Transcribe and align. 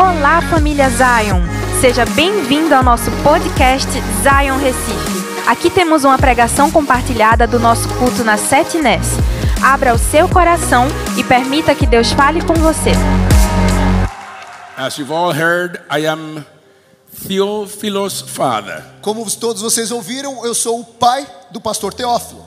Olá, 0.00 0.40
família 0.40 0.88
Zion! 0.88 1.42
Seja 1.78 2.06
bem-vindo 2.06 2.74
ao 2.74 2.82
nosso 2.82 3.10
podcast 3.22 3.86
Zion 4.22 4.56
Recife. 4.56 5.46
Aqui 5.46 5.68
temos 5.68 6.04
uma 6.04 6.16
pregação 6.16 6.70
compartilhada 6.70 7.46
do 7.46 7.60
nosso 7.60 7.86
culto 7.98 8.24
na 8.24 8.38
Sete 8.38 8.78
Nes. 8.78 9.06
Abra 9.62 9.92
o 9.92 9.98
seu 9.98 10.26
coração 10.26 10.86
e 11.18 11.22
permita 11.22 11.74
que 11.74 11.84
Deus 11.84 12.12
fale 12.12 12.40
com 12.40 12.54
você. 12.54 12.92
As 14.74 14.96
you've 14.96 15.12
all 15.12 15.34
heard, 15.34 15.78
I 15.94 16.06
am 16.06 16.46
Theophilos' 17.28 18.22
father, 18.22 18.82
Como 19.02 19.30
todos 19.30 19.60
vocês 19.60 19.90
ouviram, 19.90 20.46
eu 20.46 20.54
sou 20.54 20.80
o 20.80 20.84
pai 20.84 21.26
do 21.50 21.60
pastor 21.60 21.92
Teófilo. 21.92 22.42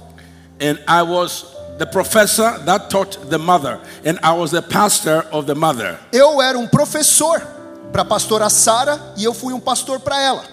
and 0.60 0.80
I 0.88 1.04
was 1.04 1.46
the 1.78 1.86
professor 1.86 2.58
that 2.66 2.90
taught 2.90 3.30
the 3.30 3.38
mother, 3.38 3.80
and 4.06 4.20
I 4.22 4.34
was 4.34 4.52
the 4.52 4.62
pastor 4.62 5.26
of 5.32 5.46
the 5.46 5.56
mother. 5.56 6.00
Eu 6.12 6.42
era 6.42 6.58
um 6.58 6.68
professor 6.68 7.40
para 7.92 8.02
a 8.02 8.06
pastora 8.06 8.50
Sara 8.50 9.00
e 9.18 9.24
eu 9.24 9.34
fui 9.34 9.54
um 9.54 9.60
pastor 9.60 10.00
para 10.00 10.20
ela. 10.22 10.44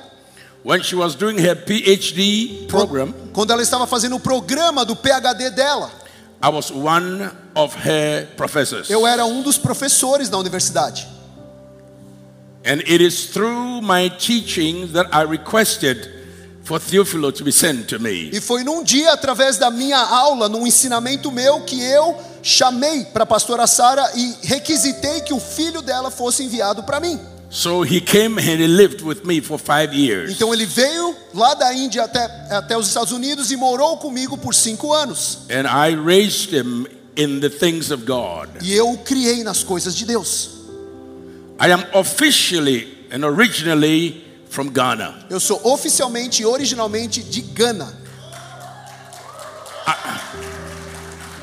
When 0.62 0.83
she 0.83 0.95
was 0.95 1.14
doing 1.14 1.38
her 1.38 1.55
PhD 1.56 2.66
program, 2.69 3.14
Quando 3.33 3.51
ela 3.52 3.62
estava 3.62 3.87
fazendo 3.87 4.16
o 4.16 4.20
programa 4.20 4.84
do 4.84 4.95
PhD 4.95 5.51
dela, 5.51 5.91
I 6.42 6.48
was 6.48 6.70
one 6.70 7.30
of 7.55 7.75
her 7.77 8.27
professors. 8.37 8.89
eu 8.91 9.06
era 9.06 9.25
um 9.25 9.42
dos 9.42 9.59
professores 9.59 10.28
da 10.28 10.39
universidade. 10.39 11.06
And 12.64 12.83
it 12.87 13.00
is 13.02 13.27
through 13.30 13.80
my 13.80 14.11
teaching 14.11 14.89
that 14.92 15.09
I 15.12 15.23
requested 15.25 16.20
E 18.33 18.41
foi 18.41 18.62
num 18.62 18.83
dia, 18.84 19.12
através 19.12 19.56
da 19.56 19.70
minha 19.70 19.98
aula, 19.98 20.48
num 20.48 20.66
ensinamento 20.66 21.33
meu, 21.33 21.62
que 21.62 21.80
eu 21.80 22.16
chamei 22.42 23.05
para 23.06 23.24
a 23.24 23.27
pastora 23.27 23.66
Sara 23.66 24.11
e 24.15 24.34
requisitei 24.42 25.20
que 25.23 25.33
o 25.33 25.41
filho 25.41 25.83
dela 25.83 26.11
fosse 26.11 26.42
enviado 26.45 26.83
para 26.83 27.01
mim. 27.01 27.19
So 27.52 27.83
he 27.83 28.01
came 28.01 28.41
and 28.41 28.61
he 28.61 28.69
lived 28.69 29.02
with 29.02 29.25
me 29.25 29.41
for 29.41 29.59
five 29.59 29.92
years. 29.92 30.30
Então 30.30 30.55
ele 30.55 30.64
veio 30.64 31.17
lá 31.34 31.53
da 31.55 31.75
Índia 31.75 32.05
até, 32.05 32.25
até 32.48 32.78
os 32.78 32.86
Estados 32.86 33.12
Unidos 33.12 33.50
e 33.50 33.56
morou 33.56 33.97
comigo 33.97 34.39
por 34.39 34.55
cinco 34.55 34.92
anos. 34.92 35.39
And 35.50 35.67
I 35.67 35.97
raised 35.97 36.52
him 36.52 36.86
in 37.17 37.41
the 37.41 37.50
things 37.50 37.91
of 37.91 38.05
God. 38.05 38.48
E 38.62 38.73
eu 38.73 38.92
o 38.92 38.98
criei 38.98 39.42
nas 39.42 39.64
coisas 39.64 39.97
de 39.97 40.05
Deus. 40.06 40.50
I 41.61 41.73
am 41.73 41.84
officially 41.92 42.86
and 43.12 43.27
originally 43.27 44.30
from 44.51 44.69
Ghana. 44.69 45.27
Eu 45.31 45.41
sou 45.41 45.61
oficialmente 45.65 46.43
e 46.43 46.47
originalmente 46.47 47.23
de 47.23 47.41
Gana. 47.41 47.98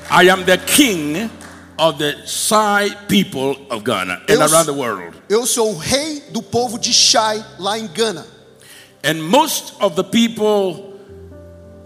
I 0.10 0.30
am 0.30 0.44
the 0.46 0.58
king 0.58 1.30
of 1.78 1.98
the 2.00 2.16
Sai 2.26 2.90
people 3.08 3.56
of 3.70 3.84
Ghana 3.84 4.22
and 4.28 4.34
Eu- 4.36 4.42
around 4.42 4.66
the 4.66 4.74
world. 4.74 5.16
Eu 5.30 5.46
sou 5.46 5.74
o 5.74 5.78
rei 5.78 6.22
do 6.32 6.42
povo 6.42 6.78
de 6.80 6.94
Shai, 6.94 7.44
lá 7.60 7.78
em 7.78 7.88
Gana. 7.88 8.26
And 9.04 9.22
most 9.22 9.74
of 9.80 9.96
the 9.96 10.04
people 10.04 10.87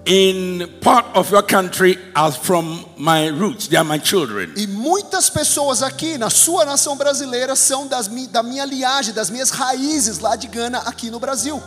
in 0.05 0.67
part 0.81 1.05
of 1.15 1.31
your 1.31 1.43
country 1.43 1.97
as 2.15 2.35
from 2.35 2.85
my 2.97 3.27
roots. 3.27 3.67
They 3.67 3.77
are 3.77 3.83
my 3.83 3.99
children. 3.99 4.53
E 4.55 4.67
muitas 4.67 5.29
pessoas 5.29 5.83
aqui 5.83 6.17
na 6.17 6.29
sua 6.29 6.65
nação 6.65 6.95
brasileira 6.95 7.55
são 7.55 7.87
das, 7.87 8.07
da 8.29 8.41
minha 8.41 8.65
linhagem, 8.65 9.13
das 9.13 9.29
minhas 9.29 9.51
raízes 9.51 10.19
lá 10.19 10.35
de 10.35 10.47
Gana, 10.47 10.79
aqui 10.79 11.09
no 11.09 11.19
Brasil. 11.19 11.61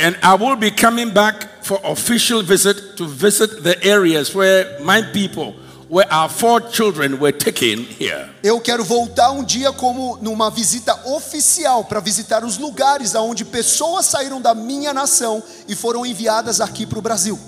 And 0.00 0.16
I 0.22 0.34
will 0.34 0.56
be 0.56 0.70
coming 0.70 1.10
back 1.10 1.48
for 1.62 1.80
official 1.82 2.42
visit 2.42 2.96
to 2.96 3.06
visit 3.06 3.64
the 3.64 3.76
areas 3.84 4.32
where 4.32 4.78
my 4.80 5.02
people, 5.02 5.56
where 5.88 6.06
our 6.12 6.28
four 6.28 6.60
children 6.70 7.18
were 7.18 7.32
taken 7.32 7.86
here. 7.98 8.28
Eu 8.42 8.60
quero 8.60 8.84
voltar 8.84 9.30
um 9.30 9.42
dia 9.42 9.72
como 9.72 10.18
numa 10.20 10.50
visita 10.50 10.94
oficial 11.06 11.84
para 11.84 12.00
visitar 12.00 12.44
os 12.44 12.58
lugares 12.58 13.14
aonde 13.14 13.44
pessoas 13.44 14.06
saíram 14.06 14.40
da 14.40 14.54
minha 14.54 14.92
nação 14.92 15.42
e 15.66 15.74
foram 15.74 16.04
enviadas 16.04 16.60
aqui 16.60 16.84
para 16.86 16.98
o 16.98 17.02
Brasil. 17.02 17.38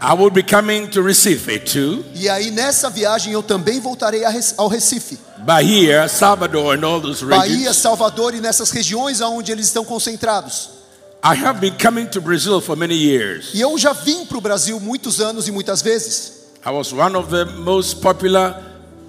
I 0.00 0.12
will 0.12 0.30
be 0.30 0.42
coming 0.42 0.86
to 0.88 1.02
Recife 1.02 1.58
too, 1.60 2.04
E 2.14 2.28
aí 2.28 2.50
nessa 2.50 2.90
viagem 2.90 3.32
eu 3.32 3.42
também 3.42 3.80
voltarei 3.80 4.22
ao 4.56 4.68
Recife, 4.68 5.18
Bahia, 5.38 6.08
Salvador, 6.08 6.76
and 6.76 6.86
all 6.86 7.00
those 7.00 7.24
Bahia, 7.24 7.56
regions. 7.56 7.76
Salvador 7.76 8.34
e 8.34 8.40
nessas 8.40 8.70
regiões 8.70 9.20
aonde 9.20 9.52
eles 9.52 9.66
estão 9.66 9.84
concentrados. 9.84 10.70
I 11.22 11.34
have 11.42 11.58
been 11.58 11.74
coming 11.82 12.06
to 12.06 12.20
Brazil 12.20 12.60
for 12.60 12.76
many 12.76 12.94
years. 12.94 13.54
E 13.54 13.60
eu 13.60 13.78
já 13.78 13.94
vim 13.94 14.26
para 14.26 14.36
o 14.36 14.42
Brasil 14.42 14.78
muitos 14.78 15.20
anos 15.20 15.48
e 15.48 15.50
muitas 15.52 15.80
vezes. 15.80 16.43
I 16.66 16.70
was 16.70 16.92
one 16.92 17.14
of 17.16 17.28
the 17.30 17.44
most 17.60 18.00
popular 18.00 18.54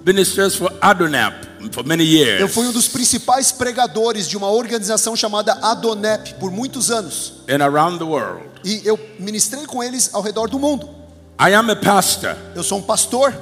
ministers 0.04 0.54
for 0.54 0.70
Adonap 0.80 1.34
for 1.72 1.82
many 1.84 2.04
Eu 2.04 2.26
years. 2.26 2.52
fui 2.54 2.66
um 2.66 2.72
dos 2.72 2.86
principais 2.86 3.50
pregadores 3.50 4.28
de 4.28 4.36
uma 4.36 4.50
organização 4.50 5.16
chamada 5.16 5.52
Adonep 5.62 6.34
por 6.34 6.50
muitos 6.50 6.90
anos. 6.90 7.32
and 7.48 7.62
around 7.62 7.98
the 7.98 8.04
world. 8.04 8.44
E 8.64 8.82
eu 8.84 8.98
ministrei 9.18 9.64
com 9.66 9.82
eles 9.82 10.10
ao 10.12 10.20
redor 10.22 10.48
do 10.48 10.58
mundo. 10.58 10.88
I 11.40 11.52
am 11.54 11.70
a 11.70 11.76
pastor 11.76 12.36
Eu 12.54 12.62
sou 12.62 12.78
um 12.78 12.82
pastor 12.82 13.32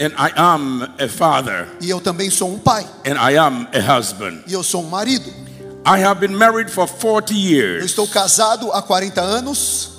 and 0.00 0.10
I 0.18 0.32
am 0.36 0.82
a 0.98 1.08
father 1.08 1.68
e 1.80 1.88
eu 1.90 2.00
também 2.00 2.30
sou 2.30 2.52
um 2.52 2.58
pai. 2.58 2.86
and 3.06 3.14
I 3.18 3.36
am 3.36 3.66
a 3.72 3.96
husband. 3.98 4.42
E 4.46 4.52
eu 4.52 4.62
sou 4.62 4.82
um 4.82 4.88
marido. 4.88 5.30
I 5.86 6.02
have 6.02 6.18
been 6.26 6.34
married 6.34 6.70
for 6.70 6.88
40 6.88 7.32
Eu 7.34 7.38
years 7.38 7.84
estou 7.84 8.06
casado 8.08 8.72
há 8.72 8.80
40 8.80 9.20
anos 9.20 9.90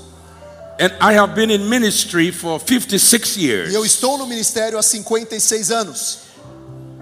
and 0.80 0.92
I 1.00 1.14
have 1.14 1.34
been 1.36 1.50
in 1.52 1.68
ministry 1.70 2.32
for 2.32 2.60
56 2.60 3.38
years. 3.38 3.72
e 3.72 3.76
eu 3.76 3.86
estou 3.86 4.18
no 4.18 4.26
ministério 4.28 4.78
há 4.78 4.84
56 4.84 5.72
anos. 5.72 6.20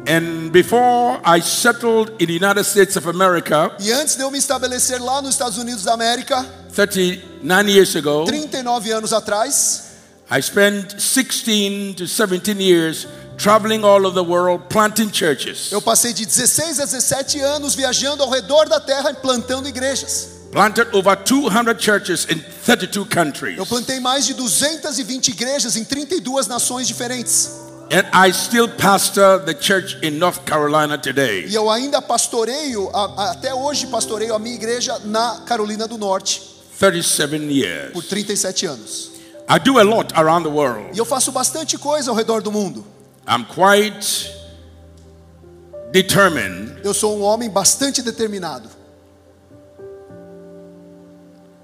And 0.06 0.50
before 0.52 1.22
I 1.26 1.40
settled 1.42 2.12
in 2.20 2.28
the 2.28 2.34
United 2.34 2.66
States 2.66 2.98
of 2.98 3.08
America 3.08 3.72
E 3.80 3.90
antes 3.90 4.18
de 4.18 4.22
eu 4.22 4.30
me 4.30 4.38
estabelecer 4.38 5.02
lá 5.02 5.22
nos 5.22 5.32
Estados 5.32 5.58
Unidos 5.58 5.84
da 5.84 5.94
América, 5.94 6.46
39 6.74 7.72
years 7.72 7.96
ago, 7.96 8.26
39 8.26 8.92
anos 8.92 9.14
atrás, 9.14 9.84
I 10.30 10.42
spent 10.42 11.00
16 11.00 11.94
to 11.96 12.06
17 12.06 12.60
years 12.62 13.08
traveling 13.38 13.84
all 13.86 14.06
over 14.06 14.14
the 14.14 14.24
world 14.24 14.66
planting 14.70 15.10
churches. 15.10 15.72
eu 15.72 15.82
passei 15.82 16.12
de 16.12 16.26
16 16.26 16.82
a 16.82 16.86
17 16.86 17.40
anos 17.40 17.74
viajando 17.74 18.24
ao 18.24 18.30
redor 18.30 18.68
da 18.68 18.82
terra 18.82 19.12
e 19.12 19.14
plantando 19.16 19.70
igrejas. 19.70 20.33
Planted 20.54 20.96
over 20.96 21.16
200 21.16 21.82
churches 21.82 22.28
in 22.30 22.40
32 22.64 23.06
countries. 23.10 23.58
Eu 23.58 23.66
plantei 23.66 24.00
mais 24.00 24.24
de 24.24 24.36
220 24.36 25.30
igrejas 25.30 25.76
em 25.76 25.84
32 25.84 26.46
nações 26.46 26.88
diferentes. 26.88 27.50
And 27.92 28.06
I 28.14 28.32
still 28.32 28.70
pastor 28.70 29.40
the 29.46 29.56
church 29.60 29.98
in 30.04 30.20
North 30.20 30.46
Carolina 30.46 30.96
today. 30.96 31.48
E 31.48 31.56
eu 31.56 31.72
ainda 31.72 32.00
pastoreio, 32.04 32.88
até 32.94 33.52
hoje 33.52 33.88
pastoreio 33.88 34.36
a 34.36 34.40
minha 34.40 34.54
igreja 34.54 35.00
na 35.06 35.42
Carolina 35.48 35.88
do 35.88 35.98
Norte 35.98 36.44
37 36.80 37.52
years. 37.52 37.92
por 37.92 38.04
37 38.04 38.68
anos. 38.68 39.12
I 39.50 39.58
do 39.58 39.80
a 39.80 39.84
lot 39.84 40.14
around 40.14 40.44
the 40.44 40.54
world. 40.54 40.92
E 40.94 41.00
eu 41.00 41.06
faço 41.06 41.32
bastante 41.32 41.80
coisa 41.80 42.12
ao 42.12 42.16
redor 42.16 42.44
do 42.44 42.52
mundo. 42.52 42.86
I'm 43.28 43.44
quite 43.44 44.32
determined 45.92 46.80
Eu 46.84 46.94
sou 46.94 47.18
um 47.18 47.24
homem 47.24 47.50
bastante 47.50 48.04
determinado 48.04 48.83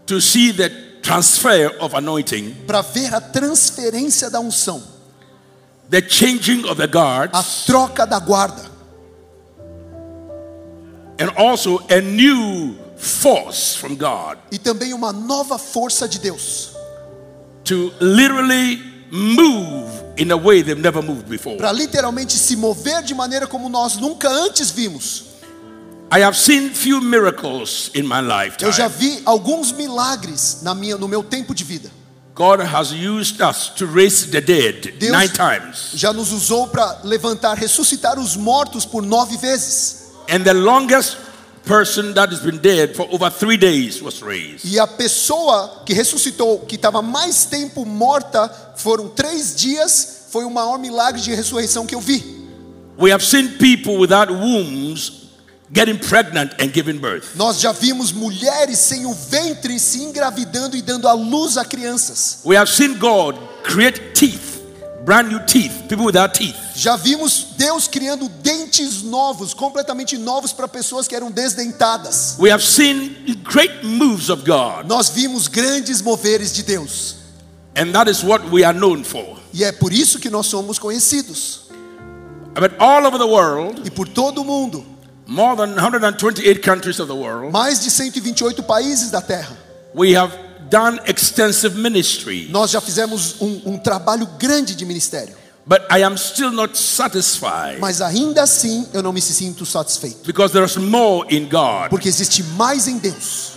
to 0.10 0.20
see 0.20 0.52
the 0.52 0.70
transfer 1.04 1.68
of 1.80 1.96
anointing, 1.96 2.56
para 2.66 2.82
ver 2.82 3.14
a 3.14 3.22
transferência 3.22 4.30
da 4.30 4.40
unção, 4.40 4.82
the 5.88 6.02
changing 6.02 6.66
of 6.66 6.76
the 6.78 6.84
a 6.84 6.88
guards, 6.88 7.66
troca 7.66 8.06
da 8.06 8.20
guarda 8.20 8.70
and 11.20 11.30
also 11.38 11.80
a 11.90 12.02
new 12.02 12.76
force 12.98 13.76
from 13.76 13.96
God 13.96 14.38
e 14.52 14.58
também 14.58 14.94
uma 14.94 15.14
nova 15.14 15.58
força 15.60 16.08
de 16.08 16.18
Deus 16.18 16.72
to 17.64 17.94
literally 18.00 18.82
move 19.12 19.92
in 20.18 20.32
a 20.32 20.38
way 20.38 20.64
they've 20.64 20.82
never 20.82 21.04
moved 21.04 21.28
before. 21.30 21.58
para 21.58 21.72
literalmente 21.72 22.34
se 22.34 22.56
mover 22.56 23.04
de 23.04 23.14
maneira 23.14 23.46
como 23.46 23.70
nós 23.70 23.98
nunca 23.98 24.28
antes 24.28 24.72
vimos. 24.72 25.29
I 26.12 26.22
have 26.24 26.36
seen 26.36 26.70
few 26.72 27.02
miracles 27.02 27.92
in 27.94 28.08
my 28.08 28.20
Eu 28.60 28.72
já 28.72 28.88
lifetime. 28.88 29.16
vi 29.18 29.22
alguns 29.26 29.72
milagres 29.72 30.60
na 30.64 30.74
minha, 30.74 30.98
no 30.98 31.08
meu 31.08 31.22
tempo 31.24 31.54
de 31.54 31.64
vida. 31.64 31.92
God 32.34 32.62
has 32.62 32.92
used 32.94 33.42
us 33.42 33.70
to 33.76 33.86
raise 33.86 34.26
the 34.32 34.40
dead 34.42 34.94
Deus 34.98 35.12
nine 35.12 35.30
times. 35.30 35.92
já 35.94 36.12
nos 36.14 36.32
usou 36.32 36.68
para 36.68 37.02
levantar, 37.04 37.56
ressuscitar 37.58 38.18
os 38.18 38.36
mortos 38.36 38.86
por 38.86 39.04
nove 39.04 39.38
vezes. 39.38 40.14
And 40.30 40.44
the 40.44 40.54
longest 40.54 41.18
person 41.66 42.14
that 42.14 42.34
has 42.34 42.40
been 42.42 42.58
dead 42.58 42.96
for 42.96 43.08
over 43.12 43.30
three 43.30 43.58
days 43.58 44.02
was 44.02 44.22
raised. 44.22 44.66
E 44.66 44.80
a 44.80 44.88
pessoa 44.88 45.84
que 45.86 45.94
ressuscitou, 45.94 46.60
que 46.62 46.76
estava 46.76 47.02
mais 47.02 47.46
tempo 47.46 47.86
morta, 47.86 48.50
foram 48.78 49.10
três 49.10 49.56
dias, 49.56 50.26
foi 50.32 50.46
o 50.46 50.50
maior 50.50 50.80
milagre 50.80 51.22
de 51.22 51.36
ressurreição 51.36 51.86
que 51.86 51.94
eu 51.94 52.02
vi. 52.02 52.24
We 52.98 53.12
have 53.12 53.24
seen 53.24 53.50
people 53.58 53.98
without 54.00 54.32
wombs 54.32 55.19
getting 55.72 55.98
pregnant 55.98 56.54
and 56.60 56.72
giving 56.74 56.98
birth. 57.00 57.36
Nós 57.36 57.60
já 57.60 57.72
vimos 57.72 58.12
mulheres 58.12 58.80
sem 58.80 59.06
o 59.06 59.14
ventre 59.14 59.80
se 59.80 60.02
engravidando 60.04 60.76
e 60.76 60.82
dando 60.82 61.08
à 61.08 61.14
luz 61.14 61.58
a 61.58 61.66
crianças. 61.66 62.40
We 62.46 62.58
have 62.58 62.70
seen 62.72 62.96
God 62.98 63.36
create 63.64 64.14
teeth 64.14 64.50
brand 65.06 65.30
new 65.30 65.40
teeth, 65.46 65.88
people 65.88 66.06
without 66.06 66.34
teeth. 66.38 66.56
Já 66.76 66.96
vimos 66.96 67.48
Deus 67.58 67.88
criando 67.88 68.30
dentes 68.44 69.02
novos, 69.02 69.54
completamente 69.56 70.18
novos 70.18 70.54
para 70.54 70.68
pessoas 70.68 71.08
que 71.08 71.16
eram 71.16 71.32
desdentadas. 71.32 72.36
We 72.38 72.52
have 72.52 72.64
seen 72.64 73.16
great 73.44 73.84
moves 73.84 74.30
of 74.30 74.44
God, 74.46 74.86
Nós 74.88 75.10
vimos 75.10 75.48
grandes 75.48 76.02
moveres 76.02 76.54
de 76.54 76.64
Deus. 76.64 77.16
and 77.76 77.92
that 77.94 78.10
is 78.10 78.24
what 78.24 78.44
we 78.52 78.64
are 78.64 78.78
known 78.78 79.04
for. 79.04 79.38
E 79.54 79.64
é 79.64 79.72
por 79.72 79.92
isso 79.92 80.20
que 80.20 80.30
nós 80.30 80.46
somos 80.48 80.78
conhecidos. 80.78 81.62
But 82.54 82.74
all 82.80 83.06
over 83.06 83.18
the 83.18 83.26
world, 83.28 83.82
E 83.86 83.90
por 83.90 84.08
todo 84.08 84.42
o 84.42 84.46
mundo, 84.46 84.86
more 85.30 85.56
than 85.56 85.76
128 85.76 86.62
countries 86.62 87.00
of 87.00 87.08
the 87.08 87.16
world, 87.16 87.52
mais 87.54 87.80
de 87.80 87.92
128 87.92 88.64
países 88.64 89.12
da 89.12 89.22
Terra, 89.22 89.56
we 89.94 90.16
have 90.16 90.34
done 90.70 91.00
extensive 91.08 91.78
ministry. 91.78 92.48
nós 92.50 92.72
já 92.72 92.82
fizemos 92.82 93.36
um, 93.40 93.62
um 93.66 93.78
trabalho 93.78 94.26
grande 94.40 94.76
de 94.76 94.86
ministério. 94.86 95.36
But 95.66 95.82
I 95.92 96.02
am 96.04 96.18
still 96.18 96.50
not 96.52 96.76
satisfied 96.76 97.80
Mas 97.80 98.02
ainda 98.02 98.42
assim 98.42 98.88
eu 98.92 99.04
não 99.04 99.14
me 99.14 99.22
sinto 99.22 99.68
satisfeito. 99.68 100.26
because 100.26 100.52
there's 100.52 100.78
more 100.78 101.28
in 101.30 101.48
God. 101.48 101.90
Porque 101.90 102.08
existe 102.10 102.44
mais 102.58 102.88
em 102.88 102.98
Deus. 102.98 103.52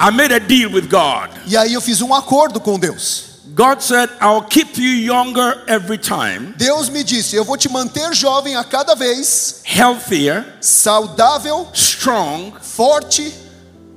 I 0.00 0.10
made 0.12 0.32
a 0.32 0.38
deal 0.38 0.70
with 0.72 0.88
God. 0.88 1.30
E 1.46 1.56
aí 1.56 1.74
eu 1.74 1.80
fiz 1.80 2.00
um 2.00 2.14
acordo 2.14 2.60
com 2.60 2.78
Deus. 2.78 3.33
God 3.54 3.80
said, 3.80 4.10
I'll 4.20 4.42
keep 4.42 4.76
you 4.76 4.88
younger 4.88 5.62
every 5.68 5.98
time, 5.98 6.54
Deus 6.56 6.88
me 6.88 7.04
disse: 7.04 7.36
Eu 7.36 7.44
vou 7.44 7.56
te 7.56 7.68
manter 7.68 8.12
jovem 8.12 8.56
a 8.56 8.64
cada 8.64 8.96
vez, 8.96 9.60
healthier, 9.64 10.44
saudável, 10.60 11.68
strong, 11.72 12.52
forte, 12.60 13.32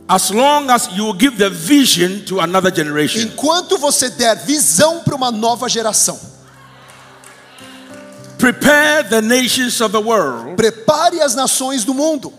as 0.08 0.30
long 0.30 0.70
as 0.70 0.88
you 0.96 1.12
give 1.18 1.38
the 1.38 1.50
vision 1.50 2.24
to 2.26 2.40
another 2.40 2.72
generation. 2.72 3.22
enquanto 3.22 3.80
você 3.80 4.10
der 4.12 4.36
visão 4.46 5.00
para 5.04 5.16
uma 5.16 5.32
nova 5.32 5.68
geração. 5.68 6.20
Prepare 8.38 9.10
the 9.10 9.22
nations 9.22 9.82
of 9.82 9.92
the 9.92 10.00
world, 10.00 10.56
Prepare 10.56 11.20
as 11.22 11.34
nações 11.34 11.84
do 11.84 11.96
mundo 11.96 12.32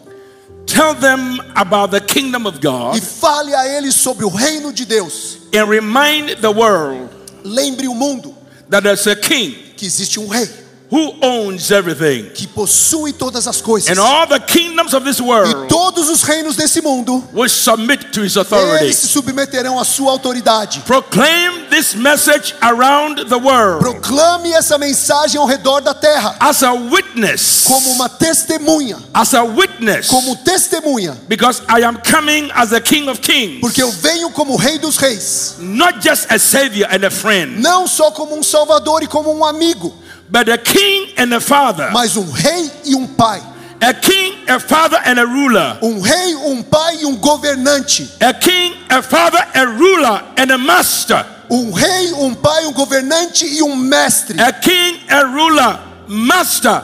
tell 0.68 0.94
them 0.94 1.40
about 1.56 1.90
the 1.90 2.00
kingdom 2.00 2.46
of 2.46 2.56
e 2.56 2.60
God, 2.60 3.00
fale 3.02 3.54
a 3.54 3.66
eles 3.78 3.94
sobre 3.94 4.24
o 4.24 4.28
reino 4.28 4.70
de 4.72 4.84
Deus. 4.84 5.38
and 5.52 5.68
remind 5.68 6.36
the 6.40 6.50
world 6.50 7.08
Lembre 7.42 7.88
o 7.88 7.94
mundo 7.94 8.34
that 8.68 8.82
there's 8.82 9.06
a 9.06 9.16
king 9.16 9.52
que 9.76 9.86
existe 9.86 10.18
um 10.18 10.28
rei 10.28 10.46
who 10.90 11.14
owns 11.22 11.70
everything. 11.70 12.30
que 12.34 12.46
possui 12.46 13.12
todas 13.12 13.46
as 13.46 13.60
coisas. 13.60 13.90
And 13.90 14.00
all 14.00 14.26
the 14.26 14.40
kingdoms 14.40 14.94
of 14.94 15.04
this 15.04 15.18
E 15.18 15.22
world 15.22 15.68
todos 15.68 16.08
os 16.08 16.22
reinos 16.22 16.56
desse 16.56 16.80
mundo, 16.80 17.22
will 17.32 17.48
submit 17.48 18.10
to 18.12 18.22
his 18.22 18.36
authority. 18.36 18.84
eles 18.86 18.96
se 18.96 19.08
submeterão 19.08 19.78
à 19.78 19.84
sua 19.84 20.10
autoridade. 20.12 20.80
Proclaim 20.86 21.66
this 21.70 21.94
message 21.94 22.54
around 22.62 23.24
the 23.28 23.36
world 23.36 23.80
Proclame 23.80 24.52
essa 24.52 24.78
mensagem 24.78 25.38
ao 25.38 25.46
redor 25.46 25.80
da 25.80 25.92
terra 25.94 26.36
as 26.40 26.62
a 26.62 26.72
witness. 26.72 27.64
como 27.66 27.90
uma 27.92 28.08
testemunha, 28.08 28.96
As 29.12 29.34
a 29.34 29.42
witness. 29.42 30.08
como 30.08 30.36
testemunha, 30.36 31.16
Because 31.28 31.60
I 31.68 31.84
am 31.84 31.98
coming 31.98 32.50
as 32.54 32.70
the 32.70 32.80
King 32.80 33.08
of 33.10 33.20
Kings. 33.20 33.60
porque 33.60 33.82
eu 33.82 33.90
venho 33.92 34.30
como 34.30 34.56
rei 34.56 34.78
dos 34.78 34.96
reis, 34.96 35.56
Not 35.58 36.00
just 36.00 36.26
a 36.30 36.38
savior 36.38 36.88
and 36.90 37.04
a 37.06 37.10
friend, 37.10 37.60
não 37.60 37.86
só 37.86 38.10
como 38.10 38.34
um 38.38 38.42
salvador 38.42 39.02
e 39.02 39.06
como 39.06 39.32
um 39.36 39.44
amigo, 39.44 39.92
but 40.30 40.48
a 40.48 40.58
king 40.58 41.12
and 41.16 41.32
a 41.34 41.40
father. 41.40 41.90
mas 41.92 42.16
um 42.16 42.30
rei 42.30 42.70
e 42.84 42.94
um 42.94 43.06
pai. 43.06 43.42
A 43.80 43.94
king, 43.94 44.44
a 44.48 44.58
father, 44.58 44.98
and 45.06 45.20
a 45.20 45.24
ruler. 45.24 45.78
Um 45.82 46.00
rei, 46.00 46.34
um 46.34 46.62
pai 46.64 46.96
e 46.96 47.06
um 47.06 47.16
governante. 47.16 48.10
A 48.20 48.32
king, 48.32 48.76
a 48.88 49.00
father, 49.00 49.38
a 49.54 49.64
ruler, 49.66 50.24
and 50.36 50.50
a 50.50 50.58
master. 50.58 51.24
Um 51.48 51.70
rei, 51.70 52.12
um 52.14 52.34
pai, 52.34 52.66
um 52.66 52.72
governante 52.72 53.46
e 53.46 53.62
um 53.62 53.76
mestre. 53.76 54.40
A 54.40 54.52
king, 54.52 55.00
a 55.08 55.22
ruler, 55.24 55.78
master, 56.08 56.82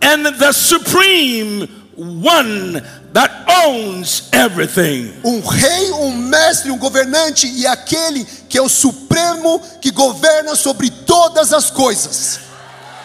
and 0.00 0.34
the 0.38 0.52
supreme 0.52 1.68
one 1.94 2.82
that 3.12 3.44
owns 3.66 4.30
everything. 4.32 5.12
Um 5.22 5.40
rei, 5.42 5.90
um 5.92 6.16
mestre, 6.16 6.70
um 6.70 6.78
governante 6.78 7.46
e 7.46 7.66
aquele 7.66 8.24
que 8.48 8.56
é 8.56 8.62
o 8.62 8.68
supremo 8.68 9.60
que 9.80 9.90
governa 9.90 10.56
sobre 10.56 10.88
todas 10.88 11.52
as 11.52 11.70
coisas. 11.70 12.49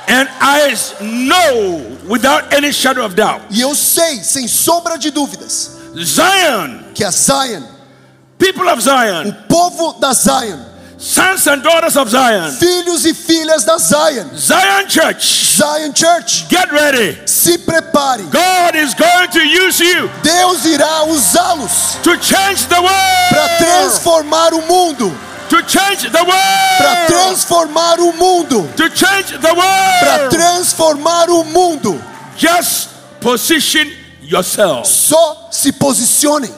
And 0.07 0.29
I 0.39 0.73
know 1.01 1.97
without 2.07 2.53
any 2.53 2.71
shadow 2.71 3.03
of 3.05 3.15
doubt, 3.15 3.41
E 3.49 3.61
eu 3.61 3.73
sei, 3.75 4.23
sem 4.23 4.47
sombra 4.47 4.97
de 4.97 5.11
dúvidas, 5.11 5.71
Zion, 5.97 6.83
que 6.93 7.03
a 7.03 7.11
Zion, 7.11 7.63
people 8.37 8.67
of 8.69 8.77
o 8.77 8.81
Zion, 8.81 9.31
povo 9.49 9.93
da 9.99 10.13
Zion, 10.13 10.59
sons 10.97 11.47
and 11.47 11.61
daughters 11.61 11.95
of 11.97 12.09
Zion, 12.09 12.51
filhos 12.51 13.05
e 13.05 13.13
filhas 13.13 13.63
da 13.63 13.77
Zion, 13.77 14.29
Zion 14.35 14.87
Church, 14.87 15.55
Zion 15.55 15.93
Church, 15.93 16.47
get 16.49 16.71
ready. 16.71 17.17
se 17.25 17.57
prepare. 17.59 18.23
God 18.29 18.75
is 18.75 18.93
going 18.93 19.29
to 19.29 19.39
use 19.47 19.79
you 19.79 20.09
Deus 20.21 20.65
irá 20.65 21.03
usá-los 21.05 21.97
to 22.03 22.17
change 22.17 22.67
the 22.67 22.75
para 22.75 22.83
world. 22.83 23.57
transformar 23.57 24.53
o 24.53 24.61
mundo, 24.67 25.11
para 25.49 26.23
world. 26.23 27.07
transformar 27.07 27.99
o 27.99 28.13
mundo, 28.13 28.67
To 28.75 28.89
change 28.95 29.37
the 29.37 29.53
para 29.53 29.53
world. 29.55 30.29
transformar 30.35 31.29
o 31.29 31.43
mundo. 31.43 32.01
Just 32.37 32.89
position 33.21 33.85
yourself. 34.21 34.87
Só 34.87 35.49
se 35.51 35.71
posicionem. 35.71 36.53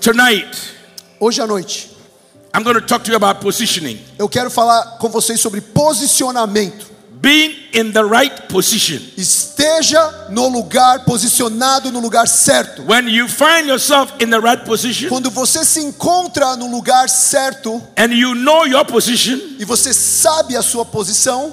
Tonight, 0.00 0.76
Hoje 1.20 1.40
à 1.42 1.46
noite, 1.46 1.90
I'm 2.54 2.62
going 2.62 2.74
to 2.76 2.80
talk 2.86 3.04
to 3.04 3.10
you 3.10 3.16
about 3.16 3.40
positioning. 3.40 3.98
eu 4.18 4.28
quero 4.28 4.48
falar 4.50 4.98
com 4.98 5.08
vocês 5.08 5.40
sobre 5.40 5.60
posicionamento. 5.60 6.86
Being 7.20 7.56
in 7.72 7.92
the 7.92 8.04
right 8.04 8.48
position. 8.48 9.00
Esteja 9.16 10.28
no 10.30 10.46
lugar, 10.48 11.04
posicionado 11.04 11.90
no 11.90 12.00
lugar 12.00 12.28
certo. 12.28 12.82
When 12.84 13.08
you 13.08 13.26
find 13.26 13.66
yourself 13.66 14.12
in 14.20 14.30
the 14.30 14.38
right 14.38 14.64
position 14.64 15.08
Quando 15.08 15.30
você 15.30 15.64
se 15.64 15.80
encontra 15.80 16.54
no 16.56 16.70
lugar 16.70 17.08
certo 17.08 17.82
and 17.96 18.12
you 18.12 18.34
know 18.34 18.66
your 18.66 18.84
position, 18.84 19.36
e 19.58 19.64
você 19.64 19.92
sabe 19.92 20.56
a 20.56 20.62
sua 20.62 20.84
posição, 20.84 21.52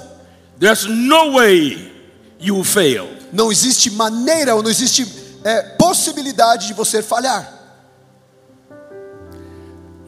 there's 0.60 0.84
no 0.84 1.32
way 1.32 1.92
you 2.38 2.54
will 2.54 2.64
fail. 2.64 3.08
não 3.32 3.50
existe 3.50 3.90
maneira 3.90 4.54
ou 4.54 4.62
não 4.62 4.70
existe 4.70 5.06
é, 5.42 5.62
possibilidade 5.62 6.68
de 6.68 6.74
você 6.74 7.02
falhar. 7.02 7.54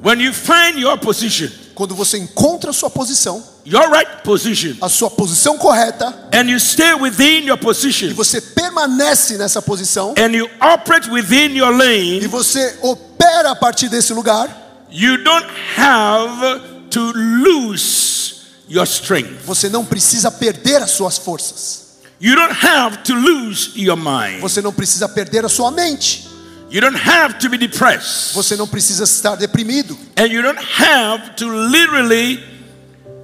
When 0.01 0.21
you 0.21 0.33
find 0.33 0.79
your 0.79 0.97
position, 0.99 1.49
Quando 1.79 1.95
você 1.95 2.19
encontra 2.19 2.71
a 2.71 2.73
sua 2.73 2.91
posição, 2.91 3.41
your 3.69 3.91
right 3.91 4.23
position, 4.23 4.77
a 4.81 4.89
sua 4.89 5.11
posição 5.11 5.59
correta, 5.59 6.15
and 6.33 6.49
you 6.49 6.59
stay 6.59 6.95
within 6.95 7.45
your 7.47 7.59
e 7.59 7.61
position, 7.61 8.15
você 8.15 8.41
permanece 8.41 9.37
nessa 9.37 9.61
posição, 9.61 10.15
and 10.17 10.35
you 10.35 10.49
operate 10.61 11.11
within 11.11 11.55
your 11.55 11.73
e 11.73 11.77
lane, 11.77 12.27
você 12.27 12.79
opera 12.83 13.51
a 13.51 13.57
partir 13.57 13.89
desse 13.89 14.13
lugar, 14.13 14.49
you 14.91 15.23
don't 15.23 15.47
have 15.77 16.61
to 16.91 17.13
lose 17.13 18.43
your 18.69 18.87
strength. 18.87 19.45
você 19.45 19.69
não 19.69 19.85
precisa 19.85 20.31
perder 20.31 20.83
as 20.83 20.93
suas 20.93 21.19
forças. 21.19 21.89
You 22.21 22.35
don't 22.35 22.53
have 22.67 23.05
to 23.05 23.15
lose 23.15 23.71
your 23.77 23.97
mind. 23.97 24.41
Você 24.41 24.61
não 24.61 24.73
precisa 24.73 25.09
perder 25.09 25.45
a 25.45 25.49
sua 25.49 25.71
mente. 25.71 26.27
You 26.69 26.81
don't 26.81 26.99
have 26.99 27.39
to 27.39 27.49
be 27.49 27.57
depressed. 27.57 28.35
Você 28.35 28.57
não 28.57 28.67
precisa 28.67 29.05
estar 29.05 29.37
deprimido. 29.37 29.97
And 30.17 30.27
you 30.27 30.43
don't 30.43 30.59
have 30.59 31.37
to 31.37 31.49
literally 31.49 32.58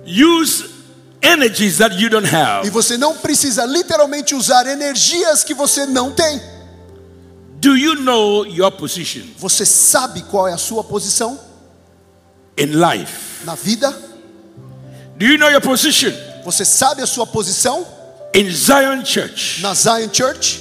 use 0.07 0.65
energies 1.23 1.79
that 1.79 1.95
you 1.99 2.09
don't 2.11 2.27
E 2.27 2.31
have. 2.35 2.71
você 2.71 2.97
não 2.99 3.17
precisa 3.17 3.65
literalmente 3.65 4.35
usar 4.35 4.67
energias 4.67 5.43
que 5.45 5.55
você 5.55 5.87
não 5.87 6.13
tem. 6.13 6.41
Do 7.61 7.77
you 7.77 7.95
know 8.03 8.45
your 8.47 8.71
position 8.73 9.23
Você 9.39 9.65
sabe 9.65 10.23
qual 10.31 10.47
é 10.47 10.53
a 10.53 10.59
sua 10.59 10.85
posição 10.85 11.39
in 12.59 12.67
life? 12.67 13.45
na 13.45 13.55
vida? 13.55 13.91
Do 15.17 15.25
you 15.25 15.39
know 15.39 15.51
your 15.51 15.63
position 15.63 16.13
Você 16.45 16.65
sabe 16.65 17.01
a 17.01 17.07
sua 17.07 17.27
posição 17.27 17.87
in 18.35 18.51
Zion 18.51 19.03
Church? 19.05 19.63
na 19.63 19.73
Zion 19.73 20.11
Church? 20.13 20.61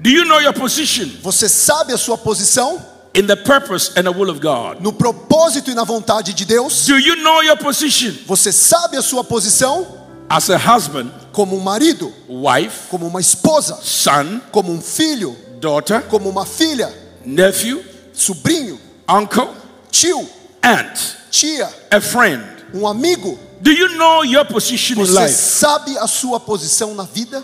Do 0.00 0.08
you 0.08 0.24
know 0.24 0.40
your 0.40 0.54
position 0.54 1.10
Você 1.22 1.46
sabe 1.48 1.92
a 1.92 1.98
sua 1.98 2.16
posição 2.16 2.82
in 3.14 3.26
the 3.26 3.36
purpose 3.36 3.92
and 3.96 4.04
the 4.04 4.12
will 4.12 4.30
of 4.30 4.40
God? 4.40 4.80
no 4.80 4.92
propósito 4.92 5.70
e 5.70 5.74
na 5.74 5.84
vontade 5.84 6.32
de 6.34 6.44
Deus? 6.44 6.86
Do 6.86 6.98
you 6.98 7.16
know 7.16 7.42
your 7.42 7.56
position 7.56 8.12
Você 8.26 8.52
sabe 8.52 8.96
a 8.96 9.02
sua 9.02 9.22
posição 9.24 9.86
as 10.28 10.48
a 10.50 10.56
husband, 10.56 11.10
como 11.32 11.56
um 11.56 11.60
marido, 11.60 12.12
wife, 12.28 12.88
como 12.88 13.06
uma 13.06 13.20
esposa, 13.20 13.78
son, 13.82 14.40
como 14.50 14.72
um 14.72 14.80
filho, 14.80 15.36
daughter, 15.60 16.02
como 16.08 16.28
uma 16.28 16.46
filha, 16.46 16.92
nephew, 17.24 17.84
sobrinho, 18.12 18.80
uncle, 19.08 19.48
tio, 19.90 20.26
aunt, 20.62 20.98
tia, 21.30 21.68
a 21.90 22.00
friend? 22.00 22.42
um 22.72 22.86
amigo? 22.88 23.38
Do 23.60 23.70
you 23.70 23.96
know 23.96 24.24
your 24.24 24.44
position 24.44 24.94
in 25.00 25.06
Você 25.06 25.20
life? 25.20 25.34
sabe 25.34 25.96
a 25.98 26.06
sua 26.06 26.40
posição 26.40 26.94
na 26.94 27.04
vida? 27.04 27.42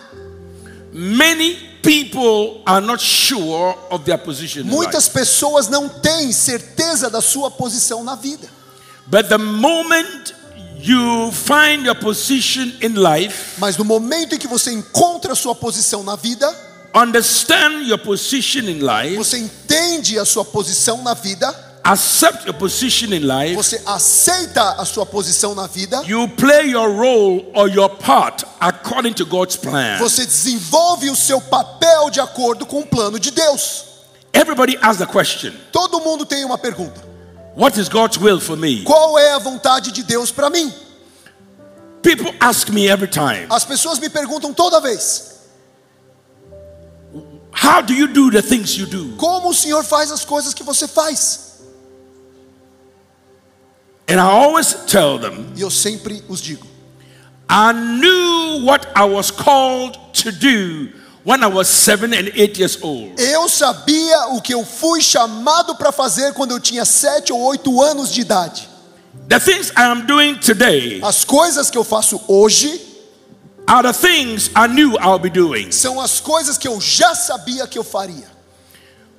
Many 0.92 1.69
people 1.82 2.62
are 2.66 2.80
not 2.80 3.00
sure 3.00 3.76
of 3.90 4.04
their 4.04 4.18
position 4.18 4.62
in 4.62 4.66
life. 4.66 4.76
Muitas 4.76 5.08
pessoas 5.08 5.68
não 5.68 5.88
têm 5.88 6.32
certeza 6.32 7.10
da 7.10 7.20
sua 7.20 7.50
posição 7.50 8.04
na 8.04 8.14
vida. 8.14 8.48
But 9.06 9.28
the 9.28 9.38
moment 9.38 10.34
you 10.78 11.30
find 11.32 11.84
your 11.84 11.96
position 11.96 12.72
in 12.80 12.94
life, 12.94 13.58
Mas 13.58 13.76
no 13.76 13.84
momento 13.84 14.34
em 14.34 14.38
que 14.38 14.48
você 14.48 14.72
encontra 14.72 15.32
a 15.32 15.36
sua 15.36 15.54
posição 15.54 16.02
na 16.02 16.16
vida, 16.16 16.48
understand 16.94 17.86
your 17.86 17.98
position 17.98 18.68
in 18.68 18.80
life, 18.80 19.16
você 19.16 19.38
entende 19.38 20.18
a 20.18 20.24
sua 20.24 20.44
posição 20.44 21.02
na 21.02 21.14
vida, 21.14 21.52
accept 21.92 22.46
your 22.46 22.54
position 22.54 23.12
in 23.12 23.26
life, 23.26 23.54
você 23.54 23.80
aceita 23.84 24.72
a 24.72 24.84
sua 24.84 25.04
posição 25.04 25.54
na 25.54 25.66
vida, 25.66 26.02
you 26.06 26.28
play 26.28 26.70
your 26.70 26.88
role 26.88 27.50
or 27.54 27.68
your 27.68 27.88
part 27.88 28.44
according 28.60 29.12
to 29.14 29.24
God's 29.26 29.56
plan. 29.56 29.98
você 29.98 30.24
desenvolve 30.24 31.10
o 31.10 31.16
seu 31.16 31.40
papel 31.40 32.10
de 32.10 32.20
acordo 32.20 32.64
com 32.66 32.80
o 32.80 32.86
plano 32.86 33.18
de 33.18 33.30
Deus. 33.30 33.84
Everybody 34.32 34.78
asks 34.80 34.98
the 34.98 35.06
question 35.06 35.52
Todo 35.72 36.00
mundo 36.00 36.24
tem 36.24 36.44
uma 36.44 36.56
pergunta: 36.58 37.02
What 37.56 37.78
is 37.80 37.88
God's 37.88 38.16
will 38.16 38.40
for 38.40 38.56
me? 38.56 38.82
qual 38.84 39.18
é 39.18 39.32
a 39.32 39.38
vontade 39.38 39.90
de 39.90 40.02
Deus 40.02 40.30
para 40.30 40.48
mim? 40.48 40.72
People 42.02 42.34
ask 42.40 42.68
me 42.70 42.86
every 42.86 43.10
time, 43.10 43.46
As 43.50 43.64
pessoas 43.64 43.98
me 43.98 44.08
perguntam 44.08 44.54
toda 44.54 44.80
vez: 44.80 45.40
How 47.52 47.82
do 47.82 47.92
you 47.92 48.06
do 48.06 48.30
the 48.30 48.40
things 48.40 48.76
you 48.78 48.86
do? 48.86 49.16
como 49.16 49.50
o 49.50 49.54
Senhor 49.54 49.82
faz 49.84 50.10
as 50.12 50.24
coisas 50.24 50.54
que 50.54 50.62
você 50.62 50.86
faz? 50.86 51.49
And 54.10 54.18
I 54.20 54.24
always 54.30 54.74
tell 54.86 55.18
them, 55.18 55.52
E 55.56 55.60
eu 55.60 55.70
sempre 55.70 56.22
os 56.28 56.40
digo: 56.40 56.66
I 57.48 57.72
knew 57.72 58.64
what 58.64 58.86
I 58.96 59.04
was 59.04 59.30
called 59.30 59.98
to 60.22 60.32
do 60.32 60.88
when 61.24 61.42
I 61.42 61.46
was 61.48 61.68
seven 61.68 62.12
and 62.14 62.28
eight 62.34 62.58
years 62.58 62.78
old. 62.82 63.20
eu 63.20 63.48
sabia 63.48 64.28
o 64.30 64.40
que 64.40 64.54
eu 64.54 64.64
fui 64.64 65.00
chamado 65.00 65.74
para 65.76 65.92
fazer 65.92 66.32
quando 66.32 66.52
eu 66.52 66.60
tinha 66.60 66.84
sete 66.84 67.32
ou 67.32 67.40
oito 67.42 67.80
anos 67.82 68.12
de 68.12 68.20
idade. 68.20 68.68
The 69.28 69.38
things 69.38 69.70
I 69.76 69.82
am 69.82 70.06
doing 70.06 70.36
today 70.36 71.00
As 71.04 71.24
coisas 71.24 71.70
que 71.70 71.78
eu 71.78 71.84
faço 71.84 72.20
hoje 72.26 72.80
are 73.66 73.86
the 73.86 73.92
things 73.92 74.48
I 74.56 74.66
knew 74.66 74.96
I'll 74.98 75.18
be 75.20 75.30
doing. 75.30 75.70
são 75.70 76.00
as 76.00 76.18
coisas 76.20 76.58
que 76.58 76.66
eu 76.66 76.80
já 76.80 77.14
sabia 77.14 77.66
que 77.66 77.78
eu 77.78 77.84
faria. 77.84 78.28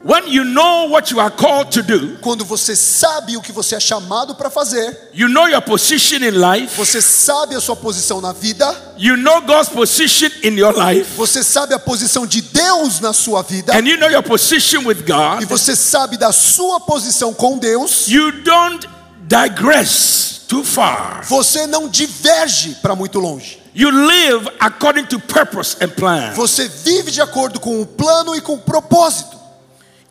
When 0.03 0.27
you 0.27 0.43
know 0.43 0.89
what 0.89 1.11
you 1.11 1.19
are 1.19 1.29
called 1.29 1.71
to 1.73 1.83
do, 1.83 2.17
Quando 2.21 2.43
você 2.43 2.75
sabe 2.75 3.37
o 3.37 3.41
que 3.41 3.51
você 3.51 3.75
é 3.75 3.79
chamado 3.79 4.33
para 4.33 4.49
fazer, 4.49 5.09
you 5.13 5.29
know 5.29 5.47
your 5.47 5.61
position 5.61 6.17
in 6.17 6.31
life, 6.31 6.75
você 6.75 6.99
sabe 6.99 7.55
a 7.55 7.61
sua 7.61 7.75
posição 7.75 8.19
na 8.19 8.33
vida, 8.33 8.65
you 8.97 9.15
know 9.15 9.41
God's 9.41 9.69
position 9.69 10.29
in 10.43 10.57
your 10.57 10.73
life, 10.75 11.11
você 11.15 11.43
sabe 11.43 11.75
a 11.75 11.79
posição 11.79 12.25
de 12.25 12.41
Deus 12.41 12.99
na 12.99 13.13
sua 13.13 13.43
vida, 13.43 13.77
and 13.77 13.87
you 13.87 13.97
know 13.99 14.09
your 14.09 14.23
position 14.23 14.87
with 14.87 15.01
e 15.01 15.03
God, 15.03 15.45
você 15.47 15.75
sabe 15.75 16.17
da 16.17 16.31
sua 16.31 16.79
posição 16.79 17.31
com 17.31 17.59
Deus, 17.59 18.07
you 18.07 18.31
don't 18.43 18.89
digress 19.27 20.41
too 20.47 20.63
far. 20.63 21.23
você 21.29 21.67
não 21.67 21.87
diverge 21.87 22.75
para 22.81 22.95
muito 22.95 23.19
longe. 23.19 23.61
You 23.73 23.89
live 23.89 24.49
according 24.59 25.05
to 25.05 25.19
purpose 25.19 25.77
and 25.79 25.89
plan. 25.89 26.33
Você 26.33 26.67
vive 26.67 27.11
de 27.11 27.21
acordo 27.21 27.59
com 27.59 27.81
o 27.81 27.85
plano 27.85 28.35
e 28.35 28.41
com 28.41 28.55
o 28.55 28.57
propósito. 28.57 29.40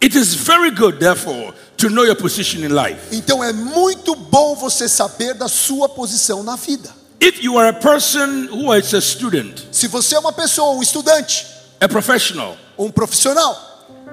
It 0.03 0.17
is 0.17 0.35
very 0.35 0.71
good, 0.71 0.99
therefore, 0.99 1.53
to 1.77 1.91
know 1.91 2.05
your 2.05 2.17
position 2.17 2.65
in 2.65 2.73
life. 2.75 2.99
Então 3.13 3.45
é 3.45 3.53
muito 3.53 4.15
bom 4.15 4.55
você 4.55 4.89
saber 4.89 5.35
da 5.35 5.47
sua 5.47 5.89
posição 5.91 6.43
na 6.43 6.57
vida. 6.57 6.91
If 7.21 7.43
you 7.43 7.59
are 7.59 7.69
a 7.69 7.73
person 7.73 8.49
who 8.51 8.75
is 8.75 8.95
a 8.95 9.01
student, 9.01 9.61
Se 9.71 9.87
você 9.89 10.15
é 10.15 10.19
uma 10.19 10.33
pessoa, 10.33 10.75
um 10.75 10.83
estudante, 10.83 11.47
a 11.79 11.87
professional, 11.87 12.57
um 12.79 12.91
profissional, 12.91 13.70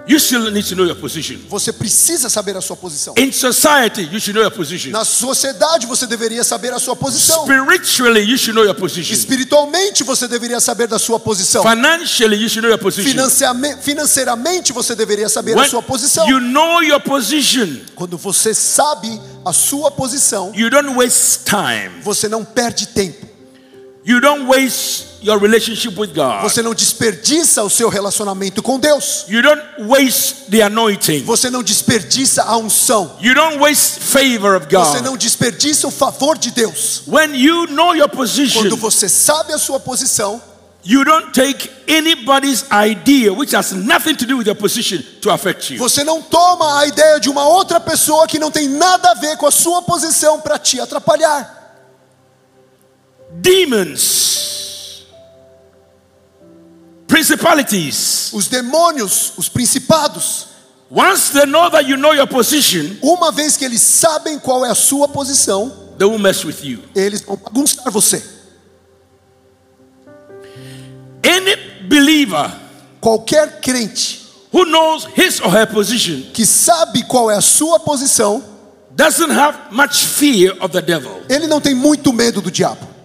you 0.08 0.20
still 0.20 0.50
need 0.52 0.68
to 0.68 0.76
know 0.76 0.86
your 0.86 0.96
position. 0.96 1.38
você 1.50 1.72
precisa 1.74 2.30
saber 2.30 2.56
a 2.56 2.62
sua 2.62 2.76
posição. 2.76 3.14
In 3.18 3.32
society, 3.32 4.02
you 4.12 4.20
should 4.20 4.34
know 4.34 4.42
your 4.44 4.52
position. 4.52 4.92
Na 4.92 5.04
sociedade 5.04 5.86
você 5.86 6.08
deveria 6.08 6.44
saber 6.44 6.74
a 6.74 6.80
sua 6.80 6.96
posição. 6.96 7.44
Spiritually, 7.44 8.22
you 8.22 8.38
should 8.38 8.54
know 8.56 8.64
your 8.64 8.76
position. 8.76 9.14
Espiritualmente 9.14 10.04
você 10.04 10.28
deveria 10.28 10.60
saber 10.60 10.88
da 10.88 10.98
sua 10.98 11.20
posição. 11.20 11.64
Financially, 11.64 12.38
you 12.38 12.50
should 12.50 12.62
know 12.62 12.70
your 12.70 12.80
position. 12.80 13.10
Financeiramente 13.82 14.72
você 14.74 14.96
deveria 14.96 15.30
saber 15.30 15.54
a 15.54 15.62
When 15.62 15.70
sua 15.70 15.82
posição. 15.84 16.28
you 16.30 16.40
know 16.40 16.82
your 16.82 17.00
position, 17.02 17.80
Quando 17.96 18.18
você 18.18 18.54
sabe 18.54 19.20
a 19.46 19.52
sua 19.54 19.92
posição, 19.92 20.52
you 20.56 20.70
don't 20.70 20.94
waste 20.96 21.42
time. 21.46 22.02
você 22.02 22.28
não 22.28 22.44
perde 22.46 22.88
tempo. 22.88 23.27
You 24.08 24.22
don't 24.22 24.48
waste 24.48 25.22
your 25.22 25.38
relationship 25.38 26.00
with 26.00 26.14
God. 26.14 26.42
Você 26.42 26.62
não 26.62 26.74
desperdiça 26.74 27.62
o 27.62 27.70
seu 27.70 27.90
relacionamento 27.90 28.64
com 28.64 28.80
Deus. 28.80 29.26
You 29.28 29.42
don't 29.42 29.62
waste 29.80 30.46
the 30.50 30.62
anointing. 30.62 31.24
Você 31.24 31.50
não 31.50 31.62
desperdiça 31.62 32.44
a 32.44 32.56
unção. 32.56 33.18
You 33.20 33.36
don't 33.36 33.58
waste 33.58 34.00
favor 34.00 34.56
of 34.56 34.66
Você 34.70 35.00
God. 35.00 35.06
não 35.06 35.18
desperdiça 35.18 35.88
o 35.88 35.92
favor 35.92 36.38
de 36.38 36.52
Deus. 36.52 37.02
When 37.06 37.36
you 37.36 37.68
know 37.68 37.94
your 37.98 38.08
position, 38.08 38.62
Quando 38.62 38.78
você 38.78 39.10
sabe 39.10 39.52
a 39.52 39.58
sua 39.58 39.78
posição, 39.78 40.42
you 40.86 41.04
don't 41.04 41.34
take 41.34 41.70
anybody's 41.90 42.64
idea, 42.72 43.34
which 43.34 43.54
has 43.54 43.74
nothing 43.74 44.16
to 44.16 44.26
do 44.26 44.38
with 44.38 44.46
your 44.48 44.56
position, 44.56 45.00
to 45.22 45.30
affect 45.32 45.74
you. 45.74 45.80
você 45.80 46.06
não 46.06 46.22
toma 46.22 46.80
a 46.80 46.88
ideia 46.88 47.20
de 47.20 47.30
uma 47.30 47.46
outra 47.46 47.78
pessoa 47.82 48.26
que 48.26 48.40
não 48.40 48.50
tem 48.50 48.70
nada 48.70 49.12
a 49.12 49.16
ver 49.16 49.36
com 49.36 49.48
a 49.48 49.52
sua 49.52 49.82
posição 49.82 50.40
para 50.40 50.58
te 50.58 50.80
atrapalhar. 50.80 51.57
Demons, 53.40 55.06
principalities, 57.08 58.32
Os 58.34 58.48
demônios, 58.48 59.34
os 59.38 59.48
principados, 59.48 60.48
once 60.90 61.32
they 61.32 61.46
know 61.46 61.70
that 61.70 61.88
you 61.90 61.98
know 61.98 62.14
your 62.14 62.28
position, 62.28 62.98
uma 63.02 63.32
vez 63.32 63.56
que 63.56 63.64
eles 63.66 63.82
sabem 63.82 64.40
qual 64.40 64.66
é 64.66 64.70
a 64.72 64.76
sua 64.76 65.08
posição, 65.08 65.72
they 65.98 66.08
will 66.08 66.20
mess 66.20 66.44
with 66.44 66.64
you. 66.64 66.80
eles 66.96 67.22
vão 67.22 67.38
bagunçar 67.38 67.90
você. 67.92 68.24
Any 71.24 71.56
believer 71.88 72.52
Qualquer 73.00 73.62
crente 73.62 74.26
who 74.52 74.66
knows 74.66 75.08
his 75.16 75.40
or 75.42 75.52
her 75.54 75.68
position 75.68 76.24
que 76.34 76.46
sabe 76.46 77.04
qual 77.04 77.30
é 77.30 77.36
a 77.36 77.42
sua 77.42 77.80
posição, 77.80 78.44
doesn't 78.92 79.32
have 79.32 79.56
much 79.72 80.06
fear 80.06 80.56
of 80.60 80.70
the 80.70 80.82
devil. 80.82 81.22
ele 81.30 81.48
não 81.48 81.62
tem 81.62 81.76
muito 81.76 82.12
medo 82.12 82.42
do 82.42 82.50
diabo. 82.50 82.97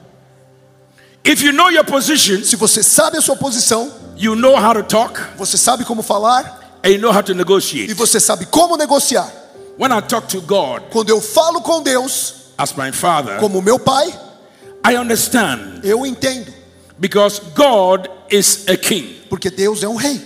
If 1.24 1.42
you 1.42 1.52
know 1.52 1.70
your 1.70 1.84
position, 1.84 2.42
Se 2.44 2.56
você 2.56 2.82
sabe 2.82 3.16
a 3.18 3.20
sua 3.20 3.36
posição, 3.36 3.90
you 4.16 4.34
know 4.34 4.56
how 4.56 4.74
to 4.74 4.82
talk 4.82 5.18
você 5.36 5.56
sabe 5.56 5.84
como 5.84 6.02
falar 6.02 6.60
and 6.84 6.90
you 6.90 6.98
know 6.98 7.12
how 7.12 7.22
to 7.22 7.32
e 7.32 7.34
negotiate. 7.34 7.94
você 7.94 8.18
sabe 8.18 8.46
como 8.46 8.76
negociar. 8.76 9.30
When 9.78 9.90
I 9.92 10.00
talk 10.02 10.28
to 10.28 10.40
God 10.42 10.82
Quando 10.90 11.10
eu 11.10 11.20
falo 11.20 11.60
com 11.62 11.82
Deus, 11.82 12.34
as 12.58 12.72
my 12.74 12.92
father, 12.92 13.38
como 13.38 13.62
meu 13.62 13.78
pai, 13.78 14.12
I 14.84 14.96
understand 14.96 15.80
eu 15.84 16.04
entendo, 16.04 16.52
because 16.98 17.40
God 17.54 18.08
is 18.30 18.64
a 18.68 18.76
king. 18.76 19.16
porque 19.30 19.48
Deus 19.48 19.82
é 19.82 19.88
um 19.88 19.96
rei. 19.96 20.20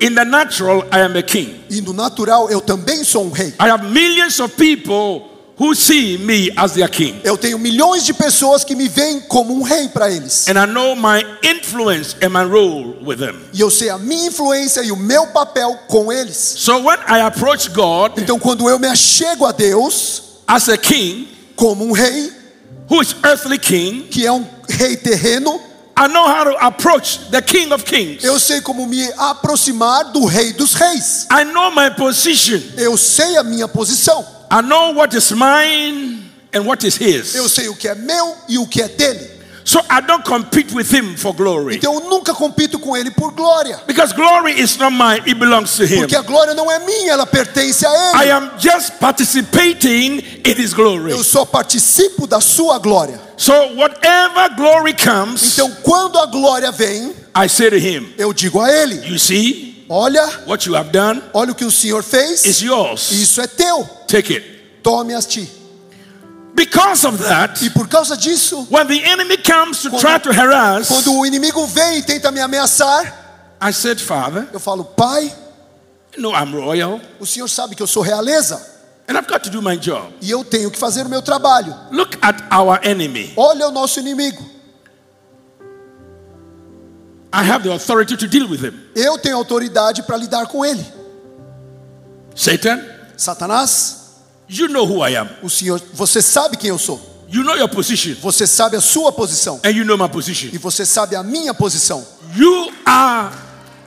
In 0.00 0.14
the 0.14 0.24
natural, 0.24 0.82
I 0.92 1.00
am 1.02 1.16
a 1.16 1.22
king. 1.22 1.62
E 1.70 1.80
no 1.82 1.92
natural 1.92 2.50
eu 2.50 2.60
também 2.60 3.04
sou 3.04 3.26
um 3.26 3.30
rei. 3.30 3.54
I 3.60 3.70
have 3.70 3.84
millions 3.90 4.40
of 4.40 4.54
people 4.56 5.29
who 5.60 5.74
see 5.74 6.16
me 6.16 6.50
as 6.56 6.72
their 6.72 6.88
king. 6.88 7.20
Eu 7.22 7.36
tenho 7.36 7.58
milhões 7.58 8.06
de 8.06 8.14
pessoas 8.14 8.64
que 8.64 8.74
me 8.74 8.88
veem 8.88 9.20
como 9.20 9.54
um 9.54 9.62
rei 9.62 9.88
para 9.90 10.10
eles. 10.10 10.48
And 10.48 10.58
I 10.58 10.66
know 10.66 10.96
my 10.96 11.22
influence 11.42 12.16
and 12.22 12.30
my 12.30 12.44
role 12.44 12.96
with 13.04 13.18
them. 13.18 13.38
E 13.52 13.60
eu 13.60 13.70
sei 13.70 13.90
a 13.90 13.98
minha 13.98 14.28
influência 14.28 14.80
e 14.80 14.90
o 14.90 14.96
meu 14.96 15.26
papel 15.26 15.78
com 15.86 16.10
eles. 16.10 16.36
So 16.36 16.78
when 16.78 16.98
I 17.06 17.20
approach 17.20 17.68
God 17.68 18.12
Então 18.16 18.38
quando 18.38 18.68
eu 18.70 18.78
me 18.78 18.88
achego 18.88 19.44
a 19.44 19.52
Deus 19.52 20.22
as 20.46 20.68
a 20.68 20.78
king, 20.78 21.28
como 21.54 21.84
um 21.84 21.92
rei, 21.92 22.32
who 22.90 23.00
is 23.00 23.14
earthly 23.22 23.58
king, 23.58 24.08
que 24.08 24.26
é 24.26 24.32
um 24.32 24.44
rei 24.68 24.96
terreno, 24.96 25.60
I 26.00 26.06
know 26.06 26.26
how 26.26 26.44
to 26.44 26.66
approach 26.66 27.28
the 27.30 27.42
king 27.42 27.72
of 27.72 27.84
kings. 27.84 28.24
eu 28.24 28.40
sei 28.40 28.62
como 28.62 28.86
me 28.86 29.06
aproximar 29.18 30.10
do 30.10 30.24
rei 30.24 30.54
dos 30.54 30.72
reis. 30.72 31.26
I 31.30 31.44
know 31.44 31.70
my 31.70 31.90
position. 31.90 32.58
Eu 32.78 32.96
sei 32.96 33.36
a 33.36 33.42
minha 33.42 33.68
posição. 33.68 34.26
I 34.50 34.62
know 34.62 34.94
what 34.94 35.14
is 35.14 35.30
mine 35.30 36.24
and 36.54 36.62
what 36.64 36.86
is 36.86 36.96
his. 36.96 37.34
Eu 37.34 37.50
sei 37.50 37.68
o 37.68 37.76
que 37.76 37.86
é 37.86 37.94
meu 37.94 38.34
e 38.48 38.56
o 38.56 38.66
que 38.66 38.80
é 38.80 38.88
dele. 38.88 39.39
So 39.70 39.78
I 39.88 40.00
don't 40.00 40.24
compete 40.24 40.74
with 40.74 40.92
him 40.92 41.14
for 41.16 41.32
glory. 41.32 41.76
Então 41.76 41.94
eu 41.94 42.00
nunca 42.10 42.34
compito 42.34 42.76
com 42.80 42.96
ele 42.96 43.08
por 43.12 43.30
glória. 43.30 43.80
Because 43.86 44.12
glory 44.12 44.60
is 44.60 44.76
not 44.78 44.90
mine, 44.90 45.20
it 45.24 45.34
belongs 45.34 45.76
to 45.76 45.84
him. 45.84 45.98
Porque 46.00 46.16
a 46.16 46.22
glória 46.22 46.54
não 46.54 46.68
é 46.68 46.80
minha, 46.80 47.12
ela 47.12 47.24
pertence 47.24 47.86
a 47.86 47.88
I 48.16 48.22
ele. 48.24 48.30
am 48.32 48.50
just 48.58 48.94
participating 48.98 50.18
in 50.44 50.60
his 50.60 50.74
glory. 50.74 51.12
Eu 51.12 51.22
só 51.22 51.44
participo 51.44 52.26
da 52.26 52.40
sua 52.40 52.80
glória. 52.80 53.20
So 53.36 53.52
whatever 53.76 54.56
glory 54.56 54.92
comes, 54.92 55.52
Então 55.52 55.70
quando 55.84 56.18
a 56.18 56.26
glória 56.26 56.72
vem, 56.72 57.14
I 57.32 57.48
say 57.48 57.70
to 57.70 57.76
him, 57.78 58.12
eu 58.18 58.32
digo 58.32 58.60
a 58.60 58.68
ele: 58.72 59.08
You 59.08 59.20
see 59.20 59.86
Olha, 59.88 60.24
what 60.48 60.68
you 60.68 60.74
have 60.74 60.90
done 60.90 61.22
olha 61.32 61.52
o 61.52 61.54
que 61.54 61.64
o 61.64 61.70
Senhor 61.70 62.02
fez. 62.02 62.44
is 62.44 62.60
yours. 62.60 63.12
Isso 63.12 63.40
é 63.40 63.46
teu. 63.46 63.88
Take 64.08 64.34
it. 64.34 64.46
Tome 64.82 65.14
as 65.14 65.26
ti. 65.26 65.48
Because 66.54 67.06
of 67.06 67.18
that, 67.24 67.62
E 67.64 67.70
por 67.70 67.86
causa 67.88 68.16
disso, 68.16 68.66
when 68.70 68.86
the 68.86 69.02
enemy 69.04 69.36
comes 69.38 69.82
to 69.82 69.90
Quando- 69.90 70.00
try 70.00 70.18
to 70.18 70.30
harass, 70.32 70.88
quando 70.88 71.14
o 71.18 71.24
inimigo 71.26 71.66
vem 71.66 71.98
e 71.98 72.02
tenta 72.02 72.30
me 72.30 72.40
ameaçar, 72.40 73.56
I 73.62 73.72
said, 73.72 74.00
Father, 74.00 74.48
eu 74.52 74.58
falo: 74.60 74.84
Pai, 74.84 75.24
you 76.16 76.22
know 76.22 76.32
I'm 76.34 76.52
royal. 76.52 77.00
o 77.20 77.26
Senhor 77.26 77.48
sabe 77.48 77.74
que 77.76 77.82
eu 77.82 77.86
sou 77.86 78.02
realeza. 78.02 78.60
And 79.08 79.16
I've 79.18 79.26
got 79.26 79.42
to 79.44 79.50
do 79.50 79.60
my 79.60 79.76
job. 79.76 80.12
E 80.20 80.30
eu 80.30 80.44
tenho 80.44 80.70
que 80.70 80.78
fazer 80.78 81.04
o 81.04 81.08
meu 81.08 81.20
trabalho. 81.22 81.74
Look 81.90 82.16
at 82.22 82.36
our 82.52 82.78
enemy. 82.82 83.32
Olha 83.36 83.66
o 83.68 83.70
nosso 83.72 83.98
inimigo. 83.98 84.40
I 87.32 87.42
have 87.44 87.62
the 87.62 87.72
authority 87.72 88.16
to 88.16 88.26
deal 88.26 88.48
with 88.48 88.60
him. 88.60 88.72
Eu 88.94 89.16
tenho 89.18 89.36
autoridade 89.36 90.02
para 90.02 90.16
lidar 90.16 90.46
com 90.48 90.64
ele. 90.64 90.84
Satan, 92.34 92.82
Satanás, 93.16 93.99
you 94.50 94.68
know 94.68 94.84
who 94.84 95.02
I 95.06 95.16
am. 95.16 95.28
o 95.42 95.48
Senhor, 95.48 95.80
você 95.94 96.20
sabe 96.20 96.56
quem 96.56 96.70
eu 96.70 96.78
sou. 96.78 97.00
You 97.28 97.44
know 97.44 97.56
your 97.56 97.68
position. 97.68 98.14
Você 98.20 98.44
sabe 98.44 98.76
a 98.76 98.80
sua 98.80 99.12
posição. 99.12 99.60
And 99.64 99.70
you 99.70 99.84
know 99.84 99.96
my 99.96 100.08
position. 100.08 100.48
E 100.52 100.58
você 100.58 100.84
sabe 100.84 101.14
a 101.14 101.22
minha 101.22 101.54
posição. 101.54 102.04
You 102.34 102.72
are 102.84 103.32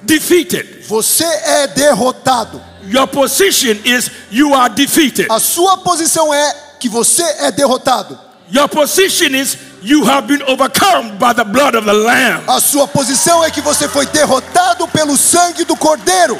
defeated. 0.02 0.86
Você 0.88 1.26
é 1.26 1.68
derrotado. 1.68 2.62
Your 2.90 3.08
position 3.08 3.76
is 3.84 4.10
you 4.32 4.54
are 4.54 4.74
defeated. 4.74 5.28
A 5.30 5.40
sua 5.40 5.78
posição 5.78 6.34
é 6.34 6.56
que 6.80 6.88
você 6.88 7.24
é 7.40 7.52
derrotado. 7.52 8.18
Your 8.54 8.70
position 8.70 9.36
is 9.36 9.58
you 9.82 10.06
have 10.06 10.28
been 10.28 10.44
overcome 10.44 11.18
by 11.18 11.34
the 11.34 11.44
blood 11.44 11.76
of 11.76 11.86
the 11.86 11.94
Lamb. 11.94 12.44
A 12.48 12.62
sua 12.62 12.88
posição 12.88 13.44
é 13.44 13.52
que 13.52 13.62
você 13.62 13.90
foi 13.90 14.06
derrotado 14.06 14.88
pelo 14.88 15.18
sangue 15.18 15.66
do 15.66 15.76
Cordeiro. 15.76 16.40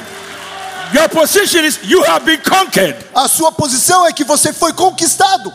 Your 0.94 1.08
position 1.08 1.64
is 1.64 1.80
you 1.82 2.04
have 2.04 2.24
been 2.24 2.40
conquered. 2.40 2.96
A 3.12 3.26
sua 3.26 3.50
posição 3.50 4.06
é 4.06 4.12
que 4.12 4.22
você 4.22 4.52
foi 4.52 4.72
conquistado. 4.72 5.52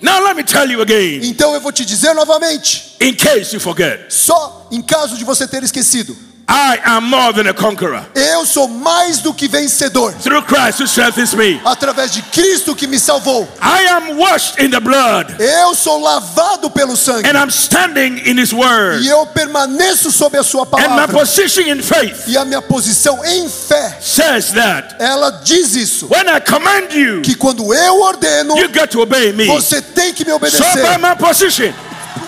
Now 0.00 0.20
let 0.22 0.36
me 0.36 0.44
tell 0.44 0.70
you 0.70 0.80
again, 0.80 1.20
Então 1.24 1.54
eu 1.54 1.60
vou 1.60 1.72
te 1.72 1.84
dizer 1.84 2.14
novamente, 2.14 2.94
in 3.00 3.12
case 3.14 3.52
you 3.52 3.60
forget, 3.60 4.12
só 4.12 4.68
em 4.70 4.80
caso 4.80 5.16
de 5.16 5.24
você 5.24 5.48
ter 5.48 5.64
esquecido. 5.64 6.16
I 6.48 6.78
am 6.84 7.04
more 7.10 7.32
than 7.32 7.48
a 7.48 7.52
conqueror 7.52 8.06
Eu 8.14 8.46
sou 8.46 8.68
mais 8.68 9.18
do 9.18 9.34
que 9.34 9.48
vencedor 9.48 10.12
through 10.22 10.42
Christ 10.46 10.78
who 10.80 10.86
strengthens 10.86 11.34
me. 11.34 11.60
através 11.64 12.12
de 12.12 12.22
Cristo 12.22 12.72
que 12.76 12.86
me 12.86 13.00
salvou. 13.00 13.48
I 13.60 13.86
am 13.88 14.16
washed 14.16 14.56
in 14.62 14.70
the 14.70 14.78
blood 14.78 15.34
Eu 15.40 15.74
sou 15.74 16.00
lavado 16.00 16.70
pelo 16.70 16.96
sangue 16.96 17.26
and 17.28 17.36
I'm 17.36 17.50
standing 17.50 18.18
in 18.24 18.38
His 18.38 18.52
word. 18.52 19.02
e 19.02 19.08
eu 19.08 19.26
permaneço 19.26 20.12
sob 20.12 20.38
a 20.38 20.44
sua 20.44 20.62
And 20.62 20.66
my 20.76 20.82
palavra. 21.06 21.18
position 21.18 21.62
in 21.68 21.82
faith 21.82 22.28
E 22.28 22.36
a 22.38 22.44
minha 22.44 22.62
posição 22.62 23.24
em 23.24 23.48
fé, 23.48 23.98
says 24.00 24.52
that 24.52 24.94
ela 25.00 25.30
diz 25.42 25.74
isso, 25.74 26.06
when 26.08 26.28
I 26.28 26.40
command 26.40 26.92
you, 26.94 27.22
que 27.22 27.34
quando 27.34 27.74
eu 27.74 28.00
ordeno, 28.02 28.56
you 28.56 28.68
get 28.72 28.88
to 28.92 29.00
obey 29.02 29.32
me. 29.32 29.46
você 29.46 29.82
tem 29.82 30.12
que 30.14 30.24
me 30.24 30.30
So 30.30 30.38
by 30.38 30.46
obedecer. 30.46 30.98
my 31.00 31.16
position 31.16 31.74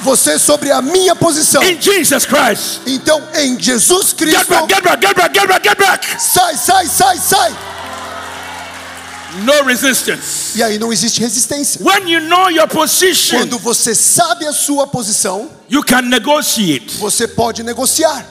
Você 0.02 0.38
sobre 0.38 0.70
a 0.70 0.80
minha 0.80 1.14
posição. 1.16 1.62
in 1.62 1.80
Jesus 1.80 2.24
Christ, 2.24 2.80
Então, 2.86 3.22
em 3.34 3.58
Jesus 3.60 4.08
get 4.08 4.16
Cristo, 4.16 4.48
back, 4.48 4.72
get 4.74 4.82
back, 4.84 5.06
get 5.06 5.16
back, 5.16 5.34
get 5.38 5.48
back, 5.48 5.68
get 5.68 5.78
back. 5.78 6.20
sai, 6.20 6.56
sai, 6.56 6.86
sai, 6.86 7.16
sai. 7.18 7.56
No 9.44 9.62
resistance. 9.64 10.56
E 10.58 10.62
aí 10.62 10.78
não 10.78 10.92
existe 10.92 11.20
resistência. 11.20 11.80
When 11.84 12.08
you 12.08 12.20
know 12.20 12.48
your 12.50 12.66
position, 12.66 13.38
Quando 13.38 13.58
você 13.58 13.94
sabe 13.94 14.46
a 14.46 14.52
sua 14.52 14.86
posição, 14.86 15.50
you 15.68 15.82
can 15.84 16.02
negotiate 16.02 16.96
você 16.96 17.28
pode 17.28 17.62
negociar 17.62 18.24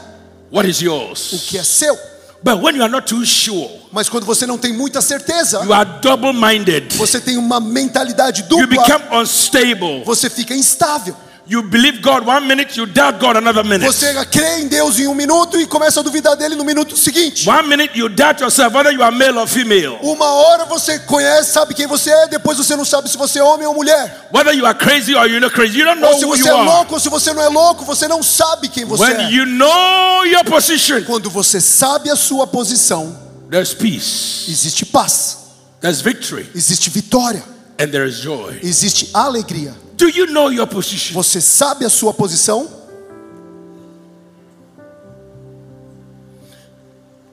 what 0.52 0.68
is 0.68 0.80
o 0.82 0.86
yours. 0.86 1.46
que 1.48 1.58
é 1.58 1.64
seu. 1.64 1.96
But 2.44 2.62
when 2.62 2.76
you 2.76 2.82
are 2.84 2.92
not 2.92 3.08
too 3.08 3.26
sure, 3.26 3.70
Mas 3.92 4.10
quando 4.10 4.26
você 4.26 4.46
não 4.46 4.58
tem 4.58 4.74
muita 4.74 5.02
certeza, 5.02 5.62
you 5.64 5.74
are 5.74 5.88
double 6.02 6.34
minded. 6.34 6.96
você 6.96 7.20
tem 7.22 7.38
uma 7.38 7.60
mentalidade 7.60 8.42
You 8.42 8.48
dupla, 8.48 8.68
become 8.84 9.04
unstable. 9.22 10.04
você 10.04 10.30
fica 10.30 10.56
instável. 10.56 11.16
You 11.50 11.63
believe 11.63 12.01
God 12.01 12.27
one 12.27 12.46
minute, 12.46 12.75
you 12.77 12.86
doubt 12.86 13.20
God 13.20 13.38
another 13.38 13.63
minute. 13.63 13.86
Você 13.86 14.13
crê 14.25 14.60
em 14.60 14.68
Deus 14.68 15.00
em 15.00 15.08
um 15.08 15.16
minuto 15.16 15.58
e 15.58 15.66
começa 15.66 16.01
a 16.01 16.04
duvidar 16.04 16.36
dele 16.36 16.56
no 16.56 16.66
minuto 16.66 16.98
seguinte. 16.98 17.48
One 17.50 17.68
minute 17.70 17.98
you 17.98 18.10
doubt 18.10 18.42
yourself 18.42 18.75
whether 18.75 18.92
you 18.94 19.01
are 19.01 19.16
male 19.16 19.38
or 19.39 19.48
female, 19.48 19.98
Uma 20.01 20.25
hora 20.25 20.66
você 20.66 21.00
conhece, 21.00 21.54
sabe 21.54 21.74
quem 21.74 21.88
você 21.88 22.12
é, 22.12 22.27
depois 22.27 22.58
você 22.58 22.75
não 22.75 22.84
sabe 22.84 23.10
se 23.10 23.18
você 23.18 23.39
é 23.39 23.44
homem 23.44 23.66
ou 23.66 23.74
mulher. 23.74 24.27
whether 24.34 24.54
you 24.54 24.66
are 24.66 24.77
crazy 24.77 25.16
or 25.16 25.25
you're 25.25 25.39
not 25.39 25.54
crazy. 25.56 25.77
You 25.80 25.86
don't 25.86 26.01
know 26.01 26.12
Ou 26.12 26.20
se 26.20 26.25
who 26.25 26.36
você 26.36 26.50
you 26.50 26.58
é 26.58 26.62
louco 26.63 26.94
ou 26.96 27.00
se 27.00 27.08
você 27.10 27.32
não 27.34 27.42
é 27.42 27.48
louco, 27.48 27.86
você 27.86 28.10
não 28.10 28.22
sabe 28.22 28.68
quem 28.68 28.84
você 28.84 29.04
When 29.04 29.16
é. 29.27 29.32
you 29.32 29.46
know 29.46 30.25
your 30.25 30.44
position, 30.44 31.04
Quando 31.06 31.30
você 31.30 31.62
sabe 31.62 32.10
a 32.12 32.18
sua 32.18 32.46
posição, 32.46 33.18
there's 33.50 33.74
peace, 33.74 34.51
existe 34.51 34.86
paz, 34.86 35.38
there's 35.80 36.02
victory, 36.02 36.50
existe 36.54 36.89
vitória, 36.89 37.41
and 37.80 37.88
there 37.88 38.06
is 38.06 38.17
joy. 38.17 38.60
existe 38.62 39.12
alegria. 39.13 39.74
Do 39.98 40.08
you 40.08 40.28
know 40.28 40.52
your 40.52 40.68
position? 40.68 41.16
Você 41.16 41.42
sabe 41.42 41.84
a 41.84 41.90
sua 41.90 42.14
posição? 42.14 42.70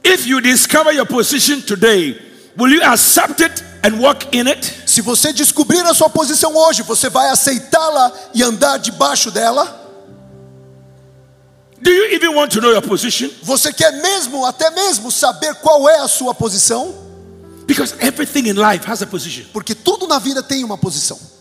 If 0.03 0.27
you 0.27 0.41
discover 0.41 0.93
your 0.93 1.07
position 1.07 1.61
today, 1.61 2.19
will 2.57 2.73
you 2.73 2.83
accept 2.83 3.43
it 3.43 3.63
and 3.83 4.01
walk 4.01 4.27
in 4.33 4.49
it? 4.49 4.65
Se 4.87 5.03
você 5.03 5.31
descobrir 5.33 5.81
a 5.81 5.93
sua 5.93 6.09
posição 6.09 6.57
hoje, 6.57 6.83
você 6.83 7.11
vai 7.11 7.29
aceitá-la 7.29 8.11
e 8.33 8.43
andar 8.43 8.79
debaixo 8.79 9.31
dela? 9.31 9.83
Do 11.83 11.91
you 11.91 12.15
even 12.15 12.35
want 12.35 12.51
to 12.53 12.63
know 12.63 12.71
your 12.71 12.81
position? 12.81 13.29
Você 13.43 13.71
quer 13.75 13.93
mesmo, 13.93 14.47
até 14.47 14.71
mesmo, 14.71 15.13
saber 15.13 15.55
qual 15.57 15.87
é 15.87 15.99
a 15.99 16.09
sua 16.09 16.35
posição? 16.35 16.95
Because 17.67 17.95
everything 18.01 18.49
in 18.49 18.55
life 18.55 18.91
has 18.91 19.03
a 19.03 19.07
position. 19.07 19.45
Porque 19.53 19.75
tudo 19.75 20.07
na 20.07 20.19
vida 20.19 20.43
tem 20.43 20.65
uma 20.65 20.79
posição. 20.79 21.34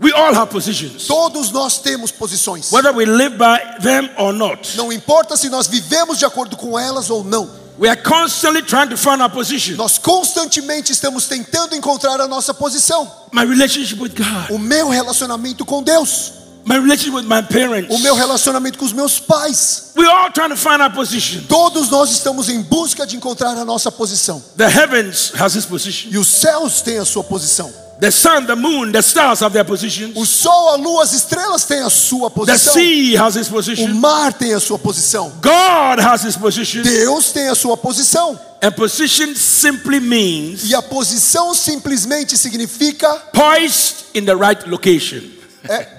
We 0.00 0.12
all 0.12 0.32
have 0.32 0.50
positions, 0.52 1.06
Todos 1.08 1.50
nós 1.50 1.78
temos 1.78 2.12
posições. 2.12 2.70
whether 2.70 2.92
we 2.94 3.04
live 3.04 3.36
by 3.36 3.58
them 3.82 4.08
or 4.16 4.32
not. 4.32 4.76
Não 4.76 4.92
importa 4.92 5.36
se 5.36 5.48
nós 5.48 5.66
vivemos 5.66 6.18
de 6.18 6.24
acordo 6.24 6.56
com 6.56 6.78
elas 6.78 7.10
ou 7.10 7.24
não. 7.24 7.50
We 7.80 7.88
are 7.88 8.00
constantly 8.00 8.62
trying 8.62 8.88
to 8.90 8.96
find 8.96 9.20
our 9.20 9.30
position. 9.30 9.76
Nós 9.76 9.98
constantemente 9.98 10.92
estamos 10.92 11.26
tentando 11.26 11.74
encontrar 11.76 12.20
a 12.20 12.26
nossa 12.28 12.52
posição. 12.54 13.10
My 13.32 13.44
relationship 13.44 14.00
with 14.00 14.10
God, 14.16 14.50
O 14.50 14.58
meu 14.58 14.88
relacionamento 14.88 15.64
com 15.64 15.82
Deus, 15.82 16.32
my 16.68 16.76
relationship 16.76 17.14
with 17.14 17.24
my 17.24 17.42
parents. 17.42 17.88
o 17.94 17.98
meu 17.98 18.14
relacionamento 18.14 18.78
com 18.78 18.84
os 18.84 18.92
meus 18.92 19.18
pais. 19.18 19.92
We're 19.96 20.08
all 20.10 20.30
trying 20.30 20.50
to 20.50 20.56
find 20.56 20.80
our 20.80 20.92
position. 20.92 21.42
Todos 21.48 21.88
nós 21.90 22.10
estamos 22.10 22.48
em 22.48 22.60
busca 22.62 23.06
de 23.06 23.16
encontrar 23.16 23.56
a 23.56 23.64
nossa 23.64 23.90
posição. 23.90 24.42
The 24.56 24.68
heavens 24.70 25.32
has 25.34 25.54
its 25.56 25.64
position. 25.66 26.10
E 26.12 26.18
os 26.18 26.28
céus 26.28 26.82
têm 26.82 26.98
a 26.98 27.04
sua 27.04 27.24
posição. 27.24 27.72
The 28.00 28.12
sun, 28.12 28.46
the 28.46 28.54
moon, 28.54 28.92
the 28.92 29.00
stars 29.00 29.42
have 29.42 29.52
their 29.52 29.64
positions. 29.64 30.12
O 30.14 30.24
sol, 30.24 30.68
a 30.68 30.76
lua, 30.76 31.02
as 31.02 31.12
estrelas 31.12 31.64
têm 31.64 31.80
a 31.82 31.90
sua 31.90 32.30
The 32.30 32.36
posição. 32.36 32.72
sea 32.74 33.20
has 33.20 33.34
its 33.34 33.48
O 33.48 33.52
position. 33.54 33.88
mar 33.94 34.32
tem 34.32 34.54
a 34.54 34.60
sua 34.60 34.78
posição. 34.78 35.32
God 35.42 35.98
has 36.00 36.22
his 36.22 36.36
position. 36.36 36.82
Deus 36.82 37.32
tem 37.32 37.48
a 37.48 37.56
sua 37.56 37.76
posição. 37.76 38.38
And 38.62 38.70
position 38.70 39.34
simply 39.34 39.98
means 39.98 40.62
E 40.70 40.76
a 40.76 40.82
posição 40.82 41.52
simplesmente 41.54 42.36
significa 42.38 43.12
poised 43.32 44.04
in 44.14 44.24
the 44.24 44.34
right 44.34 44.68
location. 44.68 45.20
é, 45.68 45.97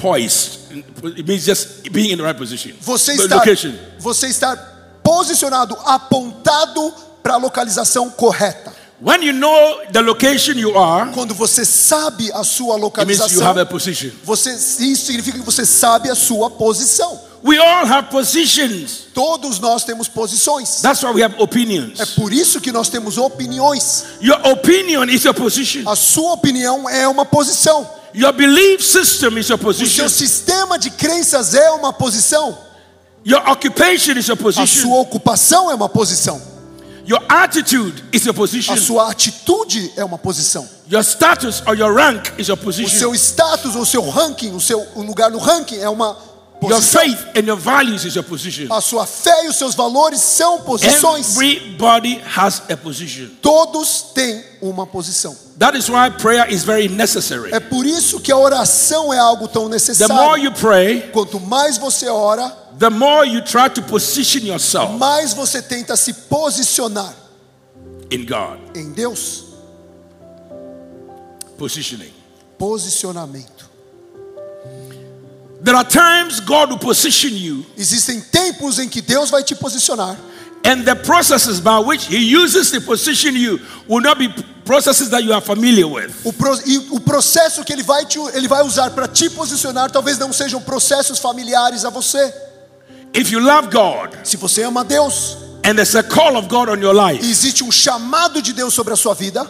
Poised. 0.00 0.58
It 1.04 1.26
means 1.26 1.44
just 1.44 1.90
being 1.92 2.10
in 2.10 2.18
the 2.18 2.24
right 2.24 2.36
position. 2.36 2.72
você 2.80 3.12
estar 3.12 3.36
location. 3.36 3.74
você 3.98 4.28
estar 4.28 4.56
posicionado, 5.02 5.76
apontado 5.84 6.92
para 7.22 7.34
a 7.34 7.36
localização 7.36 8.10
correta. 8.10 8.72
When 9.02 9.22
you 9.22 9.32
know 9.32 9.80
the 9.90 10.02
location 10.02 10.58
you 10.58 10.76
are, 10.76 11.10
Quando 11.12 11.34
você 11.34 11.64
sabe 11.64 12.30
a 12.32 12.44
sua 12.44 12.76
it 12.76 13.06
means 13.06 13.32
you 13.32 13.42
have 13.42 13.58
localização, 13.58 13.62
a 13.62 13.66
position. 13.66 14.10
você 14.24 14.50
isso 14.50 15.06
significa 15.06 15.38
que 15.38 15.44
você 15.44 15.64
sabe 15.64 16.10
a 16.10 16.14
sua 16.14 16.50
posição. 16.50 17.18
We 17.42 17.58
all 17.58 17.86
have 17.86 18.10
positions. 18.10 19.06
Todos 19.14 19.58
nós 19.58 19.84
temos 19.84 20.08
posições. 20.08 20.82
That's 20.82 21.02
why 21.02 21.12
we 21.12 21.22
have 21.22 21.34
opinions. 21.38 21.98
É 21.98 22.04
por 22.04 22.32
isso 22.32 22.60
que 22.60 22.70
nós 22.70 22.90
temos 22.90 23.16
opiniões. 23.16 24.04
Your 24.20 24.38
opinion 24.46 25.08
is 25.08 25.24
your 25.24 25.34
position. 25.34 25.88
A 25.88 25.96
sua 25.96 26.32
opinião 26.34 26.88
é 26.88 27.08
uma 27.08 27.24
posição. 27.24 27.88
Your 28.14 28.32
belief 28.32 28.82
system 28.82 29.38
is 29.38 29.48
your 29.48 29.58
O 29.58 29.62
position. 29.62 30.08
seu 30.08 30.08
sistema 30.08 30.78
de 30.78 30.90
crenças 30.90 31.54
é 31.54 31.70
uma 31.70 31.92
posição. 31.92 32.56
Your 33.24 33.40
occupation 33.50 34.12
is 34.18 34.26
your 34.28 34.38
A 34.38 34.42
position. 34.42 34.66
sua 34.82 34.98
ocupação 35.00 35.70
é 35.70 35.74
uma 35.74 35.88
posição. 35.88 36.40
Your 37.08 37.22
attitude 37.28 38.04
is 38.12 38.24
your 38.24 38.34
position. 38.34 38.72
A 38.72 38.76
sua 38.76 39.10
atitude 39.10 39.92
é 39.96 40.04
uma 40.04 40.18
posição. 40.18 40.68
Your 40.90 41.02
status 41.02 41.62
or 41.66 41.74
your 41.76 41.92
rank 41.94 42.32
is 42.38 42.48
your 42.48 42.58
O 42.58 42.62
position. 42.62 42.98
seu 42.98 43.14
status, 43.14 43.74
o 43.76 43.84
seu 43.86 44.08
ranking, 44.08 44.54
o 44.54 44.60
seu 44.60 44.86
o 44.94 45.02
lugar 45.02 45.30
no 45.30 45.38
ranking 45.38 45.78
é 45.78 45.88
uma 45.88 46.16
Your 46.62 46.82
faith 46.82 47.18
and 47.34 47.46
your 47.46 47.56
values 47.56 48.04
is 48.04 48.14
your 48.14 48.24
position. 48.24 48.70
A 48.70 48.80
sua 48.82 49.06
fé 49.06 49.46
e 49.46 49.48
os 49.48 49.56
seus 49.56 49.74
valores 49.74 50.20
são 50.20 50.60
posições. 50.60 51.34
Everybody 51.34 52.20
has 52.36 52.62
a 52.70 52.76
position. 52.76 53.28
Todos 53.40 54.02
têm 54.14 54.44
uma 54.60 54.86
posição. 54.86 55.34
That 55.58 55.76
is 55.78 55.88
why 55.88 56.10
prayer 56.10 56.52
is 56.52 56.62
very 56.62 56.88
necessary. 56.88 57.52
É 57.52 57.60
por 57.60 57.86
isso 57.86 58.20
que 58.20 58.30
a 58.30 58.36
oração 58.36 59.12
é 59.12 59.18
algo 59.18 59.48
tão 59.48 59.62
The 59.62 59.68
more 59.68 59.72
necessário. 59.74 60.44
you 60.44 60.52
pray, 60.52 61.10
Quanto 61.12 61.40
mais 61.40 61.78
você 61.78 62.08
ora, 62.08 62.48
the 62.78 62.90
more 62.90 63.26
you 63.26 63.42
try 63.42 63.70
to 63.70 63.82
position 63.82 64.40
yourself 64.46 64.92
mais 64.98 65.32
você 65.32 65.62
tenta 65.62 65.96
se 65.96 66.12
posicionar 66.12 67.14
in 68.10 68.26
God. 68.26 68.58
em 68.76 68.90
Deus. 68.92 69.44
Positioning. 71.56 72.12
Posicionamento. 72.58 73.69
There 75.62 75.74
are 75.76 75.84
times 75.84 76.40
God 76.40 76.70
will 76.70 76.78
position 76.78 77.30
you, 77.36 77.64
Existem 77.76 78.20
tempos 78.20 78.78
em 78.78 78.88
que 78.88 79.02
Deus 79.02 79.30
vai 79.30 79.42
te 79.42 79.54
posicionar 79.54 80.16
and 80.64 80.84
the 80.84 80.94
processes 80.94 81.60
by 81.60 81.78
which 81.80 82.06
He 82.06 82.18
uses 82.34 82.70
to 82.70 82.80
position 82.80 83.34
you 83.34 83.58
will 83.88 84.00
not 84.02 84.18
be 84.18 84.28
processes 84.64 85.10
that 85.10 85.22
you 85.24 85.32
are 85.32 85.40
familiar 85.42 85.86
with. 85.86 86.14
O 86.24 86.32
pro- 86.32 86.58
e 86.66 86.78
o 86.90 87.00
processo 87.00 87.62
que 87.64 87.72
ele 87.72 87.82
vai, 87.82 88.04
te, 88.06 88.18
ele 88.34 88.46
vai 88.48 88.62
usar 88.62 88.90
para 88.90 89.06
te 89.08 89.28
posicionar 89.30 89.90
talvez 89.90 90.18
não 90.18 90.32
sejam 90.32 90.60
processos 90.62 91.18
familiares 91.18 91.84
a 91.84 91.90
você. 91.90 92.32
If 93.12 93.30
you 93.32 93.40
love 93.40 93.68
God 93.70 94.14
Se 94.24 94.36
você 94.36 94.62
ama 94.62 94.84
Deus 94.84 95.36
and 95.64 95.74
there's 95.74 95.94
a 95.94 96.02
call 96.02 96.36
of 96.38 96.48
God 96.48 96.68
on 96.70 96.80
your 96.80 96.94
life, 96.94 97.22
existe 97.22 97.62
um 97.64 97.70
chamado 97.72 98.40
de 98.40 98.52
Deus 98.54 98.72
sobre 98.72 98.92
a 98.94 98.96
sua 98.96 99.14
vida, 99.14 99.46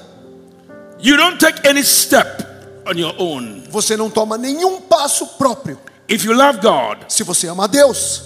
you 0.99 1.17
don't 1.17 1.39
take 1.39 1.69
any 1.69 1.83
step 1.85 2.45
on 2.87 2.99
your 2.99 3.15
own. 3.19 3.63
você 3.71 3.97
não 3.97 4.11
toma 4.11 4.37
nenhum 4.39 4.81
passo 4.81 5.27
próprio. 5.39 5.79
If 6.11 6.25
you 6.25 6.35
love 6.35 6.59
God 6.61 7.05
Se 7.09 7.23
você 7.23 7.47
ama 7.49 7.69
Deus 7.69 8.23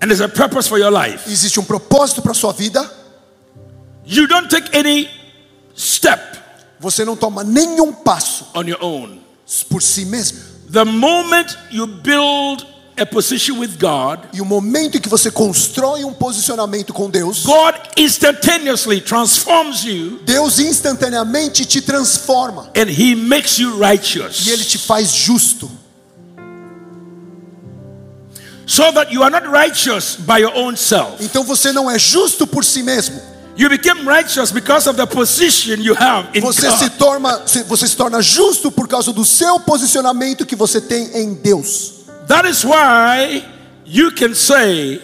and 0.00 0.08
there's 0.08 0.20
a 0.20 0.28
purpose 0.28 0.68
for 0.68 0.78
your 0.78 0.90
life, 0.92 1.28
existe 1.30 1.58
um 1.58 1.64
propósito 1.64 2.20
para 2.22 2.32
a 2.32 2.34
sua 2.34 2.52
vida, 2.52 2.88
you 4.06 4.26
don't 4.28 4.48
take 4.48 4.76
any 4.76 5.08
step 5.76 6.20
você 6.80 7.04
não 7.04 7.16
toma 7.16 7.42
nenhum 7.42 7.92
passo 7.92 8.46
on 8.54 8.64
your 8.68 8.78
own. 8.84 9.18
por 9.70 9.80
si 9.82 10.04
mesmo. 10.04 10.38
The 10.70 10.84
moment 10.84 11.56
you 11.70 11.86
build 11.86 12.66
a 12.98 13.06
position 13.06 13.58
with 13.58 13.78
God, 13.78 14.20
E 14.34 14.40
o 14.40 14.44
momento 14.44 14.96
em 14.98 15.00
que 15.00 15.08
você 15.08 15.30
constrói 15.30 16.04
um 16.04 16.12
posicionamento 16.12 16.92
com 16.92 17.08
Deus, 17.10 17.44
God 17.44 17.74
instantaneously 17.96 19.00
transforms 19.00 19.84
you 19.84 20.18
Deus 20.24 20.58
instantaneamente 20.58 21.64
te 21.64 21.80
transforma 21.80 22.70
and 22.76 22.90
He 22.90 23.14
makes 23.16 23.58
you 23.58 23.78
righteous. 23.78 24.46
e 24.46 24.50
ele 24.50 24.64
te 24.64 24.76
faz 24.78 25.10
justo. 25.12 25.70
So 28.66 28.90
that 28.92 29.12
you 29.12 29.22
are 29.22 29.30
not 29.30 29.46
righteous 29.50 30.16
by 30.16 30.38
your 30.38 30.52
own 30.56 30.76
self. 30.76 31.16
Então 31.22 31.44
você 31.44 31.72
não 31.72 31.90
é 31.90 31.98
justo 31.98 32.46
por 32.46 32.64
si 32.64 32.82
mesmo. 32.82 33.20
You 33.56 33.68
became 33.68 34.02
righteous 34.04 34.50
because 34.50 34.88
of 34.88 34.96
the 34.96 35.06
position 35.06 35.80
you 35.80 35.94
have 35.94 36.28
in 36.34 36.40
Você 36.40 36.70
se 36.72 36.88
God. 36.88 36.98
torna 36.98 37.42
se- 37.46 37.62
você 37.64 37.86
se 37.86 37.94
torna 37.96 38.20
justo 38.20 38.70
por 38.72 38.88
causa 38.88 39.12
do 39.12 39.24
seu 39.24 39.60
posicionamento 39.60 40.44
que 40.46 40.56
você 40.56 40.80
tem 40.80 41.10
em 41.16 41.34
Deus. 41.34 41.92
That 42.26 42.48
is 42.48 42.64
why 42.64 43.44
you 43.86 44.10
can 44.12 44.34
say, 44.34 45.00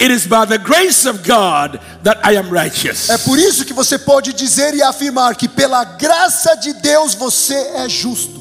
It 0.00 0.12
is 0.12 0.26
by 0.26 0.46
the 0.46 0.58
grace 0.58 1.06
of 1.08 1.18
God 1.24 1.80
that 2.04 2.20
I 2.24 2.36
am 2.36 2.50
righteous. 2.50 3.10
É 3.10 3.18
por 3.18 3.36
isso 3.38 3.64
que 3.64 3.72
você 3.72 3.98
pode 3.98 4.32
dizer 4.32 4.72
e 4.74 4.80
afirmar 4.82 5.34
que 5.36 5.48
pela 5.48 5.82
graça 5.84 6.54
de 6.54 6.72
Deus 6.74 7.14
você 7.14 7.54
é 7.74 7.88
justo. 7.88 8.38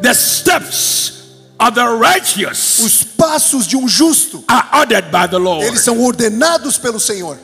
The 0.00 0.14
steps 0.14 1.12
of 1.62 1.74
the 1.74 1.86
righteous 1.98 2.80
Os 2.80 3.04
passos 3.04 3.66
de 3.66 3.76
um 3.76 3.86
justo, 3.86 4.44
are 4.48 4.68
ordered 4.80 5.10
by 5.10 5.28
the 5.28 5.38
Lord. 5.38 5.64
eles 5.64 5.82
são 5.82 6.00
ordenados 6.00 6.76
pelo 6.78 6.98
Senhor. 6.98 7.38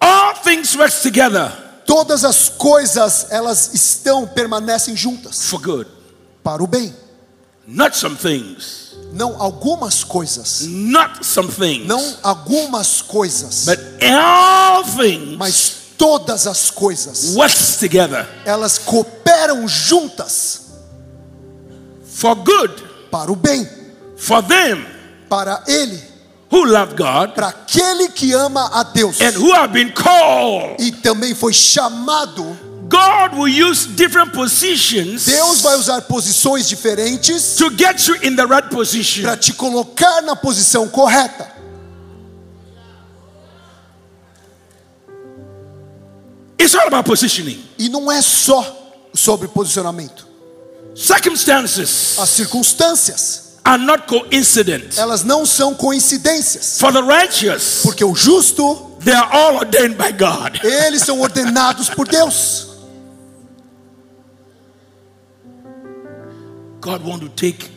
All 0.00 0.34
things 0.42 0.76
work 0.76 0.92
together 1.02 1.52
Todas 1.84 2.24
as 2.24 2.48
coisas, 2.48 3.26
elas 3.30 3.74
estão 3.74 4.26
permanecem 4.26 4.96
juntas 4.96 5.46
for 5.46 5.60
good. 5.60 5.90
para 6.42 6.62
o 6.62 6.66
bem. 6.66 6.94
Not 7.66 7.96
some 7.96 8.16
things. 8.16 8.92
Não 9.12 9.40
algumas 9.40 10.02
coisas, 10.02 10.62
Not 10.66 11.24
some 11.24 11.48
things. 11.48 11.86
não 11.86 12.16
algumas 12.22 13.02
coisas, 13.02 13.64
But 13.66 13.78
all 14.02 14.84
things 14.84 15.36
mas 15.36 15.72
todas 15.98 16.46
as 16.46 16.70
coisas, 16.70 17.34
works 17.36 17.76
together 17.76 18.26
elas 18.46 18.78
cooperam 18.78 19.68
juntas 19.68 20.62
for 22.04 22.34
good 22.36 22.72
para 23.10 23.30
o 23.30 23.36
bem, 23.36 23.68
for 24.16 24.42
them 24.42 24.84
para 25.28 25.62
ele, 25.66 26.02
who 26.50 26.64
love 26.64 26.94
God 26.94 27.34
para 27.34 27.48
aquele 27.48 28.08
que 28.08 28.32
ama 28.32 28.70
a 28.72 28.82
Deus 28.82 29.20
and 29.20 29.36
who 29.38 29.52
have 29.54 29.72
been 29.72 29.92
called. 29.92 30.76
e 30.82 30.90
também 30.90 31.34
foi 31.34 31.52
chamado. 31.52 32.51
God 32.92 33.38
will 33.38 33.48
use 33.48 33.86
different 33.86 34.32
positions 34.32 35.24
Deus 35.24 35.62
vai 35.62 35.76
usar 35.76 36.02
posições 36.02 36.68
diferentes 36.68 37.56
to 37.56 37.70
get 37.70 38.06
you 38.06 38.14
in 38.22 38.36
the 38.36 38.44
right 38.44 38.68
position. 38.68 39.22
para 39.22 39.36
te 39.36 39.54
colocar 39.54 40.20
na 40.20 40.36
posição 40.36 40.86
correta. 40.88 41.50
It's 46.58 46.74
all 46.74 46.86
about 46.86 47.04
positioning. 47.06 47.64
E 47.78 47.88
não 47.88 48.10
é 48.10 48.20
só 48.22 48.64
sobre 49.14 49.48
posicionamento. 49.48 50.26
Circumstances 50.94 52.18
As 52.18 52.28
circunstâncias, 52.28 53.54
are 53.64 53.82
not 53.82 54.06
coincident. 54.06 54.96
elas 54.98 55.24
não 55.24 55.46
são 55.46 55.74
coincidências, 55.74 56.78
For 56.78 56.92
the 56.92 57.00
righteous, 57.00 57.80
porque 57.82 58.04
o 58.04 58.14
justo, 58.14 58.92
they 59.02 59.14
are 59.14 59.28
all 59.32 59.56
ordained 59.56 59.96
by 59.96 60.12
God. 60.12 60.62
eles 60.62 61.02
são 61.02 61.20
ordenados 61.20 61.88
por 61.88 62.06
Deus. 62.06 62.68
God 66.82 67.06
want 67.06 67.20
to 67.20 67.28
take 67.28 67.70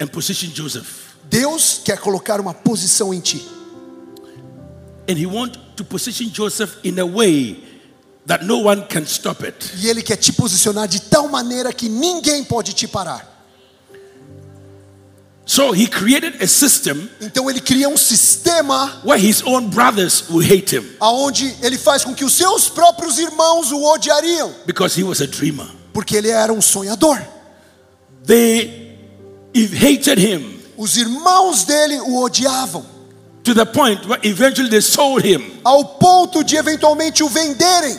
and 0.00 0.06
position 0.06 0.50
Joseph. 0.54 1.16
Deus 1.28 1.80
quer 1.84 1.98
colocar 1.98 2.40
uma 2.40 2.54
posição 2.54 3.12
em 3.12 3.20
ti. 3.20 3.44
And 5.08 5.18
he 5.18 5.26
want 5.26 5.58
to 5.76 5.84
position 5.84 6.30
Joseph 6.32 6.78
in 6.84 6.98
a 7.00 7.04
way 7.04 7.62
that 8.26 8.44
no 8.44 8.58
one 8.58 8.86
can 8.88 9.04
stop 9.04 9.44
it. 9.44 9.72
E 9.76 9.88
ele 9.88 10.00
quer 10.00 10.16
te 10.16 10.32
posicionar 10.32 10.86
de 10.86 11.00
tal 11.00 11.28
maneira 11.28 11.72
que 11.72 11.88
ninguém 11.88 12.44
pode 12.44 12.72
te 12.72 12.86
parar. 12.86 13.34
So 15.44 15.72
he 15.72 15.86
created 15.86 16.42
a 16.42 16.46
system 16.46 17.08
Então 17.20 17.48
ele 17.48 17.60
cria 17.60 17.88
um 17.88 17.96
sistema 17.96 19.00
where 19.04 19.20
his 19.20 19.42
own 19.42 19.70
brothers 19.70 20.24
will 20.28 20.42
hate 20.42 20.76
him 20.76 20.84
aonde 20.98 21.56
ele 21.62 21.78
faz 21.78 22.02
com 22.04 22.12
que 22.12 22.24
os 22.24 22.32
seus 22.32 22.68
próprios 22.68 23.16
irmãos 23.18 23.70
o 23.70 23.80
odiariam, 23.84 24.52
because 24.66 25.00
he 25.00 25.04
was 25.04 25.20
a 25.20 25.26
dreamer. 25.26 25.66
porque 25.92 26.16
ele 26.16 26.30
era 26.30 26.52
um 26.52 26.60
sonhador. 26.60 27.35
They 28.26 28.96
hated 29.54 30.18
him 30.18 30.56
Os 30.76 30.96
irmãos 30.96 31.64
dele 31.64 32.00
o 32.00 32.22
odiavam, 32.22 32.84
to 33.44 33.54
the 33.54 33.64
point 33.64 34.04
where 34.06 34.20
eventually 34.24 34.68
they 34.68 34.82
sold 34.82 35.24
him. 35.24 35.58
ao 35.64 35.84
ponto 35.98 36.42
de 36.44 36.56
eventualmente 36.56 37.22
o 37.22 37.28
venderem, 37.28 37.96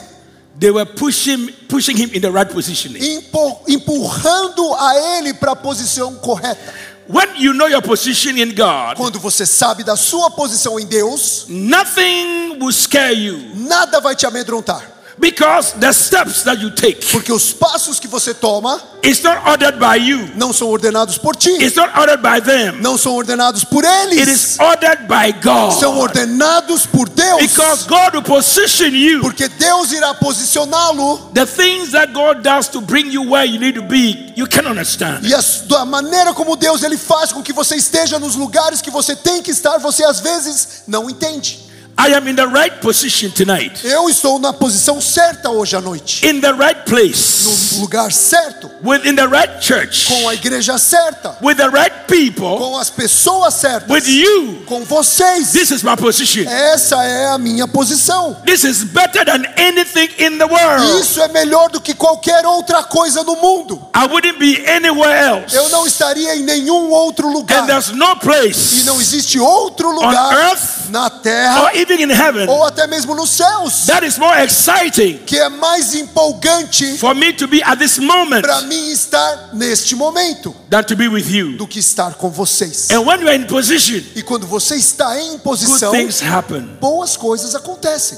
They 0.60 0.72
were 0.72 0.86
pushing, 0.86 1.52
pushing 1.70 1.96
him 1.96 2.10
in 2.14 2.22
the 2.22 2.30
right 2.32 2.52
positioning. 2.52 3.00
empu- 3.00 3.60
empurrando 3.68 4.74
a 4.74 4.96
ele 5.18 5.34
para 5.34 5.52
a 5.52 5.56
posição 5.56 6.16
correta. 6.16 6.74
When 7.08 7.28
you 7.38 7.54
know 7.54 7.68
your 7.68 7.82
position 7.82 8.38
in 8.38 8.54
God, 8.54 8.98
Quando 8.98 9.18
você 9.20 9.46
sabe 9.46 9.84
da 9.84 9.96
sua 9.96 10.30
posição 10.32 10.78
em 10.80 10.86
Deus, 10.86 11.46
nothing 11.48 12.58
will 12.60 12.72
scare 12.74 13.14
you 13.14 13.40
nada 13.56 14.00
vai 14.02 14.16
te 14.16 14.26
amedrontar, 14.26 14.84
because 15.20 15.74
the 15.80 15.92
steps 15.92 16.44
that 16.44 16.60
you 16.62 16.70
take 16.72 17.06
porque 17.12 17.32
os 17.32 17.52
passos 17.54 18.00
que 18.00 18.08
você 18.08 18.34
toma 18.34 18.80
is 19.04 19.22
not 19.24 19.38
ordered 19.48 19.80
by 19.80 19.96
you, 19.96 20.30
não 20.36 20.52
são 20.52 20.68
ordenados 20.70 21.18
por 21.18 21.36
ti, 21.36 21.50
it's 21.64 21.76
not 21.76 21.90
ordered 21.98 22.22
by 22.22 22.42
them, 22.42 22.82
não 22.82 22.98
são 22.98 23.16
ordenados 23.16 23.64
por 23.64 23.86
it 23.86 24.12
eles, 24.14 24.28
is 24.28 24.60
ordered 24.60 25.08
by 25.08 25.34
são 25.80 25.94
God. 25.94 26.02
ordenados 26.04 26.86
por 26.86 27.08
Deus, 27.10 27.40
Because 27.42 27.86
God 27.88 28.14
will 28.16 28.24
position 28.24 28.90
you. 28.94 29.22
porque 29.22 29.48
Deus 29.48 29.92
irá 29.92 30.14
posicioná-lo 30.16 31.32
The 31.34 31.46
things 31.46 31.92
that 31.92 32.12
God 32.14 32.42
does 32.44 32.68
to 32.70 32.82
bring 32.82 33.12
you 33.12 33.24
where 33.30 33.46
you 33.46 33.60
need 33.60 33.76
to 33.76 33.84
be, 33.84 34.34
you 34.36 34.48
cannot 34.48 34.72
understand. 34.72 35.22
e 35.24 35.34
a, 35.34 35.86
maneira 35.86 36.34
como 36.34 36.56
Deus 36.56 36.84
ele 36.84 36.98
faz 36.98 37.32
com 37.32 37.42
que 37.42 37.54
você 37.54 37.76
esteja 37.76 38.20
nos 38.20 38.36
lugares 38.36 38.82
que 38.82 38.92
você 38.92 39.16
tem 39.16 39.42
que 39.42 39.52
estar, 39.52 39.78
você 39.78 40.04
às 40.04 40.20
vezes 40.20 40.84
não 40.88 41.10
entende. 41.10 41.67
I 42.00 42.14
am 42.14 42.28
in 42.28 42.36
the 42.36 42.46
right 42.48 42.80
position 42.80 43.32
tonight, 43.32 43.84
Eu 43.84 44.08
estou 44.08 44.38
na 44.38 44.54
posição 44.54 45.02
certa 45.02 45.50
hoje 45.50 45.76
à 45.76 45.82
noite, 45.82 46.24
in 46.28 46.40
the 46.40 46.52
right 46.54 46.82
place, 46.86 47.44
no 47.76 47.82
lugar 47.82 48.12
certo, 48.12 48.70
within 48.84 49.16
the 49.16 49.26
right 49.26 49.60
church, 49.60 50.06
com 50.06 50.30
a 50.30 50.36
igreja 50.36 50.78
certa, 50.78 51.36
with 51.42 51.56
the 51.56 51.68
right 51.70 52.06
people, 52.08 52.56
com 52.60 52.78
as 52.78 52.92
pessoas 52.92 53.56
certas, 53.56 53.90
with 53.90 54.08
you. 54.08 54.64
com 54.68 54.84
vocês. 54.86 55.52
This 55.54 55.72
is 55.72 55.82
my 55.82 55.96
position. 55.96 56.48
Essa 56.48 57.04
é 57.04 57.30
a 57.30 57.38
minha 57.40 57.68
posição. 57.68 58.38
This 58.46 58.64
is 58.64 58.84
better 58.84 59.26
than 59.26 59.44
anything 59.58 60.10
in 60.20 60.38
the 60.38 60.46
world. 60.46 61.02
Isso 61.02 61.20
é 61.20 61.28
melhor 61.30 61.72
do 61.72 61.82
que 61.82 61.96
qualquer 61.96 62.46
outra 62.46 62.84
coisa 62.84 63.24
no 63.24 63.38
mundo. 63.38 63.82
I 63.96 64.06
wouldn't 64.06 64.38
be 64.38 64.64
anywhere 64.70 65.18
else. 65.20 65.56
Eu 65.56 65.68
não 65.70 65.88
estaria 65.88 66.36
em 66.36 66.44
nenhum 66.44 66.92
outro 66.92 67.28
And 67.28 67.34
lugar. 67.34 67.66
there's 67.66 67.90
no 67.90 68.12
E 68.12 68.20
place 68.20 68.84
não 68.84 69.02
existe 69.02 69.40
outro 69.40 69.90
on 69.90 69.94
lugar 69.96 70.52
earth 70.52 70.77
na 70.90 71.06
or 71.06 71.10
terra 71.22 71.72
even 71.76 72.02
in 72.04 72.10
heaven 72.12 72.48
ou 72.48 72.66
até 72.66 72.88
mesmo 72.88 73.16
nos 73.16 73.30
céus 73.30 73.86
that 73.86 74.06
is 74.06 74.18
more 74.18 74.44
exciting 74.44 75.20
que 75.26 75.38
é 75.38 75.50
mais 75.50 75.94
empolgante 75.96 76.98
for 76.98 77.14
me 77.16 77.34
to 77.34 77.48
be 77.48 77.62
at 77.64 77.78
this 77.78 77.98
moment 77.98 78.42
para 78.42 78.62
mim 78.62 78.92
estar 78.92 79.50
neste 79.54 79.96
momento 79.96 80.56
than 80.70 80.84
to 80.84 80.96
be 80.96 81.08
with 81.08 81.30
you. 81.30 81.58
do 81.58 81.68
que 81.68 81.80
estar 81.80 82.14
com 82.16 82.30
vocês. 82.30 82.90
And 82.92 83.02
when 83.02 83.22
you 83.22 83.28
are 83.28 83.36
in 83.36 83.46
position, 83.46 84.02
E 84.16 84.22
quando 84.22 84.46
você 84.46 84.76
está 84.76 85.20
em 85.20 85.32
good 85.32 85.44
posição, 85.44 85.92
things 85.92 86.22
happen. 86.22 86.78
boas 86.80 87.16
coisas 87.18 87.56
acontecem. 87.56 88.18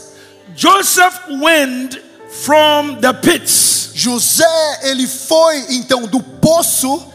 Joseph 0.55 1.15
went 1.41 1.99
from 2.43 2.95
the 3.01 3.13
pits 3.13 3.91
José, 3.93 4.45
ele 4.83 5.07
foi 5.07 5.65
então 5.75 6.03
do 6.07 6.21
poço 6.21 7.05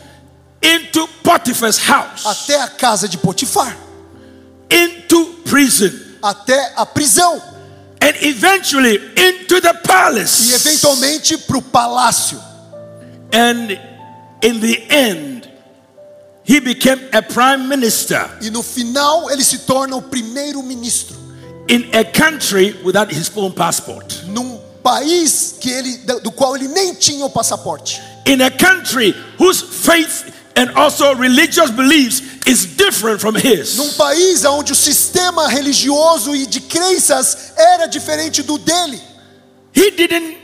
into 0.62 1.06
Potiphar's 1.22 1.78
house, 1.78 2.26
até 2.26 2.60
a 2.60 2.68
casa 2.68 3.08
de 3.08 3.16
Potifar, 3.18 3.76
into 4.70 5.26
prison, 5.44 5.90
até 6.22 6.72
a 6.76 6.86
prisão 6.86 7.40
and 8.00 8.16
eventually 8.22 8.96
into 9.16 9.60
the 9.60 9.70
e 9.70 9.86
palace. 9.86 10.52
eventualmente 10.54 11.36
para 11.38 11.58
o 11.58 11.62
palácio. 11.62 12.38
And 13.32 13.72
in 14.42 14.60
the 14.60 14.86
end, 14.90 15.48
he 16.44 16.60
became 16.60 17.00
a 17.12 17.22
prime 17.22 17.66
minister 17.68 18.30
E 18.42 18.50
no 18.50 18.62
final 18.62 19.30
ele 19.30 19.42
se 19.42 19.58
torna 19.60 19.96
o 19.96 20.02
primeiro 20.02 20.62
ministro 20.62 21.16
in 21.68 21.88
a 21.94 22.04
country 22.04 22.76
without 22.84 23.10
his 23.10 23.30
own 23.34 23.52
passport. 23.52 24.24
num 24.26 24.60
país 24.82 25.54
que 25.58 25.70
ele 25.70 25.96
do 26.22 26.30
qual 26.30 26.54
ele 26.54 26.68
nem 26.68 26.94
tinha 26.94 27.24
o 27.24 27.30
passaporte. 27.30 28.00
In 28.26 28.42
a 28.42 28.50
country 28.50 29.14
whose 29.38 29.62
faith 29.62 30.33
and 30.56 30.70
also 30.76 31.14
religious 31.14 31.70
beliefs 31.70 32.22
is 32.46 32.64
different 32.76 33.20
from 33.20 33.34
his. 33.36 33.76
Num 33.76 33.92
país 33.94 34.44
onde 34.44 34.72
o 34.72 34.74
sistema 34.76 35.48
religioso 35.48 36.34
e 36.34 36.46
de 36.46 36.60
crenças 36.60 37.52
era 37.56 37.86
diferente 37.86 38.42
do 38.42 38.58
dele. 38.58 39.00
He 39.74 39.90
didn't 39.90 40.36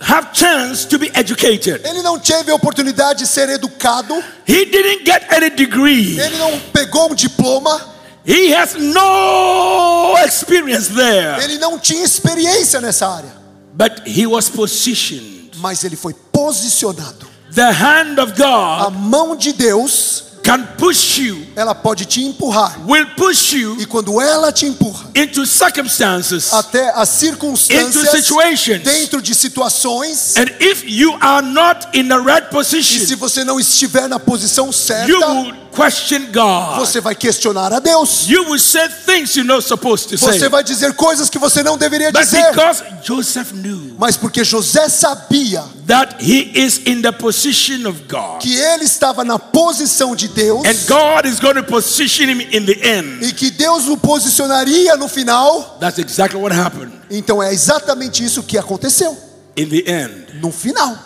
have 0.00 0.28
chance 0.32 0.86
to 0.86 0.98
be 0.98 1.10
educated. 1.14 1.80
Ele 1.84 2.02
não 2.02 2.18
teve 2.18 2.50
a 2.50 2.54
oportunidade 2.54 3.20
de 3.20 3.26
ser 3.26 3.48
educado, 3.48 4.14
He 4.46 4.64
didn't 4.66 5.04
get 5.04 5.24
any 5.32 5.50
degree. 5.50 6.18
ele 6.20 6.36
não 6.38 6.58
pegou 6.72 7.10
um 7.10 7.14
diploma, 7.14 7.94
He 8.24 8.52
has 8.54 8.74
no 8.74 10.16
experience 10.24 10.92
there. 10.94 11.42
ele 11.42 11.58
não 11.58 11.78
tinha 11.78 12.04
experiência 12.04 12.80
nessa 12.80 13.08
área, 13.08 13.32
But 13.72 14.02
he 14.06 14.26
was 14.26 14.48
positioned. 14.48 15.50
mas 15.56 15.82
ele 15.84 15.96
foi 15.96 16.14
posicionado. 16.32 17.26
The 17.56 17.72
hand 17.72 18.18
of 18.20 18.32
A 18.40 18.90
God 18.90 18.96
mão 18.98 19.34
de 19.34 19.52
Deus, 19.52 20.24
can 20.44 20.62
push 20.78 21.18
you, 21.18 21.44
ela 21.56 21.74
pode 21.74 22.04
te 22.04 22.22
empurrar. 22.22 22.78
will 22.86 23.06
push 23.16 23.52
you 23.54 23.76
E 23.80 23.86
quando 23.86 24.20
ela 24.20 24.52
te 24.52 24.66
empurra 24.66 25.10
into 25.16 25.44
circumstances. 25.46 26.52
até 26.52 26.90
as 26.90 27.22
Into 27.22 27.56
circunstâncias 27.56 28.10
situations. 28.10 28.82
dentro 28.84 29.20
de 29.22 29.34
situações, 29.34 30.36
And 30.36 30.46
if 30.60 30.84
you 30.86 31.16
are 31.20 31.42
not 31.44 31.88
in 31.94 32.08
the 32.08 32.18
right 32.18 32.42
e 32.42 32.44
se 32.44 32.50
position, 32.50 33.16
você 33.16 33.42
não 33.42 33.58
estiver 33.58 34.06
na 34.06 34.20
posição 34.20 34.66
you 34.66 34.72
certa, 34.72 35.26
will 35.32 35.54
question 35.76 36.32
God. 36.32 36.78
você 36.78 37.00
vai 37.00 37.14
questionar 37.14 37.72
a 37.72 37.78
Deus. 37.78 38.26
You 38.28 38.44
will 38.50 38.58
say 38.58 38.88
things 38.88 39.36
you're 39.36 39.46
not 39.46 39.62
supposed 39.66 40.08
to 40.08 40.18
say. 40.18 40.38
Você 40.38 40.48
vai 40.48 40.64
dizer 40.64 40.94
coisas 40.94 41.28
que 41.30 41.38
você 41.38 41.62
não 41.62 41.76
deveria 41.78 42.10
But 42.10 42.22
dizer. 42.22 42.50
because 42.50 42.82
Joseph 43.04 43.52
knew 43.52 43.94
Mas 43.98 44.16
porque 44.16 44.42
José 44.44 44.88
sabia 44.88 45.62
that 45.86 46.16
he 46.20 46.50
is 46.54 46.80
in 46.86 47.02
the 47.02 47.12
position 47.12 47.86
of 47.86 48.02
God, 48.08 48.40
que 48.40 48.54
ele 48.56 48.84
estava 48.84 49.22
na 49.24 49.38
posição 49.38 50.16
de 50.16 50.28
Deus 50.28 50.66
and 50.66 50.74
God 50.88 51.26
is 51.26 51.38
going 51.38 51.54
to 51.54 51.62
position 51.62 52.28
him 52.28 52.40
in 52.50 52.64
the 52.66 52.80
end, 52.98 53.24
e 53.24 53.32
que 53.32 53.50
Deus 53.50 53.86
o 53.88 53.96
posicionaria 53.96 54.96
no 54.96 55.08
final, 55.08 55.76
that's 55.78 55.98
exactly 55.98 56.40
what 56.40 56.54
happened. 56.54 56.92
então 57.10 57.42
é 57.42 57.52
exatamente 57.52 58.24
isso 58.24 58.42
que 58.42 58.56
aconteceu. 58.58 59.16
In 59.56 59.68
the 59.68 59.84
end, 59.90 60.26
No 60.42 60.50
final, 60.52 60.98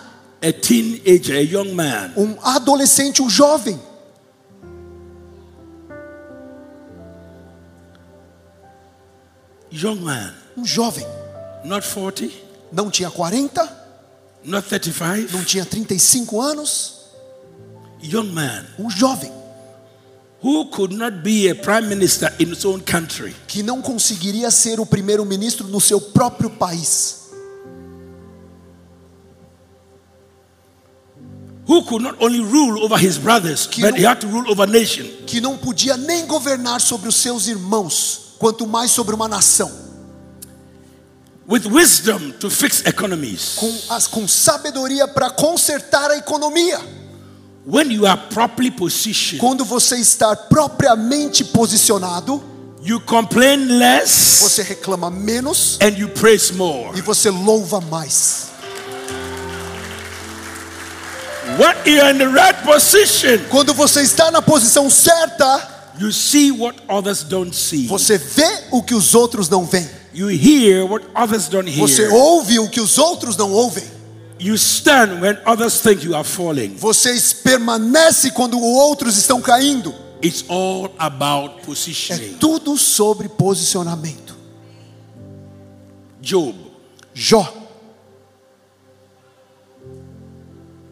a 0.42 0.52
teenager, 0.52 1.36
a 1.36 1.40
young 1.42 1.72
man, 1.72 2.10
um 2.16 2.36
adolescente, 2.42 3.22
um 3.22 3.28
jovem, 3.30 3.78
young 9.72 9.96
man, 10.00 10.34
um 10.56 10.64
jovem, 10.64 11.06
not 11.64 11.86
40, 11.86 12.28
não 12.72 12.90
tinha 12.90 13.10
40, 13.10 13.62
not 14.44 14.68
35, 14.68 15.32
não 15.36 15.44
tinha 15.44 15.64
35 15.64 16.40
anos, 16.40 17.00
young 18.02 18.30
man. 18.32 18.64
Um 18.78 18.90
jovem. 18.90 19.32
Who 20.42 20.70
could 20.70 20.94
not 20.94 21.18
be 21.22 21.50
a 21.50 21.54
prime 21.54 21.86
minister 21.88 22.32
in 22.40 22.46
his 22.50 22.64
own 22.64 22.80
country. 22.80 23.34
que 23.46 23.62
não 23.62 23.82
conseguiria 23.82 24.50
ser 24.50 24.80
o 24.80 24.86
primeiro-ministro 24.86 25.68
no 25.68 25.80
seu 25.80 26.00
próprio 26.00 26.48
país, 26.50 27.18
Who 31.68 31.84
could 31.84 32.02
not 32.02 32.16
only 32.20 32.40
rule 32.40 32.82
over 32.82 32.96
his 32.98 33.16
brothers, 33.16 33.66
Que 33.66 33.82
but 33.82 33.92
não- 33.92 33.98
he 33.98 34.04
had 34.04 34.20
to 34.22 34.26
rule 34.26 34.50
over 34.50 34.64
a 34.64 34.66
nation. 34.66 35.04
que 35.26 35.40
não 35.40 35.56
podia 35.56 35.96
nem 35.96 36.26
governar 36.26 36.80
sobre 36.80 37.08
os 37.08 37.14
seus 37.16 37.46
irmãos, 37.46 38.29
quanto 38.40 38.66
mais 38.66 38.90
sobre 38.90 39.14
uma 39.14 39.28
nação, 39.28 39.70
With 41.48 41.66
wisdom 41.66 42.30
to 42.38 42.48
fix 42.48 42.80
economies. 42.86 43.54
com, 43.56 43.76
as, 43.90 44.06
com 44.06 44.26
sabedoria 44.28 45.06
para 45.08 45.30
consertar 45.30 46.10
a 46.10 46.16
economia. 46.16 46.80
When 47.66 47.92
you 47.92 48.06
are 48.06 48.18
properly 48.32 48.70
positioned, 48.70 49.38
Quando 49.40 49.64
você 49.64 49.96
está 49.96 50.34
propriamente 50.34 51.44
posicionado, 51.44 52.42
you 52.82 53.00
complain 53.00 53.66
less 53.78 54.40
você 54.42 54.62
reclama 54.62 55.10
menos 55.10 55.76
and 55.82 55.98
you 55.98 56.08
praise 56.08 56.52
more. 56.52 56.96
e 56.96 57.02
você 57.02 57.28
louva 57.30 57.80
mais. 57.80 58.48
When 61.58 61.74
you 61.94 62.00
are 62.00 62.10
in 62.12 62.18
the 62.18 62.28
right 62.28 62.62
position, 62.64 63.38
Quando 63.50 63.74
você 63.74 64.02
está 64.02 64.30
na 64.30 64.40
posição 64.40 64.88
certa, 64.88 65.79
you 66.00 66.10
see 66.12 66.50
what 66.50 66.76
others 66.88 67.22
don't 67.22 67.54
see. 67.54 67.86
você 67.86 68.16
vê 68.18 68.64
o 68.70 68.82
que 68.82 68.94
os 68.94 69.14
outros 69.14 69.48
não 69.48 69.64
veem. 69.64 69.88
You 70.12 70.28
hear 70.30 70.84
what 70.90 71.06
others 71.14 71.46
don't 71.48 71.70
Você 71.78 72.02
hear. 72.02 72.12
ouve 72.14 72.58
o 72.58 72.68
que 72.68 72.80
os 72.80 72.98
outros 72.98 73.36
não 73.36 73.52
ouvem. 73.52 73.84
You 74.40 74.54
stand 74.54 75.20
when 75.20 75.36
others 75.46 75.80
think 75.80 76.04
you 76.04 76.16
are 76.16 76.24
falling. 76.24 76.74
Você 76.76 77.14
permanece 77.44 78.30
quando 78.30 78.58
outros 78.58 79.16
estão 79.18 79.40
caindo. 79.40 79.94
It's 80.24 80.44
all 80.48 80.92
about 80.98 81.60
É 81.60 81.64
positioning. 81.64 82.34
tudo 82.40 82.76
sobre 82.76 83.28
posicionamento. 83.28 84.34
Job 86.20 86.54
Jó, 87.14 87.52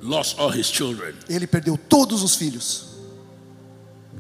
lost 0.03 0.39
all 0.39 0.51
his 0.51 0.67
children. 0.69 1.15
ele 1.29 1.47
perdeu 1.47 1.77
todos 1.77 2.23
os 2.23 2.35
filhos. 2.35 2.88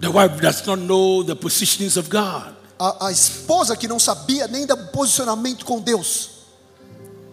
The 0.01 0.11
wife 0.11 0.41
does 0.41 0.65
not 0.67 0.81
know 0.81 1.23
the 1.25 1.35
positionings 1.35 1.97
of 1.97 2.09
God. 2.09 2.55
A, 2.79 3.07
a 3.09 3.13
esposa 3.13 3.77
que 3.77 3.89
não 3.89 3.99
sabia 3.99 4.47
nem 4.47 4.65
do 4.67 4.77
posicionamento 4.93 5.65
com 5.65 5.81
Deus. 5.81 6.31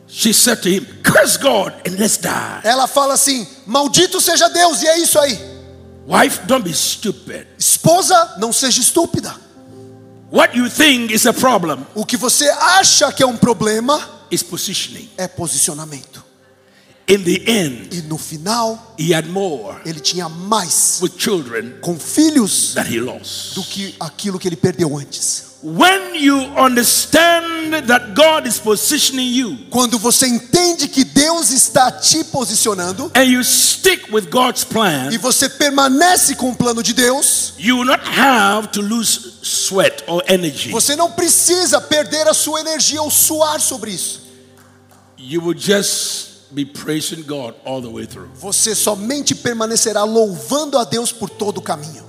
She 0.07 0.33
said 0.33 0.61
to 0.61 0.69
him, 0.69 0.85
Curse 1.03 1.37
God 1.37 1.73
and 1.87 1.97
let's 1.99 2.17
die. 2.17 2.61
Ela 2.63 2.87
fala 2.87 3.13
assim: 3.13 3.45
Maldito 3.65 4.19
seja 4.19 4.47
Deus, 4.49 4.81
e 4.81 4.87
é 4.87 4.97
isso 4.99 5.19
aí. 5.19 5.37
Wife, 6.07 6.45
don't 6.45 6.63
be 6.63 6.73
stupid. 6.73 7.47
Esposa, 7.57 8.35
não 8.39 8.51
seja 8.53 8.81
estúpida. 8.81 9.35
What 10.31 10.57
you 10.57 10.69
think 10.69 11.13
is 11.13 11.25
a 11.27 11.33
problem 11.33 11.85
O 11.93 12.03
que 12.05 12.17
você 12.17 12.49
acha 12.49 13.11
que 13.11 13.21
é 13.23 13.27
um 13.27 13.37
problema 13.37 13.99
is 14.31 14.41
positioning. 14.41 15.09
é 15.17 15.27
posicionamento. 15.27 16.24
In 17.07 17.23
the 17.23 17.43
end, 17.47 17.93
E 17.93 18.01
no 18.07 18.17
final, 18.17 18.95
he 18.97 19.13
had 19.13 19.27
more 19.29 19.77
ele 19.85 19.99
tinha 19.99 20.27
mais 20.27 20.99
with 21.01 21.11
children 21.19 21.75
com 21.81 21.99
filhos 21.99 22.73
that 22.73 22.89
he 22.91 22.99
lost. 22.99 23.53
do 23.53 23.63
que 23.63 23.93
aquilo 23.99 24.39
que 24.39 24.47
ele 24.47 24.55
perdeu 24.55 24.97
antes. 24.97 25.45
When 25.61 26.15
you 26.15 26.37
understand 26.57 27.87
that 27.87 28.13
God 28.15 28.45
is 28.47 28.59
positioning 28.59 29.31
you 29.33 29.57
Quando 29.71 29.97
você 29.97 30.27
entende 30.27 30.87
que 30.87 31.03
Deus 31.03 31.49
está 31.51 31.91
te 31.91 32.23
posicionando 32.25 33.11
and 33.15 33.23
you 33.23 33.43
stick 33.43 34.11
with 34.11 34.27
God's 34.29 34.61
e 34.63 34.65
plan, 34.65 35.09
você 35.19 35.49
permanece 35.49 36.35
com 36.35 36.49
o 36.51 36.55
plano 36.55 36.81
de 36.83 36.93
Deus, 36.93 37.53
you 37.57 37.77
will 37.77 37.85
not 37.85 38.01
have 38.03 38.67
to 38.69 38.81
lose 38.81 39.39
sweat 39.43 40.03
or 40.07 40.23
energy. 40.27 40.71
você 40.71 40.95
não 40.95 41.11
precisa 41.11 41.79
perder 41.81 42.27
a 42.27 42.33
sua 42.33 42.59
energia 42.61 43.01
ou 43.01 43.09
suar 43.11 43.59
sobre 43.59 43.91
isso. 43.91 44.21
You 45.17 45.41
will 45.43 45.57
just 45.57 46.34
be 46.51 46.65
praising 46.65 47.23
God 47.23 47.55
all 47.65 47.81
the 47.81 47.89
way 47.89 48.05
through. 48.05 48.29
Você 48.35 48.73
somente 48.75 49.33
permanecerá 49.35 50.03
louvando 50.03 50.77
a 50.77 50.83
Deus 50.83 51.11
por 51.11 51.29
todo 51.29 51.57
o 51.57 51.61
caminho. 51.61 52.03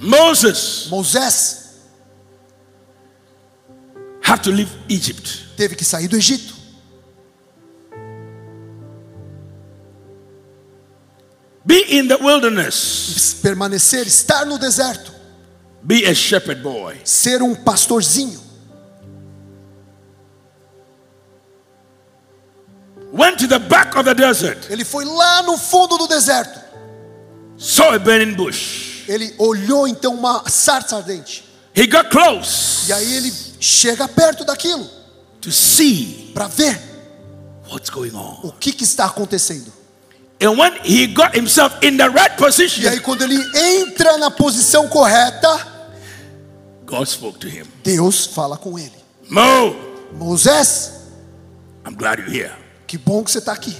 Moses 0.00 0.88
Moisés 0.90 1.58
had 4.22 4.42
to 4.42 4.50
leave 4.50 4.70
Egypt. 4.88 5.48
teve 5.56 5.76
que 5.76 5.84
sair 5.84 6.08
do 6.08 6.16
Egito. 6.16 6.54
Be 11.64 11.98
in 11.98 12.08
the 12.08 12.16
wilderness. 12.18 13.34
Permanecer, 13.42 14.06
estar 14.06 14.44
no 14.46 14.58
deserto, 14.58 15.12
Be 15.84 16.04
a 16.06 16.14
shepherd 16.14 16.62
boy. 16.62 17.00
ser 17.04 17.42
um 17.42 17.54
pastorzinho. 17.54 18.40
To 23.42 23.48
the 23.48 23.58
back 23.58 23.96
of 23.96 24.04
the 24.04 24.14
desert, 24.14 24.70
Ele 24.70 24.84
foi 24.84 25.04
lá 25.04 25.42
no 25.42 25.58
fundo 25.58 25.98
do 25.98 26.06
deserto. 26.06 26.60
saw 27.58 27.92
a 27.94 27.98
burning 27.98 28.34
bush. 28.34 29.04
Ele 29.08 29.34
olhou 29.38 29.86
então 29.88 30.14
uma 30.14 30.48
sarça 30.48 30.96
ardente. 30.96 31.44
He 31.74 31.86
got 31.86 32.10
close 32.10 32.88
E 32.88 32.92
aí 32.92 33.14
ele 33.16 33.32
chega 33.58 34.06
perto 34.06 34.44
daquilo 34.44 34.88
to 35.40 35.50
see 35.50 36.30
para 36.34 36.46
ver 36.46 36.78
what's 37.70 37.90
going 37.90 38.14
on. 38.14 38.40
o 38.44 38.52
que, 38.52 38.72
que 38.72 38.84
está 38.84 39.06
acontecendo. 39.06 39.72
And 40.40 40.58
when 40.58 40.72
he 40.84 41.06
got 41.06 41.36
himself 41.36 41.74
in 41.82 41.96
the 41.96 42.08
right 42.08 42.32
E 42.34 42.36
position, 42.36 42.88
aí, 42.88 43.00
quando 43.00 43.22
ele 43.22 43.38
entra 43.80 44.18
na 44.18 44.30
posição 44.30 44.88
correta, 44.88 45.66
God 46.84 47.06
spoke 47.06 47.38
to 47.38 47.48
him. 47.48 47.64
Deus 47.82 48.26
fala 48.26 48.56
com 48.56 48.78
ele: 48.78 48.92
Mo, 49.28 49.74
Moisés, 50.12 50.92
I'm 51.86 51.94
glad 51.96 52.18
you're 52.20 52.30
here. 52.30 52.61
Que 52.92 52.98
bom 52.98 53.24
que 53.24 53.30
você 53.30 53.38
está 53.38 53.54
aqui. 53.54 53.74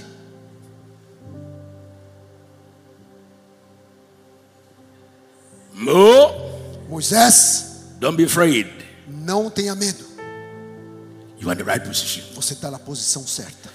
Mo, 5.75 6.33
Moisés, 6.89 7.93
don't 8.01 8.17
be 8.17 8.25
afraid. 8.25 8.73
não 9.07 9.51
tenha 9.51 9.75
medo. 9.75 10.03
You 11.39 11.51
are 11.51 11.53
in 11.61 11.63
the 11.63 11.71
right 11.71 11.87
position. 11.87 12.23
Você 12.35 12.55
está 12.55 12.71
na 12.71 12.79
posição 12.79 13.27
certa. 13.27 13.69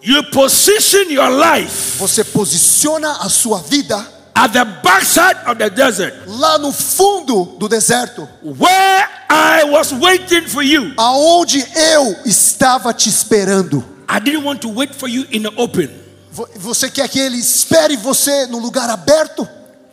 You 0.00 0.30
position 0.30 1.10
your 1.10 1.30
life 1.30 1.98
Você 1.98 2.22
posiciona 2.22 3.16
a 3.16 3.28
sua 3.28 3.58
vida 3.62 3.96
at 4.32 4.52
the 4.52 4.64
backside 4.64 5.40
of 5.50 5.56
the 5.56 5.70
desert 5.70 6.14
lá 6.28 6.56
no 6.58 6.70
fundo 6.70 7.56
do 7.58 7.68
deserto, 7.68 8.28
where 8.44 9.08
I 9.28 9.64
was 9.64 9.90
waiting 9.90 10.46
for 10.46 10.62
you. 10.62 10.94
aonde 10.96 11.66
eu 11.74 12.16
estava 12.24 12.94
te 12.94 13.08
esperando. 13.08 13.93
I 14.08 14.20
didn't 14.20 14.44
want 14.44 14.60
to 14.62 14.68
wait 14.68 14.94
for 14.94 15.08
you 15.08 15.24
in 15.30 15.42
the 15.42 15.52
open, 15.56 15.88
Vo- 16.30 16.48
Você 16.56 16.90
quer 16.90 17.08
que 17.08 17.18
ele 17.20 17.38
espere 17.38 17.96
você 17.96 18.46
no 18.46 18.58
lugar 18.58 18.90
aberto? 18.90 19.46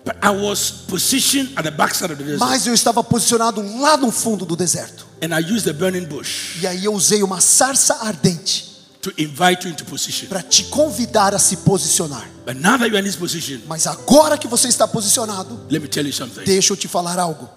but 0.03 0.15
I 0.23 0.31
was 0.31 0.71
positioned 0.87 1.51
at 1.55 1.63
the 1.63 1.69
backside 1.71 2.11
of 2.11 2.17
the 2.17 2.23
desert. 2.23 2.39
Mas 2.39 2.65
eu 2.65 2.73
estava 2.73 3.03
posicionado 3.03 3.61
lá 3.79 3.95
no 3.97 4.11
fundo 4.11 4.45
do 4.45 4.55
deserto. 4.55 5.05
And 5.23 5.27
I 5.37 5.39
used 5.53 5.63
the 5.65 5.73
burning 5.73 6.05
bush 6.05 6.59
E 6.61 6.65
aí 6.65 6.83
eu 6.85 6.93
usei 6.93 7.21
uma 7.21 7.39
sarça 7.39 7.93
ardente 8.01 8.71
to 9.03 9.11
invite 9.19 9.65
you 9.67 9.71
into 9.71 9.85
position. 9.85 10.27
para 10.27 10.41
te 10.41 10.63
convidar 10.65 11.35
a 11.35 11.39
se 11.39 11.57
posicionar. 11.57 12.27
But 12.45 12.55
now 12.55 12.77
that 12.79 12.85
you're 12.87 12.99
in 12.99 13.03
this 13.03 13.15
position, 13.15 13.59
Mas 13.67 13.85
agora 13.85 14.35
que 14.39 14.47
você 14.47 14.67
está 14.67 14.87
posicionado, 14.87 15.67
let 15.69 15.79
me 15.79 15.87
tell 15.87 16.05
you 16.05 16.11
something. 16.13 16.43
deixa 16.43 16.73
eu 16.73 16.77
te 16.77 16.87
falar 16.87 17.19
algo. 17.19 17.47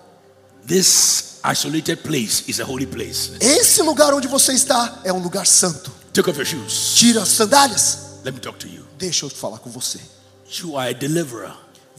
This 0.66 1.38
isolated 1.50 1.96
place 2.02 2.44
is 2.46 2.60
a 2.60 2.64
holy 2.64 2.86
place. 2.86 3.32
Esse 3.40 3.82
lugar 3.82 4.12
onde 4.14 4.28
você 4.28 4.52
está 4.52 5.00
é 5.04 5.12
um 5.12 5.18
lugar 5.18 5.46
santo. 5.46 5.90
Take 6.14 6.28
off 6.28 6.36
your 6.36 6.46
shoes. 6.46 6.94
Tira 6.94 7.22
as 7.22 7.28
sandálias. 7.28 8.20
Let 8.24 8.34
me 8.34 8.40
talk 8.40 8.56
to 8.60 8.68
you. 8.68 8.84
Deixa 8.96 9.26
eu 9.26 9.30
falar 9.30 9.58
com 9.58 9.68
você. 9.68 9.98
You 10.62 10.76
are 10.76 10.90
a 10.90 10.92
deliverer, 10.92 11.52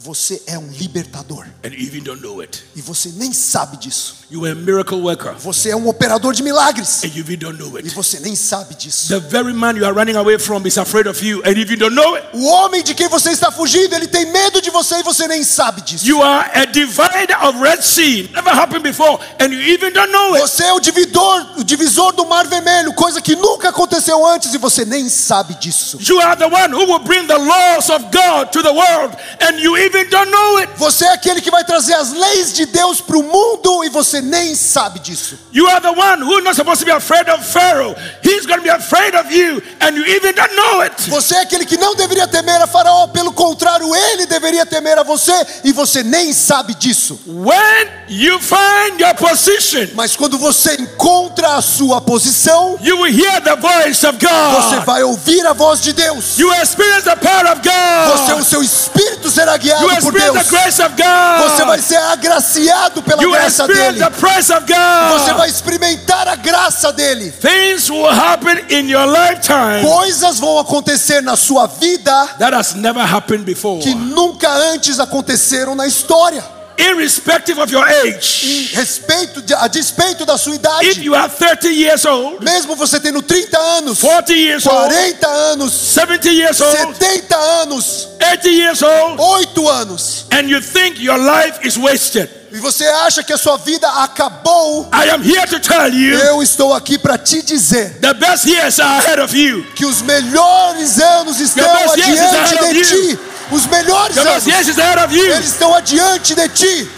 Você 0.06 0.40
é 0.46 0.56
um 0.56 0.68
libertador 0.70 1.44
and 1.64 1.70
you 1.70 1.84
even 1.88 2.00
don't 2.00 2.22
know 2.22 2.40
it. 2.40 2.62
e 2.76 2.80
você 2.80 3.08
nem 3.16 3.32
sabe 3.32 3.76
disso. 3.76 4.14
You 4.30 4.44
are 4.44 4.52
a 4.52 4.54
miracle 4.54 5.00
worker, 5.00 5.34
Você 5.38 5.70
é 5.70 5.76
um 5.76 5.88
operador 5.88 6.32
de 6.32 6.42
milagres 6.44 7.02
e 7.02 7.90
você 7.90 8.20
nem 8.20 8.36
sabe 8.36 8.74
disso. 8.76 9.08
The 9.08 9.18
very 9.18 9.52
man 9.52 9.76
you 9.76 9.84
are 9.84 9.92
running 9.92 10.16
away 10.16 10.38
from 10.38 10.64
is 10.66 10.78
afraid 10.78 11.08
of 11.08 11.24
you, 11.24 11.42
and 11.44 11.52
you 11.52 11.62
even 11.62 11.76
don't 11.78 11.94
know 11.94 12.14
it. 12.14 12.26
O 12.34 12.44
homem 12.44 12.84
de 12.84 12.94
quem 12.94 13.08
você 13.08 13.30
está 13.30 13.50
fugindo, 13.50 13.94
ele 13.94 14.06
tem 14.06 14.26
medo 14.30 14.60
de 14.60 14.70
você 14.70 14.96
e 14.96 15.02
você 15.02 15.26
nem 15.26 15.42
sabe 15.42 15.80
disso. 15.82 16.06
You 16.06 16.22
are 16.22 16.50
a 16.54 16.64
divider 16.66 17.36
of 17.44 17.58
Red 17.60 17.82
Sea. 17.82 18.28
Never 18.32 18.52
happened 18.52 18.82
before, 18.82 19.18
and 19.40 19.48
you 19.48 19.60
even 19.74 19.92
don't 19.92 20.12
know 20.12 20.34
it. 20.34 20.42
Você 20.42 20.64
é 20.64 20.72
o 20.72 20.78
dividor, 20.80 21.58
o 21.58 21.64
divisor 21.64 22.12
do 22.12 22.26
Mar 22.26 22.46
Vermelho, 22.46 22.92
coisa 22.94 23.20
que 23.20 23.34
nunca 23.34 23.70
aconteceu 23.70 24.24
antes 24.24 24.54
e 24.54 24.58
você 24.58 24.84
nem 24.84 25.08
sabe 25.08 25.54
disso. 25.54 25.98
You 26.00 26.20
are 26.20 26.36
the 26.36 26.46
one 26.46 26.72
who 26.72 26.84
will 26.84 27.00
bring 27.00 27.26
the 27.26 27.38
laws 27.38 27.90
of 27.90 28.04
God 28.12 28.50
to 28.52 28.62
the 28.62 28.72
world, 28.72 29.16
and 29.40 29.58
you 29.60 29.76
even 29.76 29.95
don't 30.04 30.30
know 30.30 30.58
it. 30.58 30.72
Você 30.76 31.04
é 31.04 31.12
aquele 31.12 31.40
que 31.40 31.50
vai 31.50 31.64
trazer 31.64 31.94
as 31.94 32.12
leis 32.12 32.52
de 32.52 32.66
Deus 32.66 33.00
para 33.00 33.16
o 33.16 33.22
mundo 33.22 33.84
e 33.84 33.88
você 33.88 34.20
nem 34.20 34.54
sabe 34.54 35.00
disso. 35.00 35.38
You 35.52 35.66
are 35.68 35.80
the 35.80 35.90
one 35.90 36.22
who 36.22 36.38
is 36.38 36.44
not 36.44 36.54
supposed 36.56 36.80
to 36.80 36.84
be 36.86 36.92
afraid 36.92 37.28
of 37.30 37.44
Pharaoh. 37.44 37.94
He's 38.22 38.46
going 38.46 38.58
to 38.58 38.62
be 38.62 38.70
afraid 38.70 39.14
of 39.14 39.32
you, 39.34 39.62
and 39.80 39.96
you 39.96 40.04
even 40.04 40.34
don't 40.34 40.54
know 40.54 40.82
it. 40.82 41.08
Você 41.10 41.34
é 41.34 41.40
aquele 41.40 41.64
que 41.64 41.76
não 41.76 41.94
deveria 41.94 42.26
temer 42.28 42.60
a 42.62 42.66
Faraó, 42.66 43.06
pelo 43.08 43.32
contrário, 43.32 43.94
ele 43.94 44.26
deveria 44.26 44.66
temer 44.66 44.98
a 44.98 45.02
você 45.02 45.32
e 45.64 45.72
você 45.72 46.02
nem 46.02 46.32
sabe 46.32 46.74
disso. 46.74 47.18
When 47.26 47.88
you 48.08 48.38
find 48.40 49.00
your 49.00 49.14
position, 49.14 49.88
Mas 49.94 50.14
quando 50.16 50.36
você 50.38 50.74
encontra 50.74 51.56
a 51.56 51.62
sua 51.62 52.00
posição, 52.00 52.78
you 52.82 52.98
will 53.00 53.12
hear 53.12 53.40
the 53.42 53.56
voice 53.56 54.06
of 54.06 54.18
você 54.18 54.76
God. 54.76 54.84
vai 54.84 55.02
ouvir 55.02 55.46
a 55.46 55.52
voz 55.52 55.80
de 55.80 55.92
Deus. 55.92 56.38
You 56.38 56.52
experience 56.54 57.04
the 57.04 57.16
power 57.16 57.52
of 57.52 57.60
Você, 57.62 58.32
o 58.32 58.36
God. 58.36 58.44
seu 58.46 58.62
espírito 58.62 59.30
será 59.30 59.56
guiado 59.56 59.85
will 59.86 60.02
por 60.02 60.12
Deus. 60.12 60.36
Você 60.46 61.64
vai 61.64 61.80
ser 61.80 61.96
agraciado 61.96 63.02
pela 63.02 63.22
You 63.22 63.30
will 63.30 63.38
graça 63.38 63.66
dele. 63.66 63.98
the 63.98 64.10
praise 64.10 64.52
of 64.52 64.64
Você 64.66 65.32
vai 65.32 65.48
experimentar 65.48 66.28
a 66.28 66.36
graça 66.36 66.92
dele. 66.92 67.32
Things 67.32 67.90
will 67.90 68.08
happen 68.08 68.64
in 68.70 68.88
your 68.90 69.06
lifetime 69.06 69.82
Coisas 69.82 70.38
vão 70.38 70.58
acontecer 70.58 71.20
na 71.22 71.36
sua 71.36 71.66
vida 71.66 72.28
that 72.38 72.54
has 72.54 72.74
never 72.74 73.02
happened 73.02 73.44
before. 73.44 73.80
que 73.82 73.94
nunca 73.94 74.48
antes 74.50 74.98
aconteceram 74.98 75.74
na 75.74 75.86
história. 75.86 76.55
Irrespective 76.78 77.58
of 77.58 77.72
your 77.72 77.84
age, 77.86 78.70
Respeito 78.74 79.40
de- 79.42 79.54
a 79.54 79.66
despeito 79.68 80.24
da 80.26 80.36
sua 80.36 80.54
if 80.54 80.58
idade, 80.60 81.00
you 81.04 81.14
are 81.14 81.28
30 81.28 81.68
years 81.68 82.04
old, 82.04 82.44
mesmo 82.44 82.76
você 82.76 83.00
tendo 83.00 83.22
30 83.22 83.58
anos, 83.58 84.00
40 84.00 84.32
years 84.34 84.66
old, 84.66 84.92
40 84.94 85.26
anos, 85.26 85.72
70 85.72 86.28
years 86.30 86.60
old, 86.60 86.76
70 86.76 87.36
anos, 87.62 88.08
80 88.20 88.48
years 88.48 88.82
old, 88.82 89.20
8 89.20 89.68
anos, 89.68 90.26
and 90.32 90.48
you 90.50 90.60
think 90.60 91.00
your 91.02 91.18
life 91.18 91.58
is 91.66 91.76
wasted, 91.78 92.28
e 92.52 92.58
você 92.58 92.84
acha 93.06 93.22
que 93.22 93.32
a 93.32 93.38
sua 93.38 93.56
vida 93.58 93.88
acabou, 94.02 94.88
I 94.92 95.10
am 95.10 95.22
here 95.22 95.46
to 95.46 95.58
tell 95.60 95.88
you 95.92 96.18
eu 96.18 96.42
estou 96.42 96.74
aqui 96.74 96.98
para 96.98 97.16
te 97.18 97.42
dizer 97.42 97.98
the 98.00 98.14
best 98.14 98.44
years 98.46 98.78
are 98.80 98.98
ahead 99.04 99.20
of 99.20 99.34
you. 99.36 99.64
que 99.74 99.84
os 99.86 100.02
melhores 100.02 100.98
anos 101.00 101.40
estão 101.40 101.64
adiante 101.90 102.74
de 102.74 102.84
ti. 102.84 103.18
Os 103.50 103.66
melhores 103.66 104.16
anos, 104.18 104.46
eles 104.46 105.46
estão 105.46 105.74
adiante 105.74 106.34
de 106.34 106.48
ti. 106.48 106.90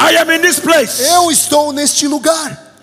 I 0.00 0.16
am 0.16 0.30
in 0.34 0.40
this 0.40 0.58
place, 0.58 1.00
Eu 1.00 1.30
estou 1.30 1.72
neste 1.72 2.08
lugar, 2.08 2.74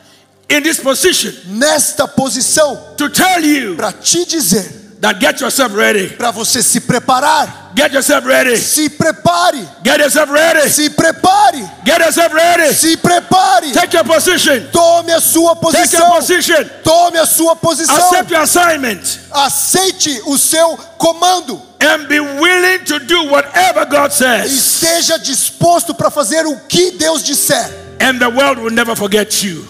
in 0.49 0.61
this 0.61 0.79
position, 0.79 1.33
nesta 1.47 2.07
posição, 2.07 2.95
to 2.95 3.09
tell 3.09 3.43
you 3.43 3.75
para 3.75 3.91
te 3.91 4.25
dizer, 4.25 4.78
that 5.01 5.19
get 5.19 5.39
yourself 5.39 5.73
ready. 5.75 6.09
para 6.09 6.31
você 6.31 6.61
se 6.61 6.79
preparar. 6.81 7.71
Get 7.75 7.93
yourself 7.93 8.25
ready. 8.25 8.57
Se 8.57 8.89
prepare, 8.89 9.65
Get 9.85 9.99
yourself 9.99 10.29
ready. 10.31 10.69
se 10.69 10.89
prepare, 10.89 11.69
Get 11.85 11.99
yourself 12.01 12.33
ready. 12.33 12.73
se 12.73 12.97
prepare. 12.97 13.71
Take 13.73 13.93
your 13.95 14.03
position. 14.03 14.67
Tome 14.71 15.11
a 15.13 15.21
sua 15.21 15.55
Take 15.55 15.95
your 15.95 16.05
posição. 16.05 16.11
position. 16.15 16.69
Tome 16.83 17.17
a 17.17 17.25
sua 17.25 17.55
posição. 17.55 17.95
Accept 17.95 18.31
your 18.31 18.41
assignment 18.41 19.19
Aceite 19.31 20.21
o 20.25 20.37
seu 20.37 20.77
comando. 20.97 21.61
and 21.81 22.07
be 22.09 22.19
willing 22.19 22.83
to 22.83 22.99
do 22.99 23.23
whatever 23.31 23.85
God 23.85 24.11
says. 24.11 24.51
Esteja 24.51 25.17
disposto 25.17 25.93
para 25.93 26.09
fazer 26.11 26.45
o 26.45 26.57
que 26.67 26.91
Deus 26.91 27.23
disser. 27.23 27.69
And 28.01 28.19
the 28.19 28.27
world 28.29 28.59
will 28.61 28.73
never 28.73 28.95
forget 28.97 29.41
you. 29.43 29.65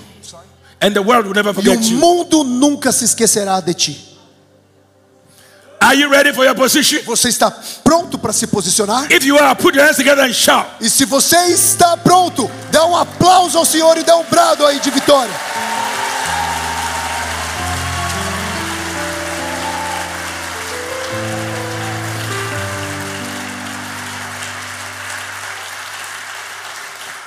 And 0.81 0.93
the 0.95 1.01
world 1.03 1.27
will 1.27 1.35
never 1.35 1.49
E 1.49 1.51
o 1.51 1.53
forget 1.53 1.83
you. 1.91 1.97
mundo 1.97 2.43
nunca 2.43 2.91
se 2.91 3.05
esquecerá 3.05 3.59
de 3.61 3.73
ti. 3.75 4.08
Are 5.81 5.95
you 5.95 6.09
ready 6.09 6.33
for 6.33 6.43
your 6.43 6.55
position? 6.55 7.01
Você 7.05 7.29
está 7.29 7.49
pronto 7.83 8.17
para 8.17 8.33
se 8.33 8.45
posicionar? 8.47 9.09
If 9.09 9.25
you 9.25 9.37
are, 9.37 9.55
put 9.55 9.75
your 9.75 9.85
hands 9.85 9.95
together 9.95 10.25
and 10.25 10.33
shout. 10.33 10.67
E 10.81 10.89
se 10.89 11.05
você 11.05 11.37
está 11.53 11.95
pronto, 11.95 12.51
dá 12.69 12.85
um 12.85 12.97
aplauso 12.97 13.57
ao 13.57 13.63
Senhor 13.63 13.97
e 13.97 14.03
dá 14.03 14.17
um 14.17 14.25
brado 14.25 14.65
aí 14.65 14.79
de 14.79 14.91
vitória. 14.91 15.33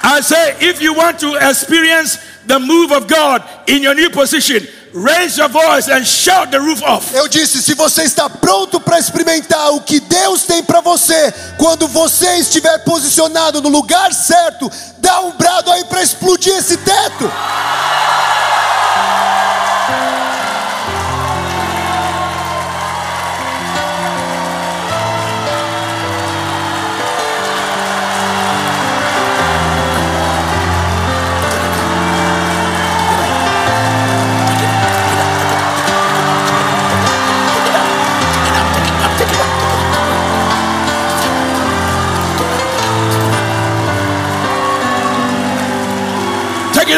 I 0.04 0.20
say, 0.20 0.56
if 0.60 0.82
you 0.82 0.92
want 0.92 1.18
to 1.20 1.36
experience 1.36 2.18
the 2.46 2.58
move 2.58 2.92
of 2.92 3.06
God 3.06 3.42
in 3.66 3.82
your 3.82 3.94
new 3.94 4.10
position, 4.10 4.60
raise 4.94 5.38
your 5.38 5.48
voice 5.48 5.88
and 5.88 6.04
shout 6.04 6.50
the 6.50 6.58
roof 6.58 6.82
off. 6.82 7.14
Eu 7.14 7.28
disse: 7.28 7.62
se 7.62 7.74
você 7.74 8.02
está 8.04 8.28
pronto 8.28 8.80
para 8.80 8.98
experimentar 8.98 9.72
o 9.72 9.80
que 9.80 10.00
Deus 10.00 10.44
tem 10.44 10.62
para 10.62 10.80
você, 10.80 11.32
quando 11.58 11.88
você 11.88 12.36
estiver 12.36 12.78
posicionado 12.84 13.60
no 13.60 13.68
lugar 13.68 14.12
certo, 14.12 14.70
dá 14.98 15.20
um 15.20 15.32
brado 15.32 15.70
aí 15.70 15.84
para 15.84 16.02
explodir 16.02 16.54
esse 16.56 16.76
teto. 16.78 17.30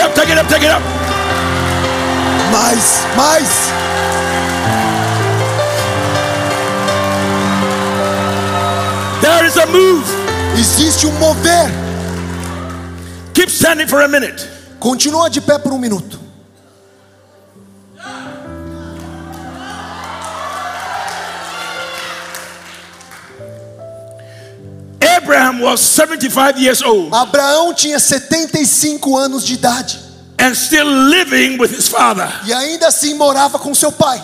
up, 0.05 0.15
take 0.15 0.29
it 0.29 0.39
up, 0.39 0.47
take 0.49 0.63
it 0.63 0.71
up. 0.71 0.83
Mais, 2.53 3.07
mais. 3.17 3.73
There 9.23 9.47
is 9.47 9.57
a 9.57 9.67
move. 9.67 10.05
Existe 10.57 11.07
um 11.07 11.19
mover. 11.19 11.71
Keep 13.33 13.51
standing 13.51 13.89
for 13.89 14.03
a 14.03 14.09
minute. 14.09 14.49
Continua 14.79 15.31
de 15.31 15.41
pé 15.41 15.59
por 15.59 15.73
um 15.73 15.79
minuto. 15.79 16.24
Abraham 25.55 25.61
was 25.63 25.81
75 25.81 26.59
years 26.59 26.83
old 26.83 27.13
Abraão 27.15 27.73
tinha 27.75 27.99
75 27.99 29.17
anos 29.17 29.45
de 29.45 29.55
idade 29.55 29.99
and 30.39 30.55
still 30.55 30.87
living 30.87 31.59
with 31.59 31.71
his 31.71 31.89
father. 31.89 32.29
e 32.45 32.53
ainda 32.53 32.89
assim 32.89 33.15
morava 33.15 33.59
com 33.59 33.75
seu 33.75 33.93
pai. 33.93 34.21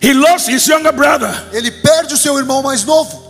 He 0.00 0.12
lost 0.12 0.48
his 0.48 0.66
younger 0.66 0.92
brother 0.92 1.30
Ele 1.52 1.70
perde 1.70 2.14
o 2.14 2.16
seu 2.16 2.36
irmão 2.38 2.62
mais 2.62 2.84
novo. 2.84 3.24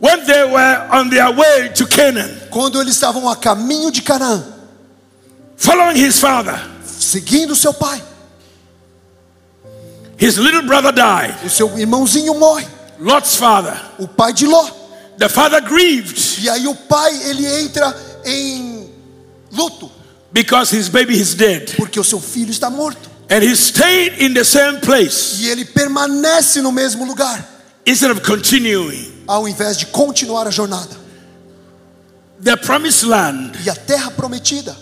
when 0.00 0.24
they 0.26 0.44
were 0.44 0.88
on 0.92 1.08
their 1.08 1.30
way 1.32 1.68
to 1.70 1.86
Canaan, 1.86 2.30
Quando 2.50 2.80
eles 2.80 2.94
estavam 2.94 3.28
a 3.28 3.36
caminho 3.36 3.90
de 3.90 4.02
Canaã, 4.02 4.42
following 5.56 5.96
his 5.96 6.18
father. 6.20 6.58
seguindo 6.86 7.54
seu 7.54 7.72
pai, 7.74 8.02
His 10.24 10.38
little 10.38 10.62
brother 10.62 10.90
died, 10.92 11.34
o 11.44 11.50
seu 11.50 11.76
irmãozinho 11.78 12.34
morre, 12.38 12.66
Lot's 12.98 13.36
father. 13.36 13.78
o 13.98 14.08
pai 14.08 14.32
de 14.32 14.46
Ló. 14.46 14.64
The 15.18 15.28
father 15.28 15.60
grieved 15.60 16.40
E 16.42 16.48
aí 16.48 16.66
o 16.66 16.74
pai 16.74 17.12
ele 17.28 17.46
entra 17.46 17.94
em 18.24 18.90
luto 19.52 19.90
because 20.32 20.72
his 20.74 20.88
baby 20.88 21.14
is 21.20 21.34
dead. 21.34 21.74
porque 21.76 22.00
o 22.00 22.04
seu 22.04 22.20
filho 22.20 22.50
está 22.50 22.70
morto. 22.70 23.10
And 23.30 23.42
he 23.42 23.54
stayed 23.54 24.14
in 24.22 24.32
the 24.34 24.44
same 24.44 24.80
place 24.80 25.40
E 25.42 25.48
ele 25.50 25.64
permanece 25.64 26.60
no 26.62 26.72
mesmo 26.72 27.04
lugar, 27.04 27.44
instead 27.86 28.10
of 28.10 28.22
continuing. 28.22 29.12
ao 29.26 29.46
invés 29.46 29.76
de 29.76 29.86
continuar 29.86 30.46
a 30.46 30.50
jornada. 30.50 30.96
The 32.42 32.56
promised 32.56 33.04
land 33.06 33.56
E 33.64 33.68
a 33.70 33.74
terra 33.76 34.10
prometida 34.10 34.74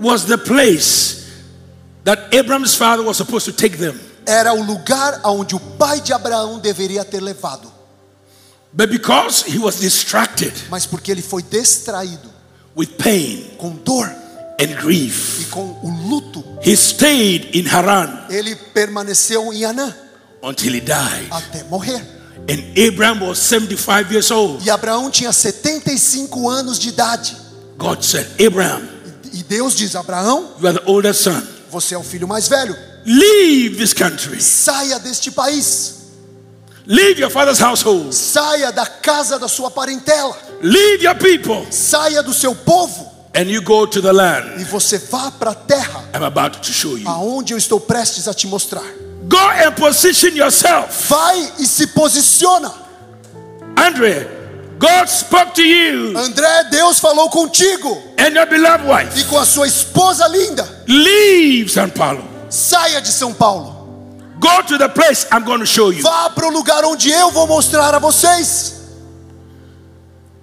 was 0.00 0.24
the 0.26 0.38
place 0.38 1.17
that 2.08 2.34
Abraham's 2.34 2.74
father 2.74 3.02
was 3.04 3.16
supposed 3.18 3.44
to 3.44 3.52
take 3.52 3.76
them. 3.76 3.94
era 4.26 4.52
o 4.54 4.62
lugar 4.62 5.20
aonde 5.22 5.54
o 5.54 5.60
pai 5.60 6.00
de 6.00 6.12
Abraão 6.12 6.58
deveria 6.58 7.04
ter 7.04 7.20
levado, 7.20 7.70
But 8.72 8.90
because 8.90 9.44
he 9.46 9.58
was 9.58 9.76
distracted 9.80 10.52
mas 10.70 10.86
porque 10.86 11.10
ele 11.10 11.22
foi 11.22 11.42
distraído 11.42 12.28
with 12.76 12.96
pain 12.98 13.50
com 13.58 13.70
dor 13.84 14.06
and 14.60 14.74
grief, 14.80 15.40
e 15.42 15.44
com 15.46 15.78
o 15.82 16.08
luto, 16.08 16.44
he 16.64 16.72
stayed 16.76 17.50
in 17.56 17.66
Haran 17.66 18.26
ele 18.30 18.54
permaneceu 18.56 19.52
em 19.52 19.64
Anã 19.64 19.94
until 20.42 20.74
he 20.74 20.80
died. 20.80 21.28
até 21.30 21.62
morrer. 21.64 22.02
And 22.50 22.62
Abraham 22.78 23.26
was 23.28 23.38
75 23.40 24.10
years 24.10 24.30
old. 24.30 24.64
E 24.64 24.70
Abraão 24.70 25.10
tinha 25.10 25.32
75 25.32 26.48
anos 26.48 26.78
de 26.78 26.88
idade. 26.88 27.36
God 27.76 28.02
said, 28.02 28.26
Abraham, 28.40 28.88
E 29.34 29.42
Deus 29.42 29.74
diz: 29.74 29.94
Abraão, 29.94 30.54
you 30.58 30.66
are 30.66 30.78
the 30.78 30.84
older 30.90 31.12
son. 31.14 31.42
Você 31.70 31.94
é 31.94 31.98
o 31.98 32.02
filho 32.02 32.26
mais 32.26 32.48
velho. 32.48 32.76
Leave 33.04 33.76
this 33.76 33.92
country. 33.92 34.40
Saia 34.40 34.98
deste 34.98 35.30
país. 35.30 35.94
Leave 36.86 37.20
your 37.20 37.30
father's 37.30 37.60
household. 37.60 38.14
Saia 38.14 38.72
da 38.72 38.86
casa 38.86 39.38
da 39.38 39.46
sua 39.48 39.70
parentela. 39.70 40.36
Leave 40.62 41.04
your 41.04 41.14
people. 41.16 41.66
Saia 41.70 42.22
do 42.22 42.32
seu 42.32 42.54
povo. 42.54 43.16
And 43.36 43.42
you 43.42 43.62
go 43.62 43.86
to 43.86 44.00
the 44.00 44.10
land 44.12 44.60
E 44.60 44.64
você 44.64 44.96
vá 44.98 45.30
para 45.30 45.50
a 45.50 45.54
terra 45.54 46.02
I'm 46.14 46.24
about 46.24 46.58
to 46.60 46.72
show 46.72 46.96
you. 46.98 47.06
aonde 47.08 47.52
eu 47.52 47.58
estou 47.58 47.78
prestes 47.78 48.26
a 48.26 48.32
te 48.34 48.46
mostrar. 48.46 48.82
Go 49.28 49.36
and 49.38 49.72
position 49.72 50.28
yourself. 50.34 51.08
Vai 51.08 51.52
e 51.58 51.66
se 51.66 51.88
posiciona. 51.88 52.72
Andre, 53.76 54.26
God 54.78 55.08
spoke 55.08 55.54
to 55.54 55.62
you 55.62 56.12
André, 56.16 56.70
Deus 56.70 57.00
falou 57.00 57.28
contigo 57.30 58.00
and 58.18 58.34
your 58.34 58.46
beloved 58.46 58.86
wife. 58.86 59.18
e 59.18 59.24
com 59.24 59.38
a 59.38 59.44
sua 59.44 59.66
esposa 59.66 60.26
linda. 60.28 60.66
Leave 60.86 61.68
San 61.68 61.90
Paulo. 61.90 62.22
Saia 62.48 63.00
de 63.00 63.08
São 63.12 63.32
Paulo. 63.34 63.76
Go 64.40 64.62
to 64.62 64.78
the 64.78 64.88
place 64.88 65.26
I'm 65.32 65.44
going 65.44 65.58
to 65.60 65.66
show 65.66 65.90
you. 65.92 66.02
Vá 66.02 66.30
para 66.30 66.46
o 66.46 66.50
lugar 66.50 66.84
onde 66.84 67.10
eu 67.10 67.30
vou 67.32 67.46
mostrar 67.46 67.92
a 67.94 67.98
vocês. 67.98 68.74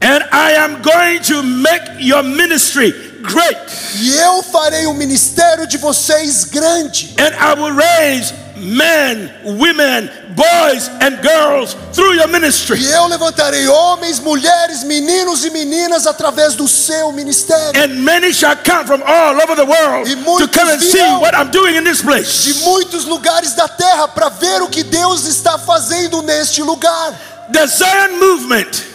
And 0.01 0.23
I 0.31 0.55
am 0.57 0.81
going 0.81 1.19
to 1.23 1.41
make 1.41 2.03
your 2.03 2.21
ministry 2.21 2.91
great. 3.23 3.57
E 3.95 4.17
eu 4.17 4.43
farei 4.43 4.85
o 4.85 4.93
ministério 4.93 5.65
de 5.65 5.77
vocês 5.77 6.43
grande. 6.45 7.15
And 7.17 7.33
I 7.39 7.53
will 7.59 7.73
raise 7.73 8.33
men, 8.57 9.31
women, 9.43 10.09
boys, 10.35 10.89
and 11.01 11.21
girls 11.21 11.75
through 11.93 12.13
your 12.15 12.27
ministry. 12.27 12.79
E 12.79 12.91
eu 12.91 13.07
levantarei 13.07 13.67
homens, 13.67 14.19
mulheres, 14.19 14.83
meninos 14.83 15.43
e 15.43 15.49
meninas 15.49 16.07
através 16.07 16.55
do 16.55 16.67
seu 16.67 17.11
ministério. 17.11 17.81
And 17.81 18.01
many 18.01 18.33
shall 18.33 18.55
come 18.57 18.85
from 18.85 19.01
all 19.03 19.35
over 19.41 19.55
the 19.55 19.65
world 19.65 20.07
E 20.07 20.15
to 20.15 20.47
come 20.47 20.69
and 20.69 20.81
see 20.81 21.01
what 21.19 21.35
I'm 21.35 21.51
doing 21.51 21.75
in 21.75 21.83
this 21.83 22.01
place. 22.01 22.43
De 22.43 22.53
muitos 22.63 23.05
lugares 23.05 23.53
da 23.53 23.67
terra 23.67 24.07
para 24.07 24.29
ver 24.29 24.61
o 24.61 24.69
que 24.69 24.83
Deus 24.83 25.25
está 25.25 25.57
fazendo 25.57 26.21
neste 26.21 26.61
lugar. 26.61 27.13
The 27.51 27.67
Zion 27.67 28.19
movement, 28.19 28.94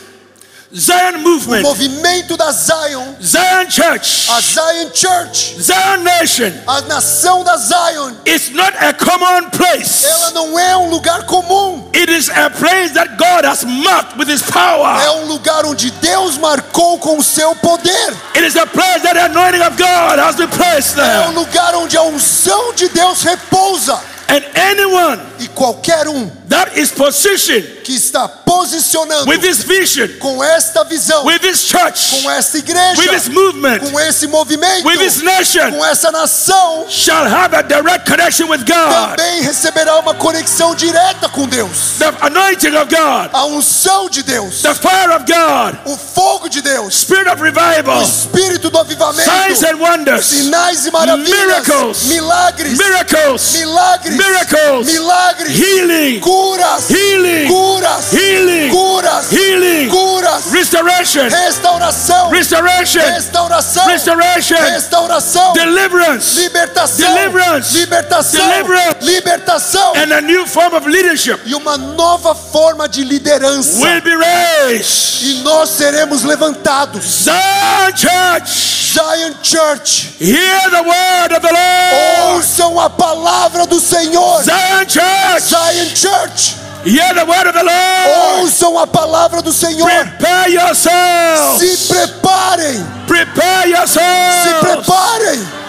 Zion 0.72 1.16
O 1.16 1.18
movement, 1.18 1.62
movimento 1.62 2.36
da 2.36 2.52
Zion, 2.52 3.16
Zion 3.20 3.68
Church, 3.68 4.30
a 4.30 4.40
Zion 4.40 4.90
Church, 4.94 5.56
Zion 5.60 5.96
Nation 6.04 6.52
a 6.64 6.80
nação 6.82 7.42
da 7.42 7.56
Zion, 7.56 8.14
is 8.24 8.50
not 8.50 8.72
a 8.78 8.92
common 8.92 9.50
place. 9.50 10.04
ela 10.06 10.30
não 10.30 10.56
é 10.56 10.76
um 10.76 10.88
lugar 10.88 11.24
comum. 11.26 11.90
It 11.92 12.08
is 12.08 12.28
a 12.28 12.48
place 12.50 12.90
that 12.94 13.16
God 13.16 13.44
has 13.44 13.64
marked 13.64 14.16
with 14.16 14.28
His 14.28 14.42
É 14.42 14.52
power. 14.52 15.10
um 15.22 15.24
lugar 15.26 15.66
onde 15.66 15.90
Deus 15.90 16.38
marcou 16.38 16.98
com 17.00 17.18
o 17.18 17.22
seu 17.22 17.52
poder. 17.56 18.14
It 18.36 18.46
is 18.46 18.54
a 18.54 18.64
place 18.66 19.00
that 19.02 19.14
the 19.14 19.24
anointing 19.24 19.62
of 19.62 19.76
God 19.76 20.20
has 20.20 20.36
been 20.36 20.48
placed 20.50 20.96
É 21.00 21.02
um 21.02 21.32
there. 21.32 21.34
lugar 21.34 21.74
onde 21.74 21.96
a 21.96 22.02
unção 22.04 22.72
de 22.74 22.88
Deus 22.90 23.22
repousa. 23.24 23.98
And 24.30 24.44
anyone 24.54 25.20
E 25.40 25.48
qualquer 25.48 26.06
um 26.08 26.30
that 26.48 26.78
is 26.78 26.90
positioned 26.92 27.80
que 27.82 27.94
está 27.94 28.28
posicionando 28.28 29.28
with 29.28 29.38
this 29.40 29.62
vision, 29.62 30.08
com 30.18 30.42
esta 30.44 30.84
visão, 30.84 31.24
with 31.24 31.38
this 31.38 31.60
church, 31.62 32.22
com 32.22 32.30
esta 32.30 32.58
igreja, 32.58 33.00
with 33.00 33.08
this 33.08 33.28
movement, 33.28 33.78
com 33.80 33.98
esse 34.00 34.26
movimento, 34.26 34.86
with 34.86 34.98
this 34.98 35.22
nation, 35.22 35.70
com 35.70 35.84
essa 35.84 36.10
nação, 36.12 36.86
shall 36.88 37.24
have 37.26 37.54
a 37.56 37.62
direct 37.62 38.04
connection 38.10 38.48
with 38.48 38.58
God. 38.64 39.16
também 39.16 39.42
receberá 39.42 39.98
uma 39.98 40.14
conexão 40.14 40.74
direta 40.74 41.28
com 41.28 41.48
Deus. 41.48 41.98
The 41.98 42.12
anointing 42.20 42.76
of 42.76 42.94
God, 42.94 43.30
A 43.32 43.46
unção 43.46 44.10
de 44.10 44.22
Deus, 44.22 44.60
the 44.62 44.74
fire 44.74 45.12
of 45.12 45.24
God, 45.24 45.78
o 45.86 45.96
fogo 45.96 46.48
de 46.48 46.60
Deus, 46.60 46.94
spirit 47.00 47.28
of 47.28 47.40
o 47.40 47.44
revival, 47.44 48.02
espírito 48.02 48.70
do 48.70 48.78
avivamento, 48.78 49.30
signs 49.30 49.62
and 49.62 49.76
wonders, 49.76 50.26
sinais 50.26 50.84
e 50.86 50.90
maravilhas, 50.90 51.30
Miracles. 51.30 52.02
milagres, 52.04 52.78
miracles, 52.78 53.52
milagres, 53.56 54.16
miracles, 54.24 54.86
milagres, 54.86 55.58
healing, 55.58 56.20
curas, 56.20 56.90
healing, 56.90 57.48
curas, 57.48 58.12
healing, 58.12 58.70
curas, 58.70 59.32
healing, 59.32 59.88
curas, 59.88 60.44
restoration, 60.52 61.28
restauração, 61.28 62.28
restoration, 62.30 63.00
restauração, 63.00 63.86
restoration, 63.86 64.56
restauração, 64.56 65.52
deliverance, 65.54 66.38
libertação, 66.40 67.14
Deliverance. 67.14 67.72
libertação, 67.76 68.48
Deliverance. 68.48 69.04
libertação 69.04 69.92
and 69.96 70.12
a 70.12 70.20
new 70.20 70.46
form 70.46 70.74
of 70.74 70.86
leadership 70.88 71.38
e 71.46 71.54
uma 71.54 71.76
nova 71.78 72.34
forma 72.34 72.88
de 72.88 73.02
liderança. 73.04 73.80
will 73.80 74.02
be 74.02 74.14
raised. 74.16 75.22
E 75.22 75.34
nós 75.42 75.70
seremos 75.70 76.22
levantados. 76.22 77.04
Zion 77.24 77.96
Church, 77.96 78.92
Zion 78.94 79.34
Church, 79.42 80.14
hear 80.20 80.70
the 80.70 80.82
word 80.82 81.34
of 81.34 81.40
the 81.40 81.52
Lord. 81.52 82.36
ouçam 82.36 82.78
a 82.80 82.88
palavra 82.90 83.66
do 83.66 83.80
Senhor. 83.80 83.99
Zion 84.08 84.86
Church, 84.86 85.42
Zion 85.42 85.88
Church, 85.94 86.54
hear 86.84 87.14
the 87.14 87.24
word 87.26 87.46
of 87.48 87.52
the 87.52 87.62
Lord. 87.62 88.40
ouçam 88.42 88.78
a 88.78 88.86
palavra 88.86 89.42
do 89.42 89.52
Senhor. 89.52 89.86
Prepare 89.88 90.50
yourselves. 90.52 91.58
Se 91.60 91.94
preparem, 91.94 92.86
Prepare 93.06 93.62
se 93.64 93.70
yourselves. 93.70 94.60
preparem. 94.60 95.60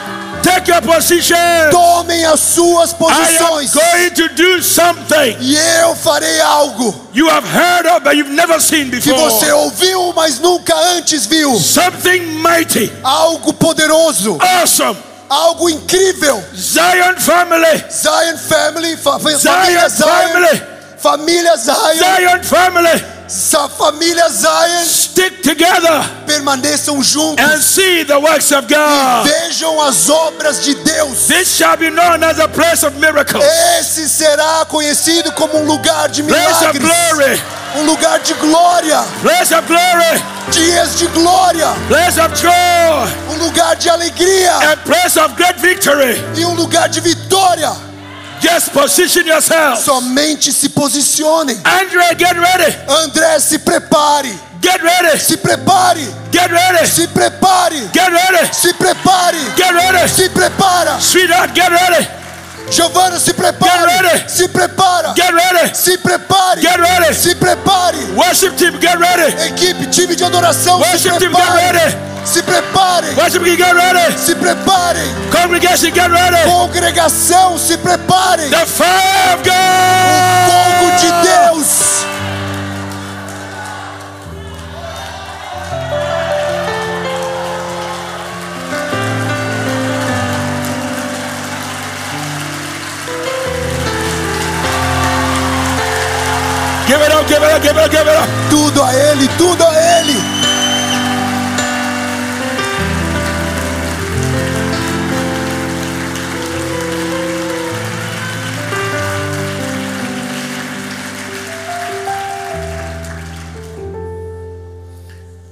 Take 0.43 0.71
your 0.71 0.81
position. 0.81 1.37
Tomem 1.69 2.25
as 2.25 2.39
suas 2.39 2.91
I 2.91 2.93
am 2.93 2.97
posições. 2.97 3.73
going 3.73 4.09
to 4.15 4.27
do 4.29 4.63
something 4.63 5.37
E 5.39 5.55
eu 5.55 5.95
farei 5.95 6.41
algo 6.41 6.95
you 7.13 7.29
have 7.29 7.45
heard 7.47 7.85
of 7.85 8.03
but 8.03 8.15
you've 8.15 8.31
never 8.33 8.59
seen 8.59 8.89
que 8.89 8.99
before. 8.99 9.19
você 9.29 9.51
ouviu, 9.51 10.11
mas 10.15 10.39
nunca 10.39 10.73
antes 10.97 11.27
viu. 11.27 11.59
Something 11.59 12.21
mighty, 12.41 12.91
Algo 13.03 13.53
poderoso, 13.53 14.37
awesome. 14.41 14.97
Algo 15.31 15.69
incrível. 15.69 16.43
Zion 16.53 17.15
family, 17.17 17.83
Zion 17.89 18.37
Family, 18.37 18.97
fa- 18.97 19.17
Zion 19.19 19.39
família 19.39 19.89
Zion, 19.89 20.09
family, 20.09 20.61
família 20.97 21.57
Zion, 21.57 21.97
Zion 21.97 22.43
family. 22.43 23.03
Essa 23.33 23.69
família 23.69 24.27
Zion 24.29 24.83
stick 24.85 25.41
together 25.41 26.03
permaneçam 26.27 27.01
juntos. 27.01 27.39
and 27.45 27.61
see 27.61 28.03
the 28.03 28.19
works 28.19 28.51
of 28.51 28.65
E 28.69 28.73
God. 28.75 29.23
vejam 29.25 29.81
as 29.83 30.09
obras 30.09 30.61
de 30.61 30.73
Deus. 30.75 31.27
This 31.27 31.55
shall 31.55 31.77
be 31.77 31.89
known 31.89 32.21
as 32.25 32.39
a 32.39 32.49
place 32.49 32.83
of 32.85 32.97
miracles, 32.97 33.41
Esse 33.79 34.09
será 34.09 34.65
conhecido 34.65 35.31
como 35.31 35.59
um 35.59 35.65
lugar 35.65 36.09
de 36.09 36.23
place 36.23 36.65
of 36.65 36.77
milagres, 36.77 36.81
glory, 36.81 37.41
um 37.77 37.85
lugar 37.85 38.19
de 38.19 38.33
glória, 38.33 39.01
place 39.21 39.53
of 39.55 39.65
glory, 39.65 40.21
dias 40.51 40.97
de 40.99 41.07
glória, 41.07 41.69
place 41.87 42.19
of 42.19 42.35
joy, 42.35 43.31
um 43.33 43.37
lugar 43.45 43.77
de 43.77 43.89
alegria 43.89 44.57
and 44.73 44.77
place 44.83 45.17
of 45.17 45.33
great 45.37 45.57
victory. 45.61 46.21
e 46.35 46.43
um 46.45 46.53
lugar 46.53 46.89
de 46.89 46.99
vitória. 46.99 47.71
Just 48.41 48.71
position 48.73 49.27
yourself. 49.27 49.79
Somente 49.83 50.51
se 50.51 50.69
posicionem. 50.69 51.57
Andre, 51.63 52.15
get 52.17 52.35
ready. 52.37 52.75
André, 52.87 53.39
se 53.39 53.59
prepare, 53.59 54.33
Get 54.61 54.81
ready. 54.81 55.17
se 55.19 55.37
prepare, 55.37 56.07
Get 56.31 56.51
ready. 56.51 56.87
se 56.87 57.07
prepare, 57.07 57.89
Get 57.93 58.09
ready. 58.11 58.53
se 58.53 58.73
prepare, 58.73 59.37
Get 59.55 59.71
ready. 59.73 60.07
se 60.09 60.29
prepara. 60.29 60.99
Sweetheart, 60.99 61.53
get 61.53 61.69
ready. 61.69 62.20
Giovana, 62.71 63.19
se 63.19 63.33
Get 63.33 63.35
prepare, 63.35 63.85
ready. 63.85 64.29
se 64.29 64.47
prepara, 64.47 65.13
Get 65.13 65.31
ready. 65.33 65.75
se 65.75 65.97
prepare, 65.97 66.61
Get 66.61 66.79
ready. 66.79 67.13
se 67.13 67.35
prepare. 67.35 67.97
Worship 68.15 68.55
team, 68.55 68.79
get 68.79 68.97
ready. 68.97 69.33
Equipe, 69.47 69.87
time 69.91 70.15
de 70.15 70.23
adoração, 70.23 70.79
se 70.79 70.87
Worship 70.91 71.17
team, 71.19 71.31
get 71.31 71.41
prepare, 71.41 71.73
ready. 71.73 71.95
se 72.25 72.41
prepare, 72.43 73.13
Worship 73.17 73.43
team, 73.43 73.57
get 73.57 73.73
ready. 73.75 74.17
se 74.17 74.35
prepare. 74.35 75.03
Congregation, 75.31 75.91
get 75.93 76.09
ready. 76.09 76.49
Congregação, 76.49 77.57
se 77.57 77.77
prepare. 77.77 78.49
The 78.49 78.65
fire 78.65 79.33
of 79.33 79.43
God. 79.43 80.47
Fogo 80.47 80.91
de 80.97 81.11
Deus. 81.27 82.05
Give 96.91 97.01
it 97.01 97.11
up, 97.13 97.25
give 97.25 97.41
it 97.41 97.51
up, 97.53 97.61
give 97.63 97.77
it 97.77 97.83
up, 97.85 97.89
give 97.89 98.05
it 98.05 98.17
up. 98.17 98.29
Tudo 98.49 98.83
a 98.83 98.93
Ele, 98.93 99.25
tudo 99.37 99.63
a 99.63 99.99
Ele. 100.01 100.13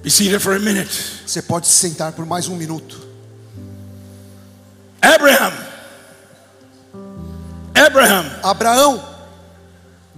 Be 0.03 0.09
seated 0.09 0.41
for 0.41 0.57
a 0.57 0.59
minute. 0.59 0.91
Você 1.25 1.41
pode 1.41 1.69
se 1.69 1.73
sentar 1.75 2.11
por 2.11 2.25
mais 2.25 2.49
um 2.49 2.57
minuto. 2.57 3.07
Abraham. 5.01 5.53
Abraham, 7.73 8.25
Abraão, 8.43 9.08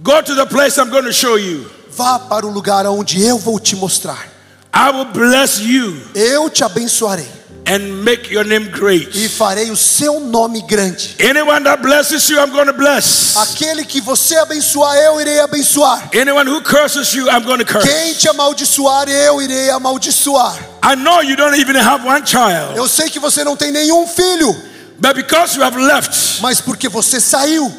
go 0.02 0.20
to 0.22 0.34
the 0.34 0.46
place 0.46 0.78
I'm 0.78 0.90
going 0.90 1.04
to 1.04 1.12
show 1.12 1.36
you. 1.38 1.64
vá 1.90 2.18
para 2.18 2.46
o 2.46 2.50
lugar 2.50 2.86
onde 2.86 3.22
eu 3.22 3.38
vou 3.38 3.58
te 3.60 3.76
mostrar. 3.76 4.28
I 4.74 4.90
will 4.90 5.04
bless 5.04 5.60
you 5.60 6.00
Eu 6.14 6.48
te 6.48 6.64
abençoarei 6.64 7.26
and 7.66 8.02
make 8.02 8.32
your 8.32 8.44
name 8.44 8.66
e 8.66 8.70
great. 8.70 9.28
farei 9.28 9.70
o 9.70 9.76
seu 9.76 10.18
nome 10.18 10.62
grande. 10.62 11.14
Anyone 11.20 11.62
that 11.64 11.80
blesses 11.82 12.28
you, 12.28 12.38
I'm 12.38 12.50
going 12.50 12.66
to 12.66 12.72
bless. 12.72 13.36
Aquele 13.36 13.84
que 13.84 14.00
você 14.00 14.36
abençoar, 14.36 14.96
eu 14.96 15.20
irei 15.20 15.40
abençoar. 15.40 16.10
Anyone 16.14 16.50
who 16.50 16.60
curses 16.62 17.12
you, 17.14 17.28
I'm 17.28 17.44
going 17.44 17.58
to 17.58 17.64
curse. 17.64 17.86
Quem 17.88 18.14
te 18.14 18.28
amaldiçoar, 18.28 19.08
eu 19.08 19.40
irei 19.40 19.70
amaldiçoar. 19.70 20.56
I 20.82 20.96
know 20.96 21.22
you 21.22 21.36
don't 21.36 21.56
even 21.60 21.76
have 21.76 22.04
one 22.06 22.26
child, 22.26 22.76
Eu 22.76 22.88
sei 22.88 23.08
que 23.08 23.20
você 23.20 23.44
não 23.44 23.56
tem 23.56 23.70
nenhum 23.70 24.06
filho, 24.08 24.52
but 24.98 25.14
because 25.14 25.56
you 25.56 25.62
have 25.62 25.76
left 25.78 26.40
mas 26.40 26.60
porque 26.60 26.88
você 26.88 27.20
saiu 27.20 27.72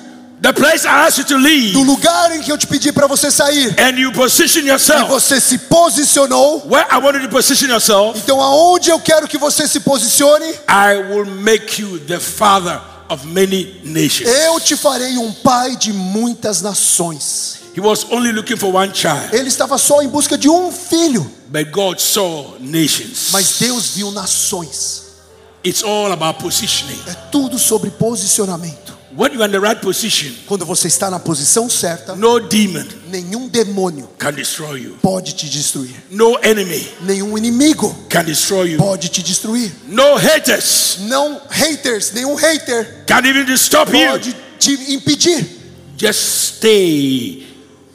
the 0.43 0.51
place 0.51 0.85
I 0.85 1.07
asked 1.07 1.19
you 1.19 1.23
to 1.23 1.35
do 1.35 1.39
leave 1.39 1.73
lugar 1.85 2.35
em 2.35 2.41
que 2.41 2.51
eu 2.51 2.57
te 2.57 2.67
pedi 2.67 2.91
para 2.91 3.07
você 3.07 3.31
sair 3.31 3.73
and 3.79 3.97
you 3.97 4.11
position 4.11 4.59
e 4.63 4.67
yourself 4.67 5.07
você 5.09 5.39
se 5.39 5.57
posicionou, 5.57 6.67
where 6.67 6.85
I 6.91 6.97
want 6.97 7.15
you 7.15 7.21
to 7.21 7.29
position 7.29 7.69
yourself, 7.69 8.19
então 8.19 8.41
aonde 8.41 8.89
eu 8.89 8.99
quero 8.99 9.25
que 9.27 9.37
você 9.37 9.67
se 9.67 9.79
posicione, 9.79 10.45
I 10.67 10.97
will 11.09 11.25
make 11.25 11.81
you 11.81 11.97
the 11.99 12.19
father 12.19 12.79
of 13.09 13.25
many 13.25 13.79
nations. 13.85 14.29
eu 14.29 14.59
te 14.59 14.75
farei 14.75 15.17
um 15.17 15.31
pai 15.31 15.77
de 15.77 15.93
muitas 15.93 16.61
nações. 16.61 17.59
He 17.75 17.79
was 17.81 18.05
only 18.11 18.31
looking 18.31 18.57
for 18.57 18.75
one 18.75 18.91
child, 18.93 19.29
Ele 19.31 19.47
estava 19.47 19.77
só 19.77 20.01
em 20.01 20.09
busca 20.09 20.37
de 20.37 20.49
um 20.49 20.71
filho, 20.71 21.25
but 21.47 21.71
God 21.71 21.99
saw 21.99 22.57
nations. 22.59 23.29
mas 23.31 23.59
Deus 23.59 23.91
viu 23.95 24.11
nações. 24.11 25.03
It's 25.65 25.81
all 25.81 26.11
about 26.11 26.41
positioning. 26.43 26.99
É 27.07 27.13
tudo 27.31 27.57
sobre 27.57 27.89
posicionamento. 27.91 28.93
When 29.16 29.32
you're 29.34 29.45
in 29.45 29.51
the 29.51 29.59
right 29.59 29.80
position, 29.80 30.32
Quando 30.47 30.66
você 30.66 30.88
está 30.88 31.09
na 31.11 31.20
posição 31.20 31.70
certa, 31.70 32.16
no 32.16 32.39
demon 32.39 32.84
nenhum 33.09 33.47
demônio 33.47 34.09
can 34.18 34.32
destroy 34.34 34.82
you. 34.82 34.97
pode 35.01 35.34
te 35.34 35.47
destruir. 35.49 35.91
No 36.09 36.38
enemy 36.41 36.88
Nenhum 37.01 37.38
inimigo 37.38 37.93
can 38.09 38.24
destroy 38.24 38.72
you. 38.72 38.78
pode 38.78 39.09
te 39.09 39.22
destruir. 39.22 39.72
No 39.88 40.16
haters 40.18 40.97
Não 41.01 41.39
haters, 41.49 42.11
nenhum 42.14 42.36
hater 42.36 43.03
can 43.05 43.24
even 43.26 43.47
stop 43.55 43.91
you. 43.95 44.07
pode 44.09 44.36
te 44.57 44.93
impedir. 44.93 45.45
Just 45.95 46.55
stay 46.57 47.45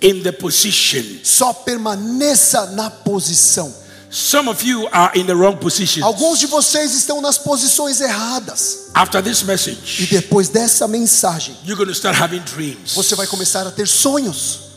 in 0.01 0.23
the 0.23 0.31
position. 0.33 1.03
Só 1.25 1.53
permaneça 1.53 2.66
na 2.77 2.89
posição. 2.91 3.75
Some 4.11 4.49
of 4.49 4.63
you 4.65 4.89
are 4.91 5.11
in 5.19 5.27
the 5.27 5.35
wrong 5.35 5.57
position. 5.59 6.03
Alguns 6.03 6.39
de 6.39 6.47
vocês 6.47 6.95
estão 6.95 7.21
nas 7.21 7.37
posições 7.37 8.01
erradas. 8.01 8.91
After 8.95 9.23
this 9.23 9.43
E 9.43 9.45
message, 9.45 10.07
depois 10.11 10.49
dessa 10.49 10.89
mensagem, 10.89 11.55
you're 11.65 11.77
going 11.77 11.89
to 11.89 11.93
start 11.95 12.17
having 12.21 12.41
dreams. 12.41 12.95
você 12.95 13.15
vai 13.15 13.27
começar 13.27 13.67
a 13.67 13.71
ter 13.71 13.87
sonhos. 13.87 14.68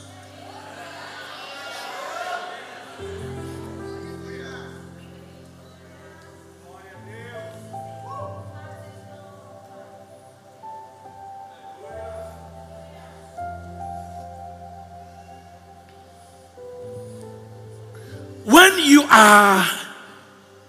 You 18.81 19.05
are 19.09 19.65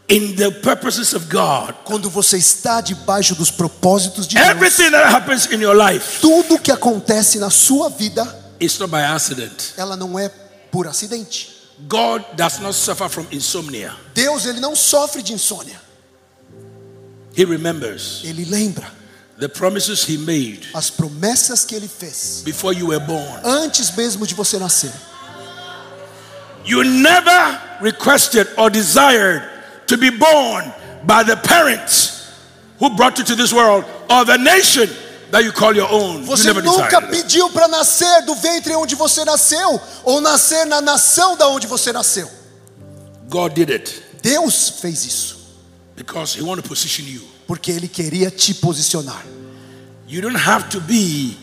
in 0.08 0.34
the 0.36 0.50
purposes 0.50 1.14
of 1.14 1.26
God, 1.28 1.74
Quando 1.84 2.10
você 2.10 2.36
está 2.36 2.80
debaixo 2.80 3.34
dos 3.34 3.50
propósitos 3.50 4.26
de 4.26 4.34
Deus, 4.36 4.48
everything 4.48 4.90
that 4.90 5.06
happens 5.14 5.46
in 5.46 5.60
your 5.60 5.74
life 5.76 6.20
tudo 6.20 6.58
que 6.58 6.70
acontece 6.72 7.38
na 7.38 7.50
sua 7.50 7.88
vida, 7.88 8.22
is 8.60 8.78
not 8.78 8.90
by 8.90 9.00
accident. 9.02 9.72
ela 9.76 9.96
não 9.96 10.18
é 10.18 10.28
por 10.70 10.86
acidente. 10.86 11.50
God 11.88 12.22
does 12.36 12.58
not 12.60 12.74
suffer 12.74 13.08
from 13.08 13.26
insomnia. 13.32 13.94
Deus, 14.14 14.44
ele 14.46 14.60
não 14.60 14.76
sofre 14.76 15.22
de 15.22 15.32
insônia. 15.32 15.80
He 17.36 17.44
remembers 17.44 18.20
Ele 18.24 18.44
lembra 18.44 18.86
the 19.40 19.48
promises 19.48 20.06
He 20.06 20.18
made 20.18 20.68
as 20.74 20.90
promessas 20.90 21.64
que 21.64 21.74
ele 21.74 21.88
fez 21.88 22.42
before 22.44 22.76
you 22.78 22.88
were 22.88 23.00
born. 23.04 23.40
antes 23.42 23.90
mesmo 23.96 24.26
de 24.26 24.34
você 24.34 24.58
nascer. 24.58 24.92
You 26.64 26.84
never 26.84 27.60
requested 27.80 28.46
or 28.56 28.70
desired 28.70 29.42
to 29.88 29.96
be 29.96 30.10
born 30.10 30.72
by 31.04 31.22
the 31.24 31.36
parents 31.36 32.30
who 32.78 32.90
brought 32.96 33.18
you 33.18 33.24
to 33.24 33.34
this 33.34 33.52
world 33.52 33.84
or 34.08 34.24
the 34.24 34.38
nation 34.38 34.88
that 35.30 35.42
you 35.44 35.52
call 35.52 35.74
your 35.74 35.90
own. 35.90 36.20
You 36.20 36.26
Você 36.26 36.46
never 36.46 36.62
nunca 36.62 37.00
pediu 37.02 37.50
para 37.50 37.66
nascer 37.68 38.22
do 38.26 38.34
ventre 38.34 38.74
onde 38.76 38.94
você 38.94 39.24
nasceu 39.24 39.80
ou 40.04 40.20
nascer 40.20 40.64
na 40.66 40.80
nação 40.80 41.36
da 41.36 41.48
onde 41.48 41.66
você 41.66 41.92
nasceu. 41.92 42.30
God 43.28 43.54
did 43.54 43.70
it 43.70 44.02
Deus 44.22 44.68
fez 44.80 45.04
isso 45.04 45.36
because 45.96 46.36
He 46.38 46.42
wanted 46.42 46.62
to 46.62 46.68
position 46.68 47.04
you. 47.06 47.22
porque 47.46 47.72
ele 47.72 47.88
queria 47.88 48.30
te 48.30 48.54
posicionar. 48.54 49.22
You 50.06 50.20
don't 50.20 50.36
have 50.36 50.68
to 50.70 50.80
be 50.80 51.36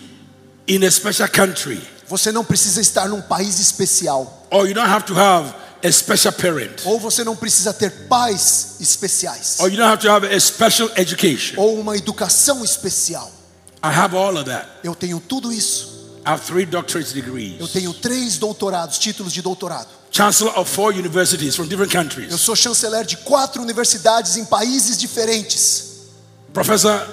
in 0.68 0.84
a 0.86 0.92
special 0.92 1.28
country 1.28 1.82
Você 2.08 2.32
não 2.32 2.44
precisa 2.46 2.80
estar 2.80 3.08
num 3.10 3.22
país 3.22 3.60
especial 3.60 4.39
or 4.52 4.68
you 4.68 4.74
don't 4.74 4.89
have 4.89 5.06
to 5.06 5.14
have 5.14 5.54
a 5.84 5.91
special 5.91 6.34
parent 6.34 6.82
ou 6.86 7.00
você 7.00 7.24
não 7.24 7.36
precisa 7.36 7.74
ter 7.74 7.89
pais 8.08 8.76
especiais 8.80 9.58
or 9.60 9.70
you 9.70 9.78
don't 9.78 9.89
have 9.89 10.02
to 10.02 10.10
have 10.12 10.26
a 10.28 10.39
special 10.39 10.89
education. 10.97 11.56
ou 11.58 11.80
uma 11.80 11.95
educação 11.95 12.64
especial. 12.64 13.32
I 13.82 13.88
have 13.88 14.16
all 14.16 14.36
of 14.38 14.45
that. 14.45 14.68
Eu 14.84 14.93
tenho 14.93 15.20
tudo 15.22 15.54
isso. 15.54 16.00
I 16.26 16.32
have 16.32 16.45
three 16.45 16.66
doctorate 16.66 17.16
Eu 17.18 17.22
degrees, 17.24 17.72
tenho 17.72 17.93
três 17.93 18.38
doutorados, 18.38 18.97
títulos 18.97 19.32
de 19.32 19.41
doutorado. 19.41 19.88
chancellor 20.12 20.58
of 20.60 20.70
four 20.70 20.91
universities 20.93 21.56
from 21.56 21.66
different 21.68 21.93
Eu 21.93 22.02
countries, 22.02 22.41
sou 22.41 22.56
chanceler 22.58 23.06
de 23.06 23.16
quatro 23.18 23.62
universidades 23.62 24.36
em 24.36 24.43
países 24.43 24.97
diferentes. 24.97 25.86
professor 26.52 27.08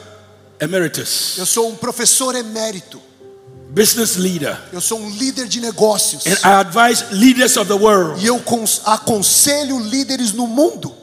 emeritus, 0.61 1.35
Eu 1.39 1.47
sou 1.47 1.69
um 1.71 1.77
professor 1.77 2.35
emérito, 2.35 3.01
business 3.77 4.17
leader. 4.17 4.59
Eu 4.73 4.81
sou 4.81 4.99
um 4.99 5.11
líder 5.11 5.47
de 5.47 5.61
negócios. 5.61 6.27
And 6.27 6.31
I 6.43 6.61
advise 6.61 7.05
leaders 7.13 7.59
of 7.59 7.69
the 7.69 7.75
world. 7.77 8.23
E 8.23 8.27
eu 8.27 8.39
cons- 8.41 8.81
aconselho 8.87 9.79
líderes 9.79 10.33
no 10.33 10.47
mundo. 10.47 10.95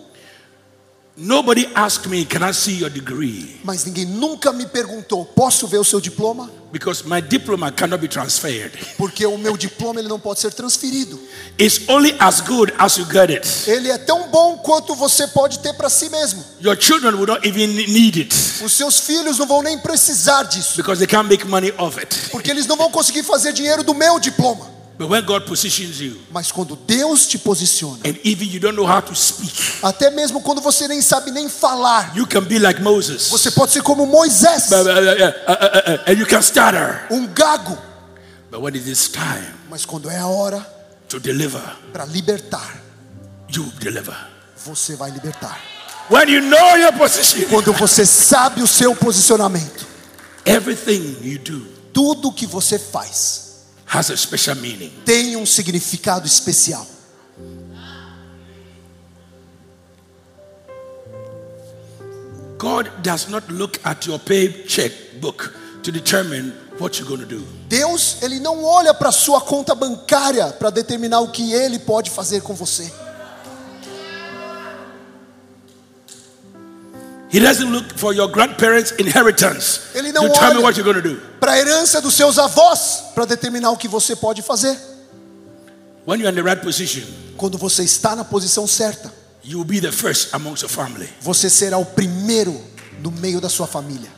Nobody 1.16 1.68
asked 1.76 2.10
me, 2.10 2.26
Can 2.26 2.42
I 2.42 2.54
see 2.54 2.80
your 2.80 2.90
degree? 2.90 3.60
Mas 3.64 3.86
ninguém 3.86 4.06
nunca 4.06 4.52
me 4.52 4.66
perguntou: 4.66 5.24
posso 5.24 5.68
ver 5.68 5.78
o 5.78 5.84
seu 5.84 6.02
diploma? 6.02 6.50
Because 6.72 7.08
my 7.08 7.22
diploma 7.22 7.72
cannot 7.72 8.02
be 8.02 8.08
transferred. 8.08 8.72
Porque 8.98 9.24
o 9.24 9.38
meu 9.38 9.56
diploma 9.56 10.00
ele 10.00 10.10
não 10.10 10.20
pode 10.20 10.40
ser 10.40 10.52
transferido. 10.54 11.20
It's 11.60 11.82
only 11.88 12.16
as 12.18 12.42
good 12.42 12.74
as 12.80 12.98
you 12.98 13.06
get 13.06 13.30
it. 13.30 13.48
Ele 13.70 13.92
é 13.92 13.98
tão 14.00 14.28
bom 14.30 14.58
quanto 14.58 14.96
você 14.96 15.28
pode 15.28 15.60
ter 15.60 15.74
para 15.74 15.88
si 15.88 16.10
mesmo. 16.10 16.44
Your 16.60 16.76
children 16.76 17.14
will 17.14 17.28
not 17.28 17.48
even 17.48 17.68
need 17.68 18.20
it 18.20 18.36
Os 18.64 18.74
seus 18.74 19.00
filhos 19.02 19.38
não 19.38 19.46
vão 19.46 19.62
nem 19.62 19.78
precisar 19.78 20.42
disso, 20.44 20.78
because 20.78 20.98
they 20.98 21.06
can't 21.08 21.30
make 21.30 21.46
money 21.46 21.72
off 21.78 22.00
it. 22.00 22.30
porque 22.32 22.50
eles 22.50 22.66
não 22.66 22.76
vão 22.76 22.90
conseguir 22.90 23.22
fazer 23.22 23.54
dinheiro 23.54 23.84
do 23.84 23.94
meu 23.94 24.20
diploma. 24.20 24.68
But 24.98 25.10
when 25.10 25.26
God 25.26 25.46
positions 25.48 26.00
you, 26.00 26.20
Mas 26.32 26.52
quando 26.52 26.76
Deus 26.76 27.26
te 27.26 27.38
posiciona, 27.40 28.00
and 28.06 28.16
even 28.24 28.48
you 28.48 28.60
don't 28.60 28.76
know 28.76 28.86
how 28.86 29.02
to 29.02 29.16
speak, 29.16 29.52
até 29.82 30.12
mesmo 30.12 30.40
quando 30.42 30.62
você 30.62 30.88
nem 30.88 31.02
sabe 31.02 31.32
nem 31.32 31.50
falar, 31.50 32.16
you 32.16 32.28
can 32.28 32.42
be 32.44 32.60
like 32.60 32.80
Moses. 32.82 33.30
você 33.30 33.50
pode 33.52 33.72
ser 33.72 33.82
como 33.82 34.06
Moisés, 34.06 34.72
Uh, 34.72 34.76
uh, 34.76 34.80
uh, 34.80 34.84
uh, 34.84 35.94
uh, 35.96 36.04
and 36.12 36.14
you 36.20 36.26
can 36.28 36.42
stutter. 36.44 37.08
um 37.10 37.26
gago. 37.28 37.76
But 38.52 38.62
when 38.62 38.76
it 38.76 38.88
is 38.88 39.08
time 39.10 39.48
Mas 39.68 39.84
quando 39.84 40.10
é 40.12 40.20
a 40.20 40.28
hora 40.28 40.64
to 41.10 41.20
deliver, 41.20 41.62
para 41.92 42.06
libertar, 42.06 42.80
you 43.50 43.64
deliver. 43.80 44.16
você 44.64 44.96
vai 44.96 45.10
libertar. 45.10 45.60
When 46.10 46.30
you 46.30 46.42
know 46.42 46.76
your 46.78 46.94
position, 46.94 47.48
Quando 47.50 47.74
você 47.74 48.06
sabe 48.06 48.62
o 48.62 48.68
seu 48.68 48.96
posicionamento, 48.96 49.88
everything 50.46 51.18
you 51.22 51.40
do 51.40 51.66
tudo 51.94 52.32
que 52.32 52.46
você 52.46 52.78
faz 52.78 53.43
has 53.94 54.10
a 54.10 54.18
special 54.18 54.56
meaning. 54.56 54.92
tem 55.06 55.36
um 55.36 55.46
significado 55.46 56.26
especial. 56.26 56.88
God 62.58 62.90
does 63.04 63.28
not 63.28 63.52
look 63.52 63.78
at 63.84 64.08
your 64.08 64.18
paycheck 64.20 65.20
book 65.20 65.54
to 65.84 65.92
determine 65.92 66.54
what 66.80 66.98
you're 66.98 67.08
going 67.08 67.20
to 67.20 67.26
do. 67.28 67.46
Deus, 67.68 68.18
ele 68.22 68.40
não 68.40 68.64
olha 68.64 68.94
para 68.94 69.12
sua 69.12 69.42
conta 69.42 69.76
bancária 69.76 70.48
para 70.48 70.70
determinar 70.70 71.20
o 71.20 71.28
que 71.28 71.54
ele 71.54 71.78
pode 71.78 72.10
fazer 72.10 72.42
com 72.42 72.54
você. 72.54 72.92
He 77.34 77.40
doesn't 77.40 77.72
look 77.72 77.98
for 77.98 78.14
your 78.14 78.30
grandparents' 78.30 78.94
inheritance 79.00 79.80
Ele 79.96 80.12
não 80.12 80.24
determine 80.28 80.58
olha 80.58 80.62
what 80.66 80.78
you're 80.80 80.84
going 80.94 81.02
to 81.02 81.16
do. 81.16 81.20
para 81.40 81.54
a 81.54 81.58
herança 81.60 82.00
dos 82.00 82.14
seus 82.14 82.38
avós 82.38 83.04
para 83.16 83.26
determinar 83.26 83.72
o 83.72 83.78
que 83.78 83.88
você 83.88 84.16
pode 84.16 84.42
fazer. 84.44 84.78
When 86.06 86.20
you're 86.20 86.30
in 86.32 86.36
the 86.36 86.44
right 86.44 86.62
position, 86.64 87.02
Quando 87.38 87.58
você 87.58 87.84
está 87.84 88.16
na 88.16 88.24
posição 88.24 88.68
certa, 88.68 89.12
you 89.44 89.58
will 89.58 89.66
be 89.66 89.80
the 89.82 89.92
first 89.92 90.30
amongst 90.34 90.62
your 90.62 90.70
family. 90.70 91.10
você 91.22 91.50
será 91.50 91.78
o 91.78 91.86
primeiro 91.86 92.60
no 93.02 93.10
meio 93.12 93.42
da 93.42 93.50
sua 93.50 93.66
família. 93.68 94.10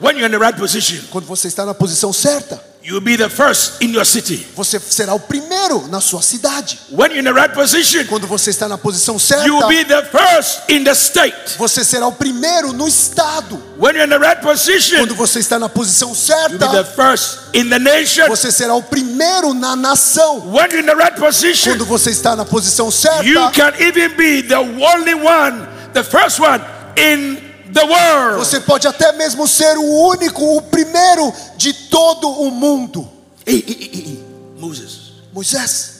When 0.00 0.16
you're 0.16 0.26
in 0.26 0.30
the 0.30 0.38
right 0.38 0.58
position, 0.58 1.02
Quando 1.10 1.26
você 1.26 1.48
está 1.48 1.66
na 1.66 1.74
posição 1.74 2.12
certa, 2.12 2.62
you 2.88 3.00
be 3.02 3.16
the 3.16 3.28
first 3.28 3.82
in 3.82 3.92
your 3.92 4.04
city. 4.04 4.46
você 4.56 4.80
será 4.80 5.12
o 5.14 5.20
primeiro 5.20 5.86
na 5.88 6.00
sua 6.00 6.22
cidade. 6.22 6.78
When 6.90 7.10
you're 7.10 7.20
in 7.20 7.24
the 7.24 7.32
right 7.32 7.54
position, 7.54 8.04
Quando 8.06 8.26
você 8.26 8.50
está 8.50 8.66
na 8.68 8.78
posição 8.78 9.14
you 9.14 9.20
certa, 9.20 9.68
be 9.68 9.84
the 9.84 10.02
first 10.04 10.60
in 10.70 10.84
the 10.84 10.94
state. 10.94 11.56
você 11.58 11.84
será 11.84 12.06
o 12.06 12.12
primeiro 12.12 12.72
no 12.72 12.88
estado. 12.88 13.56
When 13.78 13.94
you're 13.94 14.04
in 14.06 14.08
the 14.10 14.18
right 14.18 14.40
position, 14.40 14.98
Quando 14.98 15.14
você 15.14 15.38
está 15.40 15.58
na 15.58 15.68
posição 15.68 16.08
you'll 16.08 16.58
be 16.58 16.58
the 16.58 16.84
certa, 16.84 16.84
first 16.94 17.38
in 17.54 17.68
the 17.68 17.78
nation. 17.78 18.26
você 18.28 18.50
será 18.50 18.74
o 18.74 18.82
primeiro 18.82 19.52
na 19.52 19.76
nação. 19.76 20.40
When 20.50 20.70
you're 20.70 20.80
in 20.80 20.86
the 20.86 20.94
right 20.94 21.18
position, 21.18 21.72
Quando 21.72 21.84
você 21.84 22.10
está 22.10 22.34
na 22.34 22.44
posição 22.46 22.86
you 22.86 22.92
certa, 22.92 23.50
can 23.52 23.72
even 23.80 24.16
be 24.16 24.42
the 24.42 24.56
only 24.58 25.14
one, 25.14 25.66
the 25.92 26.02
first 26.02 26.40
one 26.40 26.62
in 26.96 27.47
the 27.72 27.82
world. 27.84 28.38
você 28.44 28.60
pode 28.60 28.86
até 28.86 29.12
mesmo 29.12 29.46
ser 29.48 29.76
o 29.78 30.08
único, 30.08 30.56
o 30.56 30.62
primeiro 30.62 31.32
de 31.56 31.72
todo 31.72 32.28
o 32.28 32.50
mundo. 32.50 33.08
Hey, 33.46 33.64
hey, 33.66 33.90
hey. 33.92 34.24
Moses, 34.58 35.12
Moisés, 35.32 35.92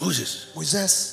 Moses, 0.00 0.48
Moisés, 0.54 1.12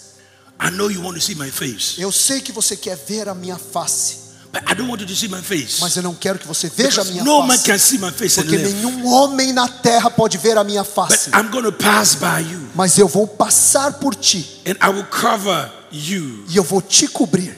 I 0.60 0.72
know 0.72 0.90
you 0.90 1.02
want 1.02 1.16
to 1.16 1.22
see 1.22 1.36
my 1.36 1.50
face, 1.52 2.02
eu 2.02 2.12
sei 2.12 2.42
que 2.42 2.52
você 2.52 2.76
quer 2.76 2.98
ver 2.98 3.30
a 3.30 3.36
minha 3.36 3.58
face, 3.58 4.18
but 4.52 4.64
I 4.68 4.74
don't 4.74 4.90
want 4.90 5.00
you 5.02 5.08
to 5.08 5.16
see 5.16 5.28
my 5.28 5.42
face. 5.42 5.80
mas 5.80 5.96
eu 5.96 6.02
não 6.04 6.16
quero 6.16 6.40
que 6.40 6.48
você 6.48 6.68
veja 6.70 7.02
a 7.02 7.04
Because 7.04 7.12
minha 7.12 7.24
no 7.24 7.42
man 7.44 7.54
face. 7.56 7.66
can 7.72 7.78
see 7.78 7.98
my 8.00 8.12
face 8.12 8.40
and 8.40 8.44
Porque 8.44 8.58
live. 8.58 8.74
nenhum 8.74 9.06
homem 9.08 9.54
na 9.54 9.68
terra 9.68 10.10
pode 10.10 10.38
ver 10.40 10.58
a 10.58 10.64
minha 10.64 10.84
But 10.84 11.08
face. 11.12 11.30
I'm 11.34 11.50
going 11.52 11.64
to 11.64 11.72
pass 11.72 12.16
by 12.16 12.42
you 12.42 12.60
Mas 12.76 12.98
eu 12.98 13.08
vou 13.08 13.28
passar 13.28 13.94
por 14.00 14.16
ti 14.16 14.62
and 14.66 14.76
I 14.86 14.90
will 14.90 15.06
cover 15.06 15.70
you. 15.92 16.46
e 16.50 16.58
eu 16.58 16.64
vou 16.64 16.82
te 16.82 17.08
cobrir. 17.08 17.56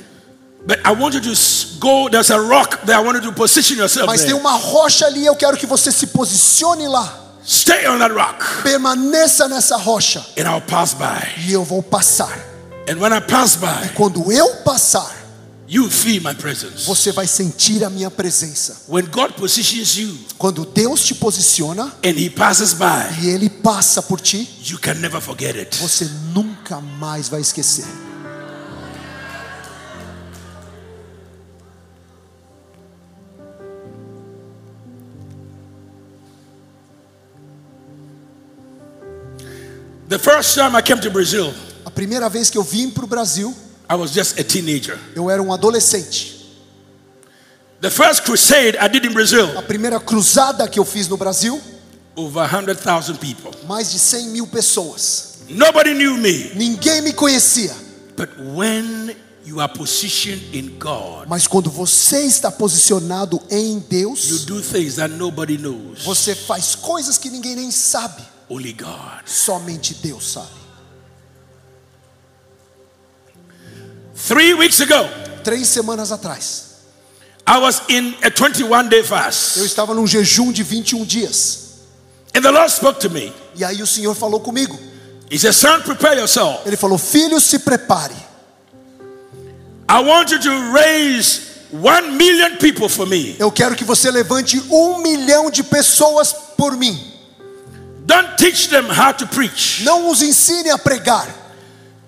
Mas 4.05 4.23
tem 4.23 4.33
uma 4.33 4.53
rocha 4.53 5.05
ali, 5.05 5.25
eu 5.25 5.35
quero 5.35 5.57
que 5.57 5.65
você 5.65 5.91
se 5.91 6.07
posicione 6.07 6.87
lá. 6.87 7.17
Stay 7.43 7.87
on 7.87 7.97
that 7.97 8.13
rock 8.13 8.61
Permaneça 8.61 9.47
nessa 9.47 9.75
rocha 9.75 10.23
and 10.37 10.43
I'll 10.43 10.61
pass 10.61 10.93
by. 10.93 11.41
e 11.47 11.51
eu 11.51 11.63
vou 11.63 11.81
passar. 11.81 12.37
And 12.87 12.97
when 12.99 13.11
I 13.11 13.19
pass 13.21 13.55
by, 13.55 13.89
Quando 13.95 14.31
eu 14.31 14.57
passar, 14.57 15.11
you 15.67 15.89
feel 15.89 16.21
my 16.21 16.35
presence. 16.35 16.85
você 16.85 17.11
vai 17.11 17.25
sentir 17.25 17.83
a 17.83 17.89
minha 17.89 18.11
presença. 18.11 18.83
When 18.87 19.05
God 19.07 19.31
positions 19.33 19.97
you 19.97 20.15
Quando 20.37 20.65
Deus 20.65 21.01
te 21.03 21.15
posiciona 21.15 21.85
and 22.05 22.09
He 22.19 22.29
passes 22.29 22.73
by, 22.73 23.23
e 23.23 23.29
Ele 23.29 23.49
passa 23.49 24.03
por 24.03 24.21
ti, 24.21 24.47
you 24.67 24.77
can 24.77 24.93
never 24.95 25.19
forget 25.19 25.55
it. 25.57 25.77
você 25.79 26.07
nunca 26.33 26.79
mais 26.79 27.27
vai 27.27 27.41
esquecer. 27.41 27.85
The 40.11 40.19
first 40.19 40.55
time 40.55 40.75
I 40.75 40.81
came 40.81 40.99
to 40.99 41.09
Brazil, 41.09 41.53
A 41.85 41.89
primeira 41.89 42.27
vez 42.27 42.49
que 42.49 42.57
eu 42.57 42.63
vim 42.63 42.89
para 42.89 43.05
o 43.05 43.07
Brasil, 43.07 43.55
I 43.89 43.95
was 43.95 44.11
just 44.11 44.37
a 44.37 44.43
teenager. 44.43 44.99
eu 45.15 45.29
era 45.29 45.41
um 45.41 45.53
adolescente. 45.53 46.41
The 47.79 47.89
first 47.89 48.23
crusade 48.23 48.77
I 48.77 48.89
did 48.89 49.05
in 49.05 49.13
Brazil, 49.13 49.57
A 49.57 49.61
primeira 49.61 50.01
cruzada 50.01 50.67
que 50.67 50.77
eu 50.77 50.83
fiz 50.83 51.07
no 51.07 51.15
Brasil, 51.15 51.61
over 52.13 52.43
100,000 52.45 53.15
people. 53.19 53.51
mais 53.69 53.89
de 53.89 53.99
100 53.99 54.27
mil 54.31 54.47
pessoas. 54.47 55.45
Nobody 55.47 55.93
knew 55.93 56.17
me. 56.17 56.51
Ninguém 56.55 57.01
me 57.01 57.13
conhecia. 57.13 57.73
But 58.17 58.31
when 58.53 59.15
you 59.45 59.61
are 59.61 59.71
positioned 59.71 60.43
in 60.53 60.77
God, 60.77 61.29
Mas 61.29 61.47
quando 61.47 61.69
você 61.71 62.25
está 62.25 62.51
posicionado 62.51 63.41
em 63.49 63.75
you 63.75 63.83
Deus, 63.89 64.45
do 64.45 64.61
things 64.61 64.95
that 64.95 65.13
nobody 65.15 65.57
knows. 65.57 66.03
você 66.03 66.35
faz 66.35 66.75
coisas 66.75 67.17
que 67.17 67.29
ninguém 67.29 67.55
nem 67.55 67.71
sabe. 67.71 68.21
Only 68.51 68.73
God. 68.73 69.21
Somente 69.25 69.93
Deus 69.93 70.33
sabe. 70.33 70.59
Three 74.13 74.53
weeks 74.53 74.81
ago, 74.81 75.09
Três 75.41 75.69
semanas 75.69 76.11
atrás, 76.11 76.65
I 77.47 77.57
was 77.57 77.81
in 77.89 78.13
a 78.21 78.29
21 78.29 78.89
day 78.89 78.99
eu 78.99 79.03
fast. 79.05 79.57
estava 79.63 79.93
num 79.93 80.05
jejum 80.05 80.51
de 80.51 80.63
21 80.63 81.05
dias. 81.05 81.79
And 82.35 82.41
the 82.41 82.51
Lord 82.51 82.69
spoke 82.71 82.99
to 82.99 83.09
me. 83.09 83.33
E 83.55 83.63
aí 83.63 83.81
o 83.81 83.87
Senhor 83.87 84.13
falou 84.13 84.41
comigo. 84.41 84.77
He 85.31 85.39
said, 85.39 85.53
Son, 85.53 85.81
prepare 85.81 86.17
yourself. 86.17 86.67
Ele 86.67 86.75
falou: 86.75 86.97
Filho, 86.97 87.39
se 87.39 87.59
prepare. 87.59 88.13
I 89.87 90.01
want 90.03 90.29
you 90.31 90.39
to 90.39 90.73
raise 90.73 91.41
one 91.71 92.17
million 92.17 92.57
people 92.57 92.89
for 92.89 93.07
me. 93.07 93.35
Eu 93.39 93.51
quero 93.51 93.75
que 93.75 93.85
você 93.85 94.11
levante 94.11 94.61
um 94.69 94.99
milhão 94.99 95.49
de 95.49 95.63
pessoas 95.63 96.33
por 96.57 96.75
mim. 96.75 97.10
Don't 98.05 98.35
teach 98.37 98.69
them 98.69 98.85
how 98.89 99.11
to 99.13 99.27
preach. 99.27 99.83
Não 99.83 100.09
os 100.09 100.21
ensine 100.21 100.69
a 100.69 100.77
pregar. 100.77 101.27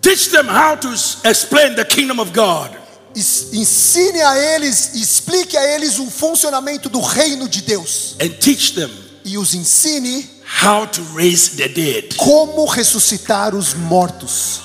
Teach 0.01 0.29
them 0.31 0.47
how 0.47 0.75
to 0.75 0.89
explain 1.23 1.75
the 1.75 1.85
kingdom 1.85 2.19
of 2.19 2.31
God. 2.33 2.71
Ensine 3.15 4.21
a 4.21 4.37
eles, 4.55 4.95
explique 4.95 5.55
a 5.55 5.63
eles 5.75 5.99
o 5.99 6.09
funcionamento 6.09 6.89
do 6.89 6.99
reino 6.99 7.47
de 7.47 7.61
Deus. 7.61 8.15
And 8.19 8.29
teach 8.39 8.73
them 8.73 8.89
E 9.23 9.37
os 9.37 9.53
ensine 9.53 10.27
how 10.63 10.85
to 10.87 11.01
raise 11.15 11.55
the 11.55 11.67
dead. 11.69 12.15
como 12.17 12.65
ressuscitar 12.65 13.55
os 13.55 13.73
mortos. 13.73 14.61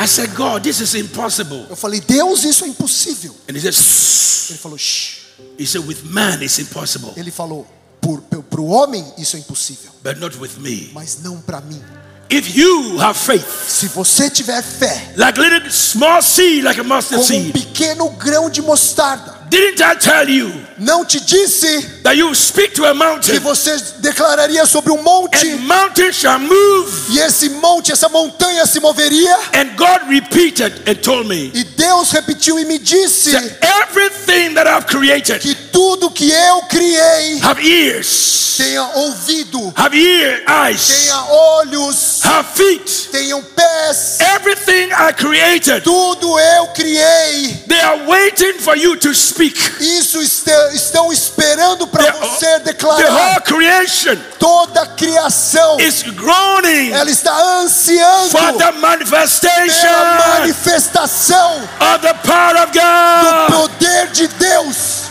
I 0.00 0.06
said, 0.06 0.32
God, 0.36 0.62
this 0.62 0.80
is 0.80 0.94
impossible. 0.94 1.66
Eu 1.68 1.74
falei, 1.76 2.00
Deus, 2.00 2.44
isso 2.44 2.64
é 2.64 2.68
impossível. 2.68 3.34
And 3.48 3.56
he 3.56 3.60
said. 3.60 3.74
Ele 4.50 4.58
falou, 4.58 4.78
Shh. 4.78 5.27
He 5.58 5.66
said, 5.66 5.86
with 5.86 6.02
man 6.04 6.42
it's 6.42 6.58
impossible, 6.58 7.12
Ele 7.16 7.30
falou, 7.30 7.66
para 8.50 8.60
o 8.60 8.68
homem 8.68 9.04
isso 9.18 9.36
é 9.36 9.40
impossível, 9.40 9.90
but 10.02 10.16
not 10.18 10.36
with 10.38 10.58
me. 10.58 10.90
mas 10.92 11.18
não 11.22 11.40
para 11.40 11.60
mim. 11.60 11.82
If 12.30 12.54
you 12.56 12.98
have 13.00 13.18
faith, 13.18 13.46
Se 13.66 13.88
você 13.88 14.28
tiver 14.28 14.62
fé, 14.62 15.14
like 15.16 15.40
little 15.40 15.70
small 15.70 16.20
seed, 16.20 16.62
like 16.62 16.78
a 16.78 16.84
mustard 16.84 17.26
como 17.26 17.38
um 17.40 17.50
pequeno 17.52 18.10
grão 18.10 18.50
de 18.50 18.60
mostarda, 18.60 19.38
Didn't 19.48 19.80
I 19.82 19.96
tell 19.96 20.28
you 20.28 20.52
Não 20.76 21.06
te 21.06 21.18
disse 21.20 21.80
that 22.02 22.18
you 22.18 22.34
speak 22.34 22.74
to 22.74 22.84
a 22.84 22.92
que 22.92 22.94
mountain 22.98 23.38
você 23.38 23.74
declararia 24.00 24.66
sobre 24.66 24.92
um 24.92 25.02
monte 25.02 25.48
and 25.48 25.56
mountain 25.60 26.12
shall 26.12 26.38
move? 26.38 26.92
e 27.08 27.18
esse 27.18 27.48
monte, 27.48 27.90
essa 27.92 28.10
montanha 28.10 28.66
se 28.66 28.78
moveria? 28.78 29.34
And 29.54 29.74
God 29.74 30.06
repeated 30.10 30.82
and 30.86 30.96
told 30.96 31.26
me 31.26 31.50
E 31.54 31.64
Deus 31.88 32.10
repetiu 32.10 32.58
e 32.58 32.66
me 32.66 32.78
disse 32.78 33.30
que 35.40 35.54
tudo 35.72 36.10
que 36.10 36.30
eu 36.30 36.60
criei 36.62 37.40
have 37.42 37.66
ears, 37.66 38.54
tenha 38.58 38.82
ouvido, 38.94 39.72
have 39.74 39.96
ear, 39.96 40.42
eyes, 40.66 40.86
tenha 40.86 41.24
olhos, 41.30 42.20
have 42.26 42.46
feet. 42.54 43.08
tenham 43.10 43.42
pés. 43.42 44.18
Everything 44.20 44.90
I 44.92 45.12
created, 45.14 45.82
Tudo 45.82 46.38
eu 46.38 46.66
criei. 46.68 47.64
they 47.66 47.80
are 47.80 48.04
waiting 48.06 48.58
for 48.58 48.76
you 48.76 48.94
to 48.96 49.14
speak. 49.14 49.56
Isso 49.80 50.20
este- 50.20 50.50
estão 50.74 51.10
esperando 51.10 51.86
para 51.86 52.12
você 52.12 52.60
the 52.60 52.76
whole 52.84 53.00
declarar. 53.00 53.40
creation 53.42 54.16
Toda 54.38 54.82
a 54.82 54.86
criação, 54.86 55.80
is 55.80 56.02
groaning 56.02 56.92
ela 56.92 57.10
está 57.10 57.34
ansiando 57.60 58.30
for 58.30 58.52
the 58.52 58.58
pela 58.58 58.72
manifestation 58.72 59.88
manifestação 60.28 61.68
of 61.80 62.02
the 62.02 62.14
power 62.26 62.56
of 62.58 62.72
do 62.72 62.78
God. 62.80 63.50
poder 63.50 64.06
de 64.12 64.28
Deus. 64.38 65.08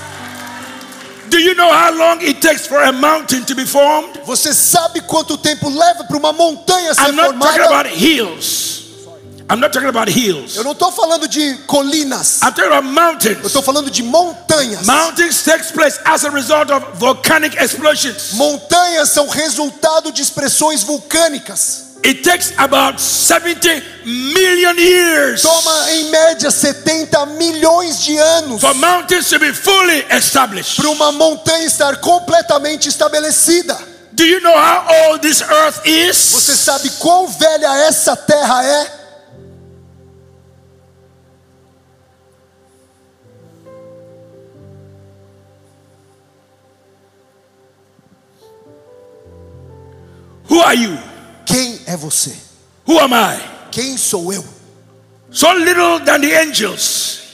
Do 1.30 1.38
you 1.40 1.56
know 1.56 1.70
how 1.72 1.92
long 1.92 2.22
it 2.22 2.42
takes 2.42 2.66
for 2.68 2.82
a 2.82 2.92
mountain 2.92 3.44
to 3.46 3.56
be 3.56 3.66
formed? 3.66 4.18
Você 4.26 4.54
sabe 4.54 5.02
quanto 5.02 5.38
tempo 5.38 5.70
leva 5.70 6.06
para 6.06 6.18
uma 6.18 6.32
montanha 6.32 6.94
ser 6.94 7.02
I'm 7.10 7.16
not 7.16 7.38
talking 7.38 7.60
formada? 7.64 7.66
about 7.66 7.88
hills. 7.88 8.78
I'm 9.50 9.60
not 9.62 9.72
talking 9.72 9.88
about 9.90 10.10
hills. 10.10 10.56
Eu 10.58 10.64
não 10.66 10.72
estou 10.74 10.92
falando 10.92 11.26
de 11.28 11.56
colinas. 11.68 12.42
I'm 12.42 12.52
talking 12.54 12.66
about 12.72 12.86
Eu 12.86 12.92
mountains. 12.94 13.46
estou 13.46 13.62
falando 13.62 13.90
de 13.90 14.04
montanhas. 14.04 14.86
Mountains 14.86 15.42
takes 15.44 15.72
place 15.72 15.98
as 16.06 16.26
a 16.26 16.30
result 16.30 16.70
of 16.72 16.86
volcanic 16.98 17.56
explosions. 17.58 18.34
Montanhas 18.34 19.10
são 19.10 19.28
resultado 19.30 20.12
de 20.12 20.22
expressões 20.22 20.84
vulcânicas. 20.84 21.87
It 22.04 22.24
takes 22.24 22.54
about 22.58 23.02
70 23.02 23.82
million 24.06 24.78
years 24.78 25.42
Toma 25.42 25.92
em 25.92 26.10
média 26.10 26.50
70 26.50 27.26
milhões 27.38 28.02
de 28.04 28.18
anos 28.18 28.62
for 28.62 28.74
mountains 28.76 29.28
to 29.30 29.40
be 29.40 29.52
fully 29.52 30.06
established. 30.12 30.78
para 30.78 30.90
uma 30.90 31.12
montanha 31.12 31.66
estar 31.66 31.98
completamente 31.98 32.88
estabelecida. 32.88 33.78
Do 34.14 34.24
you 34.24 34.40
know 34.42 34.56
how 34.56 34.86
old 35.10 35.22
this 35.22 35.42
earth 35.42 35.82
Você 35.84 36.10
is? 36.10 36.60
sabe 36.60 36.90
quão 37.00 37.28
velha 37.28 37.76
essa 37.88 38.16
terra 38.16 38.64
é? 38.64 38.92
Who 50.50 50.60
are 50.62 50.74
you? 50.76 50.98
É 51.88 51.96
você? 51.96 52.36
Who 52.86 53.00
am 53.00 53.14
I? 53.14 53.42
Quem 53.72 53.98
sou 53.98 54.34
eu? 54.34 54.46
So 55.32 55.52
little 55.54 56.00
than 56.06 56.20
the 56.20 56.38
angels. 56.38 57.27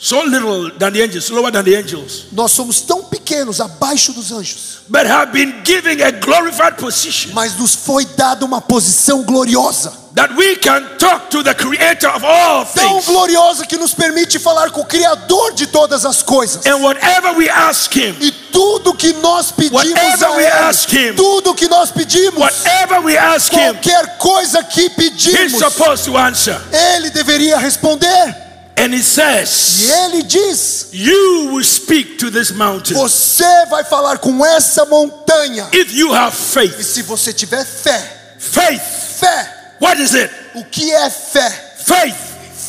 So 0.00 0.22
little 0.22 0.70
than 0.78 0.92
the 0.92 1.02
angels, 1.02 1.28
lower 1.28 1.50
than 1.50 1.64
the 1.64 1.74
angels. 1.76 2.26
Nós 2.30 2.52
somos 2.52 2.80
tão 2.82 3.02
pequenos 3.02 3.60
abaixo 3.60 4.12
dos 4.12 4.30
anjos, 4.30 4.78
But 4.88 5.06
have 5.06 5.32
been 5.32 5.52
given 5.64 6.00
a 6.02 6.12
glorified 6.12 6.76
position 6.76 7.32
mas 7.34 7.56
nos 7.58 7.74
foi 7.74 8.04
dada 8.16 8.44
uma 8.44 8.60
posição 8.60 9.24
gloriosa. 9.24 9.92
that 10.14 10.32
we 10.36 10.54
can 10.56 10.82
talk 10.98 11.28
to 11.30 11.42
the 11.42 11.52
creator 11.52 12.08
of 12.14 12.24
all 12.24 12.64
Tão 12.64 12.92
things. 13.00 13.06
gloriosa 13.06 13.66
que 13.66 13.76
nos 13.76 13.92
permite 13.92 14.38
falar 14.38 14.70
com 14.70 14.82
o 14.82 14.84
Criador 14.84 15.52
de 15.54 15.66
todas 15.66 16.06
as 16.06 16.22
coisas. 16.22 16.64
And 16.64 16.76
whatever 16.80 17.32
we 17.36 17.48
ask 17.50 17.92
him, 17.92 18.14
E 18.20 18.30
tudo 18.52 18.94
que 18.94 19.12
nós 19.14 19.50
pedimos 19.50 19.82
Whatever 19.84 20.26
a 20.28 20.36
we 20.36 20.44
Ele, 20.44 20.52
ask 20.52 20.92
him, 20.92 21.14
tudo 21.16 21.54
que 21.56 21.66
nós 21.66 21.90
pedimos, 21.90 22.38
whatever 22.38 23.00
we 23.02 23.18
ask 23.18 23.52
him, 23.52 23.74
qualquer 23.74 24.16
coisa 24.18 24.62
que 24.62 24.82
he's 24.82 24.94
pedimos, 24.94 25.58
supposed 25.58 26.04
to 26.04 26.16
answer. 26.16 26.56
Ele 26.72 27.10
deveria 27.10 27.58
responder. 27.58 28.46
And 28.78 28.94
he 28.94 29.00
E 29.00 29.02
says, 29.02 29.90
Ele 29.90 30.22
diz: 30.22 30.88
You 30.92 31.50
will 31.52 31.64
speak 31.64 32.18
to 32.18 32.30
this 32.30 32.50
mountain. 32.52 32.94
Você 32.94 33.66
vai 33.66 33.84
falar 33.84 34.18
com 34.18 34.44
essa 34.44 34.84
montanha. 34.86 35.68
If 35.72 35.92
you 35.92 36.12
have 36.14 36.34
E 36.36 36.40
faith, 36.40 36.82
se 36.82 37.02
você 37.02 37.32
tiver 37.32 37.64
fé, 37.64 38.36
faith, 38.38 38.80
fé, 39.18 39.74
what 39.80 40.00
is 40.00 40.14
it? 40.14 40.30
o 40.54 40.64
que 40.64 40.92
é 40.92 41.10
fé? 41.10 41.50
Faith, 41.78 42.16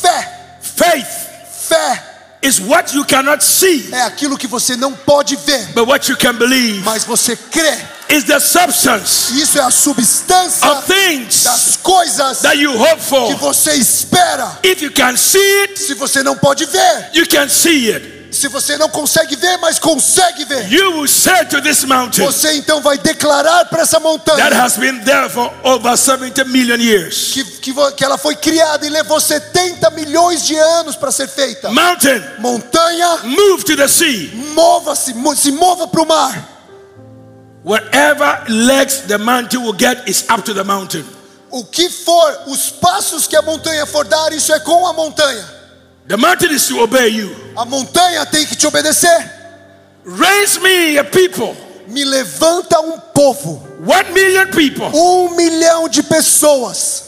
Fé, 0.02 0.56
faith. 0.60 1.20
Fé 1.68 2.09
is 2.42 2.60
what 2.60 2.94
you 2.94 3.04
cannot 3.04 3.42
see, 3.44 3.88
é 3.92 4.02
aquilo 4.02 4.36
que 4.38 4.46
você 4.46 4.76
não 4.76 4.92
pode 4.94 5.36
ver, 5.36 5.66
but 5.74 5.86
what 5.86 6.10
you 6.10 6.16
can 6.16 6.34
believe. 6.34 6.80
mas 6.84 7.04
você 7.04 7.36
crê. 7.36 7.78
Is 8.12 8.24
the 8.24 8.40
substance 8.40 9.32
Isso 9.40 9.56
é 9.56 9.62
a 9.62 9.70
substância 9.70 10.68
of 10.68 10.82
things 10.92 11.44
das 11.44 11.76
coisas 11.80 12.40
that 12.40 12.58
you 12.58 12.72
hope 12.76 12.96
que 12.96 13.02
for. 13.08 13.36
você 13.36 13.74
espera. 13.74 14.58
If 14.64 14.82
you 14.82 14.90
can 14.90 15.16
see 15.16 15.38
it, 15.62 15.78
Se 15.78 15.94
você 15.94 16.20
não 16.22 16.36
pode 16.36 16.64
ver, 16.66 17.10
you 17.14 17.24
can 17.28 17.48
see 17.48 17.92
it. 17.94 18.19
Se 18.30 18.48
você 18.48 18.76
não 18.76 18.88
consegue 18.88 19.36
ver, 19.36 19.56
mas 19.58 19.78
consegue 19.78 20.44
ver, 20.44 20.68
mountain 21.86 22.24
você 22.24 22.52
então 22.52 22.80
vai 22.80 22.96
declarar 22.98 23.64
para 23.66 23.82
essa 23.82 23.98
that 23.98 24.02
montanha 24.04 24.62
has 24.62 24.76
been 24.76 25.00
there 25.00 25.28
for 25.28 25.52
over 25.64 25.96
70 25.96 26.44
million 26.44 26.78
years. 26.78 27.32
que, 27.32 27.44
que, 27.44 27.74
que 27.96 28.04
ela 28.04 28.16
foi 28.18 28.36
criada 28.36 28.86
e 28.86 28.88
levou 28.90 29.20
70 29.20 29.90
milhões 29.90 30.44
de 30.46 30.56
anos 30.56 30.96
para 30.96 31.10
ser 31.10 31.28
feita. 31.28 31.70
Mountain, 31.70 32.22
Montanha, 32.38 33.18
move 33.24 33.64
to 33.64 33.76
the 33.76 33.88
sea. 33.88 34.30
mova-se, 34.54 35.12
mo- 35.14 35.34
se 35.36 35.50
mova 35.52 35.86
para 35.88 36.02
o 36.02 36.06
mar. 36.06 36.48
Whatever 37.62 38.44
legs 38.48 39.02
the 39.06 39.18
mountain 39.18 39.62
will 39.62 39.76
get 39.76 40.08
is 40.08 40.24
up 40.30 40.42
to 40.44 40.54
the 40.54 40.64
mountain. 40.64 41.04
O 41.50 41.64
que 41.64 41.90
for, 41.90 42.44
os 42.46 42.70
passos 42.70 43.26
que 43.26 43.36
a 43.36 43.42
montanha 43.42 43.84
for 43.84 44.04
dar, 44.04 44.32
isso 44.32 44.52
é 44.54 44.60
com 44.60 44.86
a 44.86 44.92
montanha. 44.92 45.59
The 46.10 46.16
mountain 46.16 46.50
is 46.50 46.66
to 46.66 46.80
obey 46.82 47.06
you. 47.08 47.30
A 47.56 47.64
montanha 47.64 48.26
tem 48.26 48.44
que 48.44 48.56
te 48.56 48.66
obedecer. 48.66 49.30
Raise 50.04 50.58
me 50.58 50.98
a 50.98 51.04
people, 51.04 51.54
Me 51.86 52.04
levanta 52.04 52.80
um 52.80 52.98
povo, 53.14 53.62
one 53.80 54.12
million 54.12 54.50
people. 54.50 54.86
um 54.92 55.36
milhão 55.36 55.88
de 55.88 56.02
pessoas. 56.02 57.04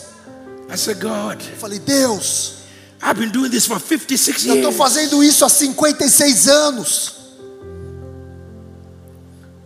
I 0.70 0.76
said, 0.76 1.00
God, 1.00 1.40
Eu 1.42 1.56
falei, 1.56 1.80
Deus, 1.80 2.58
I've 3.02 3.18
been 3.18 3.30
doing 3.32 3.50
this 3.50 3.66
for 3.66 3.80
56 3.80 4.46
eu 4.46 4.54
estou 4.54 4.70
years. 4.70 4.76
fazendo 4.76 5.20
isso 5.24 5.44
há 5.44 5.48
56 5.48 6.48
anos. 6.48 7.12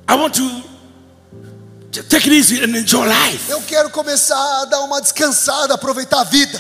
I 0.09 0.15
want 0.15 0.33
to 0.35 2.03
take 2.09 2.27
it 2.27 2.33
easy 2.35 2.63
and 2.65 2.75
enjoy 2.75 3.05
life. 3.07 3.51
Eu 3.51 3.61
quero 3.63 3.91
começar 3.91 4.63
a 4.63 4.65
dar 4.65 4.81
uma 4.81 4.99
descansada, 5.03 5.75
aproveitar 5.75 6.21
a 6.21 6.25
vida. 6.25 6.59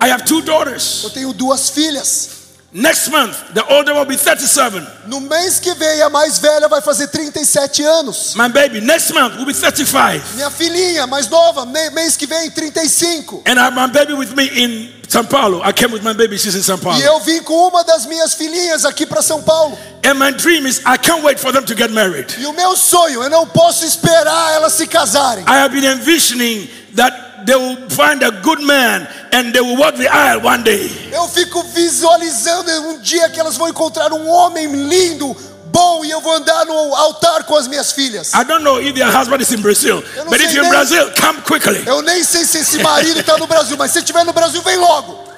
I 0.00 0.08
have 0.08 0.24
two 0.24 0.42
daughters. 0.42 1.02
Eu 1.04 1.10
tenho 1.10 1.32
duas 1.32 1.68
filhas. 1.68 2.40
Next 2.72 3.10
month, 3.10 3.52
the 3.52 3.64
older 3.68 3.92
will 3.94 4.04
be 4.04 4.16
37. 4.16 4.86
No 5.08 5.20
mês 5.20 5.58
que 5.58 5.74
vem, 5.74 6.02
a 6.02 6.08
mais 6.08 6.38
velha 6.38 6.68
vai 6.68 6.80
fazer 6.80 7.08
37 7.08 7.82
anos. 7.82 8.34
My 8.36 8.48
baby, 8.48 8.80
next 8.80 9.12
month, 9.12 9.36
will 9.36 9.44
be 9.44 9.52
35. 9.52 10.36
Minha 10.36 10.50
filhinha, 10.50 11.04
mais 11.08 11.28
nova, 11.28 11.66
mês 11.66 12.16
que 12.16 12.26
vem, 12.26 12.48
35. 12.48 13.42
And 13.44 13.58
I 13.58 13.64
have 13.64 13.74
my 13.74 13.88
baby 13.88 14.12
with 14.14 14.36
me 14.36 14.46
in 14.46 14.88
Sao 15.08 15.24
Paulo. 15.24 15.60
I 15.64 15.72
came 15.72 15.92
with 15.92 16.04
my 16.04 16.12
baby, 16.12 16.38
she's 16.38 16.54
in 16.54 16.62
Sao 16.62 16.78
Paulo. 16.78 17.00
E 17.00 17.02
eu 17.02 17.18
vim 17.18 17.42
com 17.42 17.66
uma 17.66 17.82
das 17.82 18.06
minhas 18.06 18.34
filhinhas 18.34 18.84
aqui 18.84 19.04
para 19.04 19.20
São 19.20 19.42
Paulo. 19.42 19.76
And 20.04 20.14
my 20.14 20.30
dream 20.30 20.64
is 20.64 20.78
I 20.86 20.96
can't 20.96 21.24
wait 21.24 21.40
for 21.40 21.52
them 21.52 21.64
to 21.64 21.74
get 21.74 21.90
married. 21.90 22.36
E 22.38 22.46
o 22.46 22.52
meu 22.52 22.76
sonho, 22.76 23.20
eu 23.20 23.28
não 23.28 23.48
posso 23.48 23.84
esperar 23.84 24.54
elas 24.54 24.74
se 24.74 24.86
casarem. 24.86 25.42
I 25.48 25.58
have 25.58 25.74
been 25.74 25.84
envisioning 25.84 26.70
that 26.94 27.29
they 27.44 27.56
will 27.56 27.76
find 27.90 28.22
a 28.22 28.30
good 28.42 28.60
man 28.62 29.06
and 29.32 29.52
they 29.52 29.60
will 29.60 29.76
walk 29.76 29.96
the 29.96 30.08
aisle 30.08 30.42
one 30.42 30.62
day. 30.62 30.90
Eu 31.12 31.28
fico 31.28 31.62
visualizando 31.64 32.70
um 32.88 32.98
dia 33.00 33.28
que 33.30 33.40
elas 33.40 33.56
vão 33.56 33.68
encontrar 33.68 34.12
um 34.12 34.28
homem 34.28 34.66
lindo, 34.66 35.36
bom, 35.66 36.04
e 36.04 36.10
eu 36.10 36.20
vou 36.20 36.34
andar 36.34 36.64
no 36.66 36.94
altar 36.94 37.44
com 37.44 37.56
as 37.56 37.66
minhas 37.66 37.92
filhas. 37.92 38.32
I 38.34 38.44
don't 38.44 38.62
know 38.62 38.80
if 38.80 38.94
their 38.94 39.10
husband 39.10 39.40
is 39.40 39.52
in 39.52 39.62
Brazil, 39.62 40.02
but 40.28 40.40
if 40.40 40.52
you're 40.52 40.64
in 40.64 40.70
Brazil, 40.70 41.10
come 41.20 41.40
quickly. 41.42 41.82
Eu 41.86 42.02
nem 42.02 42.22
sei 42.24 42.44
se 42.44 42.58
esse 42.58 42.78
marido 42.82 43.20
está 43.20 43.36
no 43.38 43.46
Brasil, 43.46 43.76
mas 43.76 43.92
se 43.92 43.98
estiver 43.98 44.24
no 44.24 44.32
Brasil, 44.32 44.62
vem 44.62 44.76
logo. 44.76 45.30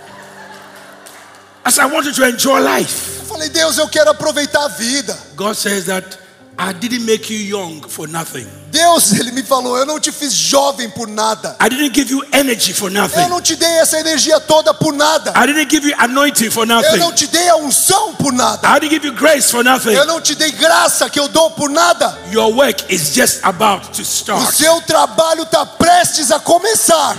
As 1.65 1.79
I 1.79 1.85
want 1.87 2.07
you 2.07 2.13
to 2.13 2.25
enjoy 2.27 2.59
life. 2.61 3.21
Eu 3.21 3.27
falei, 3.27 3.49
Deus, 3.49 3.79
eu 3.79 3.89
quero 3.89 4.11
aproveitar 4.11 4.65
a 4.65 4.69
vida. 4.69 5.17
God 5.37 5.55
says 5.55 5.85
that 5.85 6.22
I 6.65 6.73
didn't 6.73 7.05
make 7.05 7.29
you 7.29 7.39
young 7.41 7.81
for 7.89 8.07
nothing. 8.09 8.47
Deus, 8.71 9.13
ele 9.13 9.33
me 9.33 9.43
falou, 9.43 9.77
eu 9.77 9.85
não 9.85 9.99
te 9.99 10.13
fiz 10.13 10.33
jovem 10.33 10.89
por 10.91 11.09
nada. 11.09 11.57
I 11.61 11.69
didn't 11.69 11.93
give 11.93 12.11
you 12.13 12.25
energy 12.33 12.73
for 12.73 12.89
Eu 12.91 13.03
nothing. 13.03 13.29
não 13.29 13.41
te 13.41 13.57
dei 13.57 13.69
essa 13.81 13.99
energia 13.99 14.39
toda 14.41 14.73
por 14.73 14.93
nada. 14.95 15.33
I 15.37 15.47
didn't 15.47 15.69
give 15.71 15.87
you 15.87 15.95
anointing 15.99 16.51
for 16.51 16.63
Eu 16.63 16.67
nothing. 16.77 16.99
não 16.99 17.13
te 17.13 17.27
dei 17.27 17.49
a 17.49 17.57
unção 17.57 18.15
por 18.15 18.33
nada. 18.33 18.69
I 18.69 18.79
didn't 18.81 18.95
give 18.95 19.07
you 19.07 19.13
grace 19.13 19.51
for 19.51 19.65
nothing. 19.65 19.91
Eu 19.93 20.07
não 20.07 20.21
te 20.21 20.35
dei 20.37 20.53
graça 20.53 21.11
que 21.11 21.19
eu 21.19 21.27
dou 21.29 21.51
por 21.51 21.69
nada. 21.69 22.17
Your 22.31 22.55
work 22.55 22.85
is 22.89 23.13
just 23.13 23.41
about 23.43 23.89
to 23.93 24.01
O 24.01 24.05
start. 24.05 24.55
seu 24.55 24.81
trabalho 24.83 25.43
está 25.43 25.67
prestes 25.67 26.31
a 26.31 26.39
começar. 26.39 27.17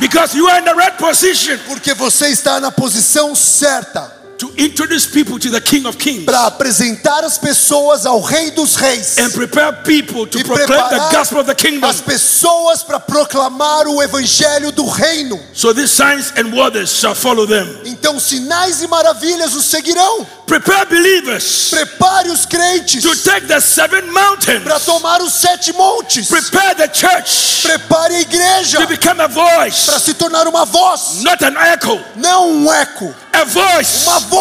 Because 0.00 0.36
you 0.36 0.48
are 0.48 0.58
in 0.58 0.64
the 0.64 0.74
right 0.74 0.96
position 0.98 1.58
Porque 1.66 1.94
você 1.94 2.28
está 2.28 2.58
na 2.58 2.72
posição 2.72 3.34
certa 3.34 4.11
to 4.42 4.52
introduce 4.58 5.06
people 5.06 5.38
to 5.38 5.50
the 5.50 5.60
King 5.60 5.86
of 5.86 5.96
Kings 5.98 6.24
para 6.24 6.46
apresentar 6.46 7.22
as 7.22 7.38
pessoas 7.38 8.04
ao 8.04 8.20
Rei 8.20 8.50
dos 8.50 8.74
Reis 8.74 9.16
and 9.18 9.30
prepare 9.30 9.72
people 9.84 10.26
to 10.26 10.40
e 10.40 10.42
proclaim 10.42 10.88
the 10.88 11.16
gospel 11.16 11.38
of 11.38 11.46
the 11.46 11.54
kingdom. 11.54 11.88
as 11.88 12.00
pessoas 12.00 12.82
para 12.82 12.98
proclamar 12.98 13.86
o 13.86 14.02
evangelho 14.02 14.72
do 14.72 14.84
reino. 14.88 15.38
So 15.54 15.72
these 15.72 15.92
signs 15.92 16.32
and 16.36 16.52
wonders 16.52 16.90
shall 16.90 17.14
follow 17.14 17.46
them. 17.46 17.68
Então 17.84 18.18
sinais 18.18 18.82
e 18.82 18.88
maravilhas 18.88 19.54
os 19.54 19.64
seguirão. 19.66 20.26
Prepare 20.44 20.86
believers 20.86 21.70
Prepare 21.70 22.28
os 22.28 22.44
crentes 22.44 23.02
to 23.02 23.16
take 23.22 23.46
the 23.46 23.60
seven 23.60 24.10
mountains. 24.10 24.64
para 24.64 24.80
tomar 24.80 25.22
os 25.22 25.32
sete 25.34 25.72
montes. 25.72 26.28
Prepare 26.28 26.74
the 26.74 26.88
church 26.92 27.62
Prepare 27.62 28.16
a 28.16 28.20
igreja 28.20 28.80
to 28.80 28.88
become 28.88 29.20
a 29.22 29.28
para 29.28 29.62
voice, 29.64 30.00
se 30.00 30.14
tornar 30.14 30.48
uma 30.48 30.64
voz, 30.64 31.22
not 31.22 31.42
an 31.44 31.54
echo. 31.72 31.98
não 32.16 32.50
um 32.50 32.72
eco. 32.72 33.14
A 33.32 33.44
voice, 33.44 34.02
Uma 34.06 34.18
voz, 34.20 34.31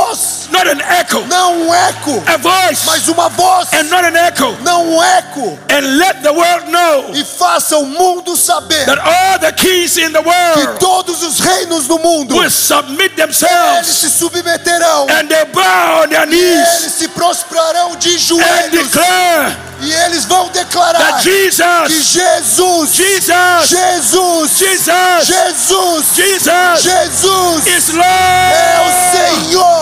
not 0.52 0.68
an 0.68 0.80
echo. 1.00 1.26
não 1.28 1.68
um 1.68 1.74
eco, 1.74 2.24
A 2.26 2.38
voice, 2.38 2.86
mas 2.86 3.08
uma 3.10 3.28
voz, 3.30 3.68
and 3.74 3.84
not 3.84 4.06
an 4.06 4.16
echo. 4.16 4.58
não 4.62 4.96
um 4.96 5.04
eco. 5.04 5.60
And 5.70 5.98
let 5.98 6.22
the 6.22 6.32
world 6.32 6.70
know 6.72 7.12
E 7.14 7.24
faça 7.24 7.78
o 7.78 7.86
mundo 7.86 8.38
saber 8.38 8.86
that 8.86 9.00
all 9.00 9.40
the 9.40 9.52
kings 9.52 9.98
in 9.98 10.12
the 10.14 10.22
que 10.22 10.28
world 10.30 10.80
todos 10.80 11.22
os 11.24 11.40
reinos 11.40 11.88
do 11.88 12.00
mundo 12.00 12.36
will 12.38 12.50
submit 12.50 13.14
eles 13.14 13.16
themselves 13.16 13.88
se 13.88 14.10
submeterão, 14.10 15.08
and 15.10 15.28
they 15.28 15.46
bow 15.46 16.04
on 16.04 16.08
their 16.10 16.26
knees 16.26 16.82
eles 16.82 16.94
se 16.94 17.08
prostrarão 17.10 17.96
de 17.98 18.14
and 18.16 18.20
joelhos 18.20 18.88
declare 18.88 19.58
e 19.82 19.92
eles 19.92 20.26
vão 20.26 20.48
declarar 20.50 21.20
que 21.22 21.52
Jesus, 21.52 22.06
Jesus, 22.06 22.94
Jesus, 22.94 23.68
Jesus, 23.68 24.58
Jesus, 24.58 26.06
Jesus, 26.16 26.82
Jesus 26.84 27.64
Jesus 27.66 27.90
é 27.90 28.80
o 28.86 29.48
Senhor. 29.48 29.81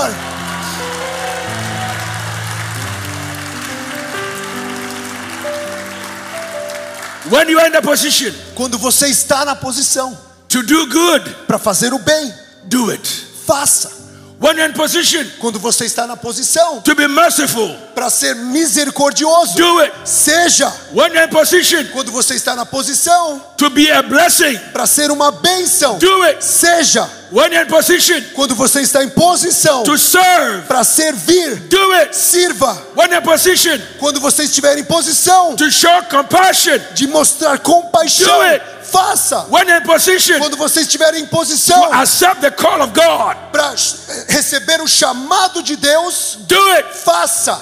When 7.29 7.47
you 7.49 7.59
are 7.59 7.67
in 7.67 7.73
the 7.73 7.81
position 7.81 8.33
Quando 8.55 8.77
você 8.77 9.07
está 9.07 9.45
na 9.45 9.55
posição 9.55 10.17
to 10.49 10.63
do 10.63 10.87
good, 10.87 11.29
para 11.45 11.59
fazer 11.59 11.93
o 11.93 11.99
bem, 11.99 12.33
do 12.63 12.89
it. 12.89 13.07
faça. 13.45 14.08
When 14.39 14.55
you're 14.55 14.69
in 14.69 14.73
position 14.73 15.25
Quando 15.39 15.59
você 15.59 15.83
está 15.85 16.07
na 16.07 16.15
posição 16.15 16.81
to 16.81 16.95
be 16.95 17.05
merciful, 17.09 17.75
para 17.93 18.09
ser 18.09 18.35
misericordioso, 18.35 19.55
do 19.57 19.79
it. 19.81 19.93
seja. 20.05 20.71
When 20.93 21.11
you're 21.11 21.25
in 21.25 21.29
position 21.29 21.85
Quando 21.91 22.09
você 22.11 22.35
está 22.35 22.55
na 22.55 22.65
posição 22.65 23.41
to 23.57 23.69
be 23.69 23.91
a 23.91 24.01
blessing, 24.01 24.57
para 24.71 24.85
ser 24.87 25.11
uma 25.11 25.29
bênção, 25.31 25.97
do 25.97 26.23
it. 26.23 26.43
seja. 26.43 27.05
When 27.31 27.51
you're 27.51 27.65
in 27.65 27.69
position 27.69 28.21
Quando 28.33 28.55
você 28.55 28.79
está 28.81 29.03
em 29.03 29.09
posição 29.09 29.83
to 29.83 29.97
serve, 29.97 30.61
para 30.67 30.85
servir, 30.85 31.55
do 31.67 31.91
it. 31.95 32.15
sirva. 32.15 32.73
When 32.95 33.09
you're 33.09 33.19
in 33.21 33.25
position 33.25 33.77
Quando 33.99 34.21
você 34.21 34.43
estiver 34.43 34.77
em 34.77 34.85
posição 34.85 35.55
to 35.57 35.69
show 35.69 36.01
compassion, 36.09 36.79
de 36.93 37.07
mostrar 37.07 37.57
compaixão, 37.59 38.25
Do 38.37 38.41
it. 38.43 38.63
Faça. 38.91 39.47
when 39.49 39.67
you're 39.67 39.81
in 39.81 39.85
position 39.85 40.37
Quando 40.39 40.57
você 40.57 40.81
estiver 40.81 41.13
em 41.15 41.25
to 41.25 41.29
posição 41.29 41.91
accept 41.93 42.41
the 42.41 42.51
call 42.51 42.81
of 42.81 42.93
God, 42.93 43.35
para 43.51 43.73
receber 44.27 44.81
o 44.81 44.87
chamado 44.87 45.61
de 45.63 45.75
Deus, 45.75 46.37
do 46.41 46.69
it. 46.71 46.89
faça. 46.93 47.61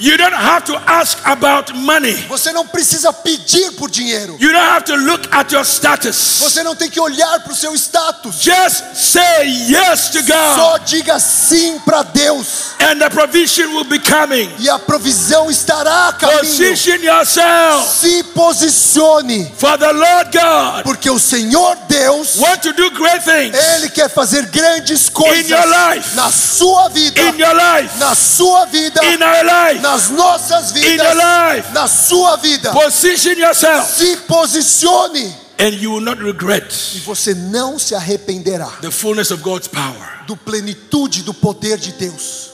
You 0.00 0.16
don't 0.16 0.32
have 0.32 0.64
to 0.66 0.76
ask 0.86 1.18
about 1.24 1.74
money. 1.74 2.14
Você 2.28 2.52
não 2.52 2.64
precisa 2.66 3.12
pedir 3.12 3.72
por 3.72 3.90
dinheiro. 3.90 4.36
You 4.38 4.52
don't 4.52 4.70
have 4.70 4.84
to 4.84 4.94
look 4.96 5.26
at 5.32 5.50
your 5.52 5.64
status. 5.64 6.38
Você 6.40 6.62
não 6.62 6.76
tem 6.76 6.88
que 6.88 7.00
olhar 7.00 7.40
para 7.40 7.52
o 7.52 7.56
seu 7.56 7.74
status. 7.74 8.36
Just 8.40 8.84
say 8.94 9.48
yes 9.48 10.10
to 10.10 10.22
God, 10.22 10.56
Só 10.56 10.78
diga 10.78 11.18
sim 11.18 11.80
para 11.80 12.02
Deus 12.04 12.76
and 12.80 13.00
the 13.00 13.10
provision 13.10 13.74
will 13.74 13.84
be 13.84 13.98
coming. 13.98 14.48
e 14.60 14.70
a 14.70 14.78
provisão 14.78 15.50
estará 15.50 16.08
a 16.08 16.12
caminho. 16.12 16.38
Position 16.40 17.02
yourself 17.02 17.98
Se 18.00 18.22
posicione, 18.34 19.52
for 19.56 19.76
the 19.78 19.92
Lord 19.92 20.30
God. 20.32 20.82
porque 20.84 21.10
o 21.10 21.18
Senhor 21.18 21.76
Deus, 21.88 22.36
Want 22.36 22.62
to 22.62 22.72
do 22.72 22.90
great 22.92 23.22
things 23.24 23.56
Ele 23.76 23.88
quer 23.90 24.08
fazer 24.08 24.46
grandes 24.46 25.08
coisas 25.08 25.44
In 25.46 25.48
your 25.50 25.66
life. 25.66 26.14
na 26.14 26.30
sua 26.30 26.88
vida, 26.88 27.20
in 27.20 27.38
your 27.38 27.54
life, 27.54 27.98
na 27.98 28.14
sua 28.14 28.64
vida, 28.66 29.00
in 29.04 29.22
our 29.22 29.44
life. 29.44 29.80
Nas 29.90 30.10
nossas 30.10 30.72
vidas, 30.72 31.16
life. 31.16 31.72
na 31.72 31.88
sua 31.88 32.36
vida. 32.36 32.72
Position 32.72 33.32
yourself, 33.38 33.86
Se 33.96 34.16
posicione 34.26 35.34
and 35.58 35.74
you 35.74 35.90
will 35.92 36.00
not 36.02 36.22
regret 36.22 36.72
e 36.94 37.00
você 37.00 37.34
não 37.34 37.78
se 37.78 37.94
arrependerá 37.94 38.68
the 38.80 38.90
fullness 38.90 39.30
of 39.30 39.42
God's 39.42 39.66
power. 39.68 40.24
do 40.26 40.36
plenitude 40.36 41.22
do 41.22 41.32
poder 41.34 41.78
de 41.78 41.92
Deus. 41.92 42.48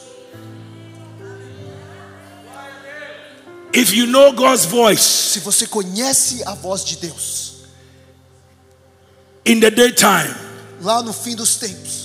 If 3.77 3.93
you 3.93 4.07
know 4.07 4.33
God's 4.33 4.65
voice 4.67 5.03
Se 5.03 5.41
você 5.41 5.67
conhece 5.67 6.43
a 6.47 6.55
voz 6.55 6.85
de 6.85 6.97
Deus, 6.97 7.55
in 9.45 9.59
the 9.61 9.71
daytime, 9.71 10.33
lá 10.81 11.03
no 11.03 11.13
fim 11.13 11.35
dos 11.35 11.57
tempos, 11.57 12.04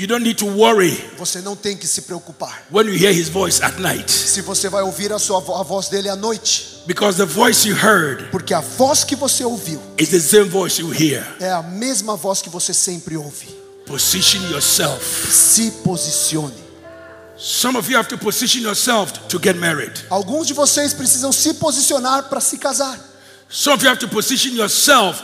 you 0.00 0.06
don't 0.06 0.22
need 0.24 0.38
to 0.38 0.46
worry 0.46 0.92
você 1.18 1.40
não 1.40 1.54
tem 1.54 1.76
que 1.76 1.86
se 1.86 2.02
preocupar. 2.02 2.62
when 2.70 2.86
you 2.86 2.94
hear 2.94 3.12
His 3.12 3.28
voice 3.28 3.62
at 3.62 3.78
night, 3.78 4.10
Se 4.10 4.40
você 4.40 4.68
vai 4.68 4.82
ouvir 4.82 5.12
a, 5.12 5.18
sua, 5.18 5.38
a 5.38 5.62
voz 5.62 5.88
dele 5.88 6.08
à 6.08 6.16
noite, 6.16 6.82
because 6.86 7.18
the 7.18 7.26
voice 7.26 7.68
you 7.68 7.74
heard 7.76 8.30
porque 8.30 8.54
a 8.54 8.60
voz 8.60 9.04
que 9.04 9.14
você 9.14 9.44
ouviu 9.44 9.80
is 9.98 10.08
the 10.08 10.18
same 10.20 10.48
voice 10.48 10.80
you 10.80 10.90
hear. 10.92 11.24
é 11.40 11.50
a 11.52 11.62
mesma 11.62 12.16
voz 12.16 12.40
que 12.40 12.48
você 12.48 12.72
sempre 12.72 13.16
ouve. 13.16 13.48
Position 13.86 14.40
yourself. 14.50 15.32
Se 15.32 15.70
posicione. 15.84 16.54
Some 17.36 17.76
of 17.76 17.90
you 17.90 17.96
have 17.98 18.08
to 18.08 18.16
position 18.18 18.60
yourself 18.62 19.12
to 19.28 19.40
get 19.42 19.56
married. 19.56 19.92
Alguns 20.10 20.46
de 20.46 20.52
vocês 20.54 20.92
precisam 20.94 21.32
se 21.32 21.54
posicionar 21.54 22.28
para 22.28 22.40
se 22.40 22.56
casar. 22.58 22.98
Some 23.48 23.74
of 23.74 23.82
you 23.82 23.90
have 23.90 23.98
to 23.98 24.06
position 24.08 24.54
yourself 24.54 25.20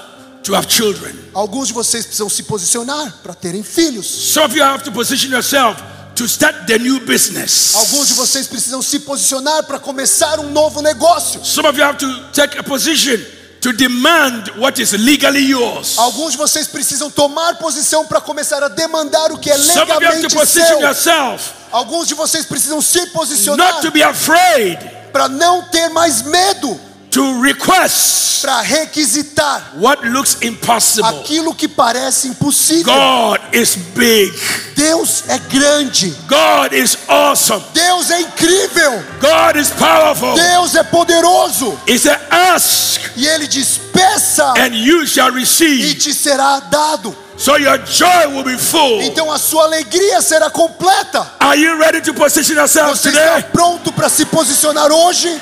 to 0.46 0.54
have 0.54 0.66
children. 0.68 1.14
Alguns 1.34 1.68
de 1.68 1.74
vocês 1.74 2.04
precisam 2.04 2.28
se 2.28 2.42
posicionar 2.44 3.12
para 3.22 3.34
terem 3.34 3.62
filhos. 3.62 4.06
Some 4.06 4.46
of 4.46 4.56
you 4.56 4.62
have 4.62 4.82
to 4.84 4.92
position 4.92 5.30
yourself 5.30 5.80
to 6.14 6.24
start 6.24 6.66
the 6.66 6.78
new 6.78 7.00
business. 7.00 7.74
Alguns 7.74 8.08
de 8.08 8.14
vocês 8.14 8.46
precisam 8.46 8.80
se 8.80 9.00
posicionar 9.00 9.64
para 9.64 9.78
começar 9.78 10.40
um 10.40 10.50
novo 10.50 10.80
negócio. 10.80 11.44
Some 11.44 11.68
of 11.68 11.78
you 11.78 11.84
have 11.84 11.98
to 11.98 12.08
take 12.32 12.58
a 12.58 12.62
position 12.62 13.18
to 13.60 13.72
demand 13.72 14.48
what 14.58 14.80
is 14.80 14.92
legally 14.92 15.50
yours. 15.50 15.98
Alguns 15.98 16.32
de 16.32 16.38
vocês 16.38 16.66
precisam 16.66 17.10
tomar 17.10 17.58
posição 17.58 18.06
para 18.06 18.20
começar 18.20 18.62
a 18.62 18.68
demandar 18.68 19.32
o 19.32 19.38
que 19.38 19.50
é 19.50 19.58
Some 19.58 19.80
of 19.80 19.90
you 19.90 19.94
have 19.94 19.98
to 19.98 19.98
legalmente 19.98 20.34
position 20.34 20.66
seu. 20.66 20.80
yourself 20.80 21.56
Alguns 21.72 22.08
de 22.08 22.14
vocês 22.14 22.46
precisam 22.46 22.80
se 22.80 23.06
posicionar 23.08 23.74
not 23.74 23.82
to 23.82 23.90
be 23.90 24.02
afraid 24.02 24.78
para 25.12 25.28
não 25.28 25.62
ter 25.64 25.88
mais 25.90 26.22
medo, 26.22 26.80
to 27.16 27.40
request 27.40 28.42
para 28.42 28.60
requisitar 28.60 29.72
what 29.76 30.06
looks 30.06 30.36
impossible. 30.42 31.08
aquilo 31.08 31.54
que 31.54 31.66
parece 31.66 32.28
impossível. 32.28 32.92
God 32.92 33.40
is 33.52 33.74
big. 33.94 34.30
Deus 34.76 35.24
é 35.28 35.38
grande. 35.38 36.14
God 36.28 36.74
is 36.74 36.98
awesome. 37.08 37.64
Deus 37.72 38.10
é 38.10 38.20
incrível. 38.20 39.02
God 39.18 39.56
is 39.56 39.70
powerful. 39.70 40.34
Deus 40.34 40.74
é 40.74 40.82
poderoso. 40.84 41.78
He 41.88 41.98
said, 41.98 42.18
Ask 42.30 43.00
E 43.16 43.26
ele 43.26 43.46
diz: 43.46 43.80
peça 43.92 44.52
and 44.58 44.74
you 44.74 45.06
shall 45.06 45.34
e 45.34 45.40
receive. 45.40 45.94
te 45.94 46.12
será 46.12 46.60
dado. 46.60 47.16
So 47.38 47.56
your 47.56 47.78
joy 47.78 48.28
will 48.28 48.44
be 48.44 48.58
full. 48.58 49.00
Então 49.02 49.32
a 49.32 49.38
sua 49.38 49.64
alegria 49.64 50.20
será 50.20 50.50
completa. 50.50 51.26
Are 51.40 51.58
you 51.58 51.78
ready 51.78 52.02
to 52.02 52.12
position 52.12 52.56
yourself 52.56 52.90
Você 52.90 53.08
está 53.08 53.36
today? 53.36 53.50
pronto 53.52 53.90
para 53.92 54.10
se 54.10 54.26
posicionar 54.26 54.92
hoje? 54.92 55.40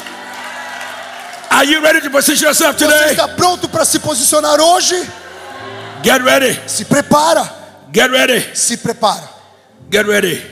Are 1.55 1.65
you 1.65 1.81
ready 1.81 2.01
to 2.01 2.11
position 2.11 2.49
yourself 2.49 2.77
Você 2.77 2.85
today? 2.85 3.13
está 3.13 3.29
pronto 3.29 3.69
para 3.69 3.85
se 3.85 4.01
posicionar 4.01 4.61
hoje? 4.61 4.97
Get 6.03 6.21
ready. 6.23 6.59
Se 6.69 6.85
prepara. 6.85 7.49
Get 7.93 8.11
ready. 8.11 8.41
Se 8.57 8.77
prepara. 8.77 9.23
Get 9.89 10.05
ready. 10.05 10.43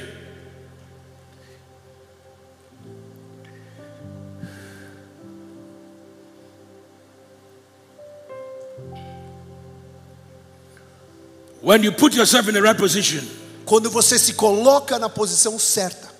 When 11.61 11.83
you 11.83 11.93
put 11.93 12.15
yourself 12.15 12.49
in 12.49 12.55
the 12.55 12.63
right 12.63 12.77
position, 12.77 13.25
Quando 13.65 13.91
você 13.91 14.19
se 14.19 14.35
coloca 14.35 14.99
na 14.99 15.09
posição 15.09 15.59
certa. 15.59 16.12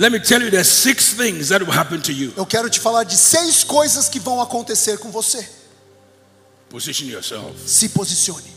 Let 0.00 0.10
me 0.10 0.18
tell 0.18 0.40
you 0.42 0.50
there's 0.50 0.66
six 0.66 1.12
things 1.14 1.50
that 1.50 1.62
will 1.62 1.70
happen 1.72 2.00
to 2.00 2.10
you. 2.12 2.32
Eu 2.36 2.46
quero 2.46 2.70
te 2.70 2.80
falar 2.80 3.04
de 3.04 3.16
seis 3.16 3.62
coisas 3.62 4.08
que 4.08 4.18
vão 4.18 4.40
acontecer 4.40 4.98
com 4.98 5.10
você. 5.10 5.46
Position 6.70 7.06
yourself. 7.06 7.54
Se 7.66 7.88
posicione. 7.90 8.50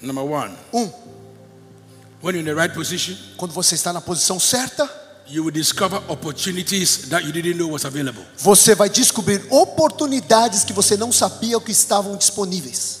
Number 0.00 0.24
one, 0.24 0.56
Um, 0.72 0.90
when 2.22 2.34
you're 2.34 2.40
in 2.40 2.44
the 2.44 2.54
right 2.54 2.72
position, 2.74 3.14
quando 3.36 3.52
você 3.52 3.74
está 3.74 3.92
na 3.92 4.00
posição 4.00 4.40
certa, 4.40 4.88
you 5.26 5.44
will 5.44 5.52
discover 5.52 6.00
opportunities 6.08 7.08
that 7.10 7.24
you 7.26 7.32
didn't 7.32 7.58
know 7.58 7.68
was 7.68 7.84
available. 7.84 8.24
você 8.38 8.74
vai 8.74 8.88
descobrir 8.88 9.44
oportunidades 9.50 10.64
que 10.64 10.72
você 10.72 10.96
não 10.96 11.12
sabia 11.12 11.60
que 11.60 11.70
estavam 11.70 12.16
disponíveis. 12.16 13.00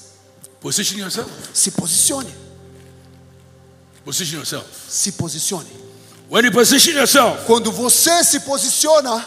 Position 0.60 0.98
yourself. 0.98 1.30
Se 1.54 1.70
posicione. 1.70 2.34
Position 4.04 4.36
yourself. 4.38 4.66
Se 4.90 5.12
posicione. 5.12 5.70
When 6.30 6.44
you 6.44 6.52
position 6.52 6.94
yourself, 6.94 7.44
Quando 7.44 7.72
você 7.72 8.22
se 8.22 8.38
posiciona, 8.40 9.26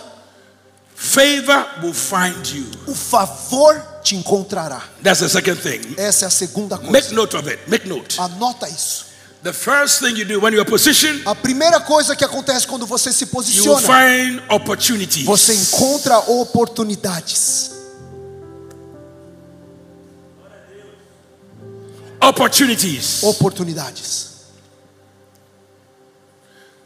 favor 0.95 1.65
will 1.83 1.93
find 1.93 2.45
you. 2.55 2.65
o 2.87 2.95
favor 2.95 3.75
te 4.01 4.15
encontrará. 4.15 4.81
That's 5.03 5.19
the 5.19 5.27
second 5.27 5.57
thing. 5.61 5.95
Essa 5.97 6.25
é 6.25 6.27
a 6.27 6.31
segunda 6.31 6.77
coisa. 6.77 6.91
Make 6.91 7.13
note 7.13 7.35
of 7.35 7.49
it. 7.49 7.59
Make 7.67 7.87
note. 7.89 8.17
Anota 8.19 8.69
isso. 8.69 9.05
The 9.43 9.51
first 9.51 9.99
thing 9.99 10.15
you 10.17 10.23
do 10.23 10.39
when 10.39 10.53
you're 10.53 10.63
positioned, 10.69 11.21
A 11.25 11.35
primeira 11.35 11.81
coisa 11.81 12.15
que 12.15 12.23
acontece 12.23 12.65
quando 12.65 12.85
você 12.87 13.11
se 13.11 13.25
you 13.25 13.29
posiciona, 13.31 13.81
find 13.81 14.41
opportunities. 14.49 15.25
você 15.25 15.53
encontra 15.53 16.17
oportunidades. 16.19 17.71
Opportunities. 22.21 23.21
Oportunidades. 23.23 24.32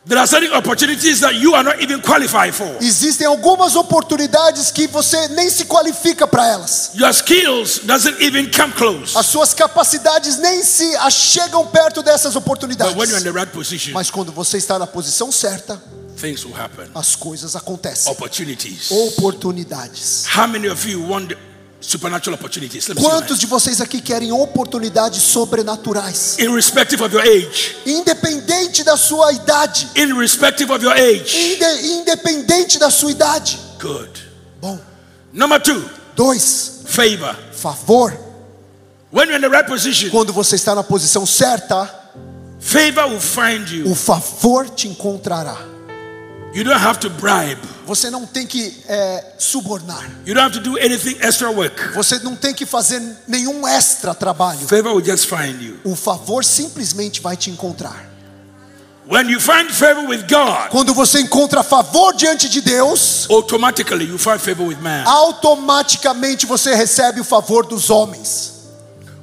There 0.07 0.17
are 0.17 0.25
certain 0.25 0.53
opportunities 0.53 1.19
that 1.19 1.35
you 1.35 1.53
are 1.53 1.63
not 1.65 1.81
even 1.81 1.99
qualified 2.01 2.53
for. 2.55 2.77
Existem 2.79 3.27
algumas 3.27 3.75
oportunidades 3.75 4.71
que 4.71 4.87
você 4.87 5.27
nem 5.29 5.49
se 5.49 5.65
qualifica 5.65 6.25
para 6.25 6.47
elas. 6.47 6.91
Your 6.95 7.11
skills 7.13 7.79
doesn't 7.83 8.21
even 8.21 8.49
come 8.49 8.71
close. 8.71 9.17
As 9.17 9.25
suas 9.25 9.53
capacidades 9.53 10.37
nem 10.39 10.63
se 10.63 10.95
achegam 10.95 11.67
perto 11.67 12.01
dessas 12.01 12.33
But 12.35 12.43
oportunidades. 12.43 12.95
when 12.95 13.09
you're 13.09 13.19
in 13.19 13.23
the 13.25 13.33
right 13.37 13.51
position, 13.51 13.91
Mas 13.93 14.09
quando 14.09 14.31
você 14.31 14.57
está 14.57 14.79
na 14.79 14.87
posição 14.87 15.29
certa, 15.29 15.77
things 16.15 16.45
will 16.45 16.55
happen. 16.55 16.87
as 16.95 17.13
coisas 17.13 17.53
acontecem. 17.57 18.09
Opportunities. 18.09 18.89
Oportunidades. 18.89 20.25
How 20.33 20.47
many 20.47 20.69
of 20.69 20.87
you 20.89 21.01
want 21.01 21.33
supernatural 21.79 22.35
opportunities? 22.35 22.87
Quantos 22.87 23.39
de 23.39 23.45
vocês 23.45 23.79
aqui 23.81 24.01
querem 24.01 24.31
oportunidades 24.31 25.21
sobrenaturais? 25.21 26.37
Irrespective 26.39 27.03
of 27.03 27.13
your 27.13 27.23
age, 27.23 27.77
Independente 27.85 28.83
da 28.83 28.97
sua 28.97 29.31
idade. 29.33 29.87
irrespective 29.95 30.71
of 30.71 30.83
your 30.83 30.93
age. 30.95 31.53
Inde- 31.53 31.87
independente 31.99 32.79
da 32.79 32.89
sua 32.89 33.11
idade. 33.11 33.59
Good. 33.79 34.09
Bom, 34.61 34.79
Number 35.31 35.59
two, 35.61 35.83
dois, 36.15 36.81
favor. 36.85 37.35
favor. 37.53 38.17
When 39.11 39.27
you're 39.29 39.37
in 39.37 39.41
the 39.41 39.49
right 39.49 39.67
position, 39.67 40.09
Quando 40.09 40.33
você 40.33 40.55
está 40.55 40.73
na 40.75 40.83
posição 40.83 41.25
certa, 41.25 41.85
favor 42.59 43.05
will 43.07 43.21
find 43.21 43.69
you. 43.71 43.89
o 43.91 43.95
favor 43.95 44.69
te 44.69 44.87
encontrará. 44.87 45.57
You 46.57 46.63
don't 46.63 46.83
have 46.83 46.97
to 47.01 47.09
bribe. 47.11 47.59
Você 47.85 48.09
não 48.09 48.25
tem 48.25 48.47
que 48.47 48.75
é, 48.89 49.23
subornar. 49.37 50.09
You 50.25 50.33
don't 50.33 50.39
have 50.39 50.53
to 50.53 50.59
do 50.59 50.75
anything 50.79 51.15
extra 51.21 51.51
work. 51.51 51.93
Você 51.93 52.17
não 52.17 52.35
tem 52.35 52.51
que 52.51 52.65
fazer 52.65 52.99
nenhum 53.27 53.67
extra 53.67 54.15
trabalho. 54.15 54.67
Favor 54.67 54.95
will 54.95 55.05
just 55.05 55.27
find 55.27 55.61
you. 55.61 55.77
O 55.83 55.95
favor 55.95 56.43
simplesmente 56.43 57.21
vai 57.21 57.37
te 57.37 57.51
encontrar. 57.51 58.09
When 59.07 59.29
you 59.29 59.39
find 59.39 59.69
favor 59.69 60.07
with 60.07 60.23
God, 60.27 60.71
Quando 60.71 60.95
você 60.95 61.19
encontra 61.19 61.61
favor 61.61 62.15
diante 62.15 62.49
de 62.49 62.59
Deus, 62.61 63.27
automatically 63.29 64.05
you 64.05 64.17
find 64.17 64.39
favor 64.39 64.65
with 64.65 64.77
man. 64.81 65.03
automaticamente 65.05 66.47
você 66.47 66.73
recebe 66.73 67.21
o 67.21 67.23
favor 67.23 67.67
dos 67.67 67.91
homens. 67.91 68.53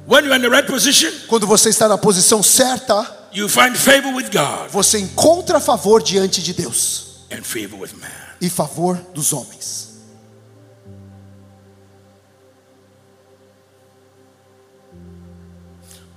When 0.07 0.23
you're 0.23 0.37
in 0.37 0.41
the 0.41 0.47
right 0.47 0.65
position, 0.71 1.11
Quando 1.27 1.45
você 1.45 1.67
está 1.67 1.89
na 1.89 1.97
posição 1.97 2.41
certa, 2.41 3.05
you 3.33 3.49
find 3.49 3.75
favor 3.75 4.13
with 4.13 4.29
God 4.31 4.69
você 4.71 4.99
encontra 4.99 5.59
favor 5.59 6.01
diante 6.01 6.41
de 6.41 6.53
Deus 6.53 7.04
and 7.31 7.43
favor 7.45 7.77
with 7.77 7.93
man. 7.99 8.11
e 8.41 8.49
favor 8.49 8.95
dos 9.13 9.31
homens. 9.31 9.93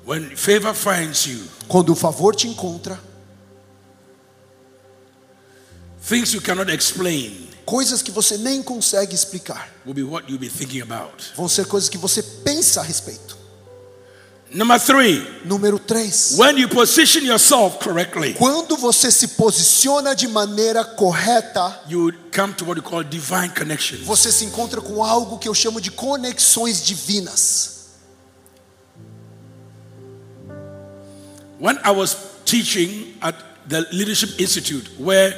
When 0.04 0.34
favor 0.36 0.72
finds 0.74 1.26
you, 1.26 1.38
Quando 1.68 1.92
o 1.92 1.94
favor 1.94 2.34
te 2.34 2.48
encontra, 2.48 2.98
things 6.00 6.32
you 6.32 6.40
cannot 6.40 6.70
explain 6.70 7.48
coisas 7.66 8.00
que 8.00 8.10
você 8.10 8.38
nem 8.38 8.62
consegue 8.62 9.14
explicar 9.14 9.68
will 9.84 9.92
be 9.92 10.02
what 10.02 10.26
you'll 10.30 10.38
be 10.40 10.48
thinking 10.48 10.80
about. 10.80 11.22
vão 11.36 11.46
ser 11.48 11.66
coisas 11.66 11.90
que 11.90 11.98
você 11.98 12.22
pensa 12.22 12.80
a 12.80 12.84
respeito. 12.84 13.36
Number 14.50 14.78
three, 14.78 15.20
Número 15.44 15.78
3. 15.78 16.38
when 16.38 16.56
you 16.56 16.68
position 16.68 17.22
yourself 17.22 17.78
correctly, 17.80 18.32
Quando 18.32 18.78
você 18.78 19.10
se 19.10 19.28
posiciona 19.28 20.14
de 20.14 20.26
maneira 20.26 20.82
correta, 20.84 21.82
you 21.86 22.10
come 22.34 22.54
to 22.54 22.64
what 22.64 22.80
we 22.80 22.82
call 22.82 23.02
divine 23.04 23.50
connections. 23.50 24.06
você 24.06 24.32
se 24.32 24.46
encontra 24.46 24.80
com 24.80 25.04
algo 25.04 25.38
que 25.38 25.48
eu 25.48 25.54
chamo 25.54 25.82
de 25.82 25.90
conexões 25.90 26.82
divinas. 26.82 27.76
When 31.60 31.78
I 31.84 31.90
was 31.90 32.16
teaching 32.46 33.16
at 33.20 33.34
the 33.68 33.80
Leadership 33.92 34.40
Institute, 34.40 34.88
where 34.98 35.34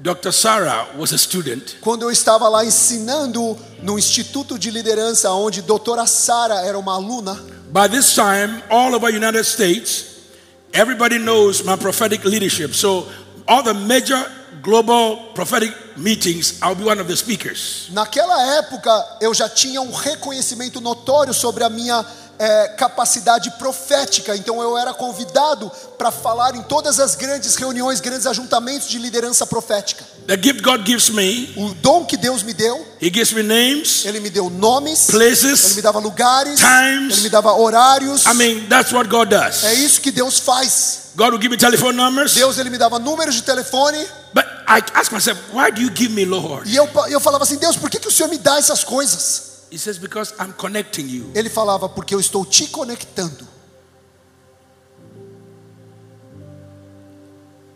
Dr. 0.00 0.32
Sarah 0.32 0.86
was 0.96 1.12
a 1.12 1.18
student, 1.18 1.74
Quando 1.82 2.02
eu 2.02 2.10
estava 2.10 2.48
lá 2.48 2.64
ensinando 2.64 3.58
no 3.82 3.98
Instituto 3.98 4.58
de 4.58 4.70
Liderança, 4.70 5.30
onde 5.32 5.60
a 5.60 5.62
doutora 5.62 6.06
Sara 6.06 6.60
era 6.64 6.78
uma 6.78 6.94
aluna, 6.94 7.38
by 7.72 7.86
this 7.88 8.14
time, 8.14 8.62
all 8.70 8.94
over 8.94 9.10
United 9.10 9.44
States, 9.44 10.28
everybody 10.74 11.18
knows 11.18 11.64
my 11.64 11.76
prophetic 11.76 12.24
leadership. 12.24 12.74
So 12.74 13.06
all 13.46 13.62
the 13.62 13.74
major 13.74 14.20
global 14.62 15.32
prophetic 15.34 15.70
meetings, 15.96 16.60
I'll 16.62 16.74
be 16.74 16.84
one 16.84 16.98
of 16.98 17.08
the 17.08 17.16
speakers. 17.16 17.88
naquela 17.92 18.58
época 18.58 19.18
eu 19.20 19.32
já 19.32 19.48
tinha 19.48 19.80
um 19.80 19.92
reconhecimento 19.92 20.80
notório 20.80 21.32
sobre 21.32 21.64
a 21.64 21.70
minha 21.70 22.04
eh, 22.42 22.68
capacidade 22.68 23.50
profética, 23.58 24.34
então 24.34 24.62
eu 24.62 24.78
era 24.78 24.94
convidado 24.94 25.70
para 25.98 26.10
falar 26.10 26.54
em 26.54 26.62
todas 26.62 26.98
as 26.98 27.14
grandes 27.14 27.54
reuniões, 27.54 28.00
grandes 28.00 28.26
ajuntamentos 28.26 28.88
de 28.88 28.98
liderança 28.98 29.46
profética. 29.46 30.02
The 30.26 30.38
gift 30.42 30.62
God 30.62 30.86
gives 30.86 31.10
me, 31.10 31.52
O 31.54 31.74
dom 31.74 32.06
que 32.06 32.16
Deus 32.16 32.42
me 32.42 32.54
deu, 32.54 32.78
He 32.98 33.10
gives 33.12 33.32
me 33.34 33.42
names, 33.42 34.06
Ele 34.06 34.20
me 34.20 34.30
deu 34.30 34.48
nomes, 34.48 35.08
places. 35.10 35.66
Ele 35.66 35.74
me 35.74 35.82
dava 35.82 35.98
lugares, 35.98 36.60
times. 36.60 37.12
Ele 37.12 37.22
me 37.24 37.28
dava 37.28 37.52
horários. 37.52 38.24
I 38.24 38.32
mean, 38.32 38.66
that's 38.70 38.90
what 38.90 39.06
God 39.10 39.28
does. 39.28 39.62
É 39.64 39.74
isso 39.74 40.00
que 40.00 40.10
Deus 40.10 40.38
faz. 40.38 41.10
God 41.16 41.32
will 41.32 41.42
give 41.42 41.50
me 41.50 41.58
telephone 41.58 41.94
numbers. 41.94 42.32
Deus 42.32 42.56
ele 42.56 42.70
me 42.70 42.78
dava 42.78 42.98
números 42.98 43.34
de 43.34 43.42
telefone 43.42 43.98
But 44.32 44.46
I 44.66 44.80
ask 44.94 45.12
myself, 45.12 45.38
why 45.52 45.70
do 45.70 45.82
you 45.82 45.90
give 45.94 46.14
me, 46.14 46.24
Lord? 46.24 46.66
e 46.70 46.74
eu, 46.74 46.88
eu 47.10 47.20
falava 47.20 47.44
assim, 47.44 47.58
Deus, 47.58 47.76
por 47.76 47.90
que, 47.90 47.98
que 47.98 48.08
o 48.08 48.10
Senhor 48.10 48.30
me 48.30 48.38
dá 48.38 48.56
essas 48.56 48.82
coisas? 48.82 49.49
He 49.70 49.78
says, 49.78 49.98
because 49.98 50.34
I'm 50.38 50.52
connecting 50.52 51.08
you. 51.08 51.30
Ele 51.34 51.48
falava, 51.48 51.88
porque 51.88 52.14
eu 52.14 52.20
estou 52.20 52.44
te 52.44 52.66
conectando. 52.66 53.46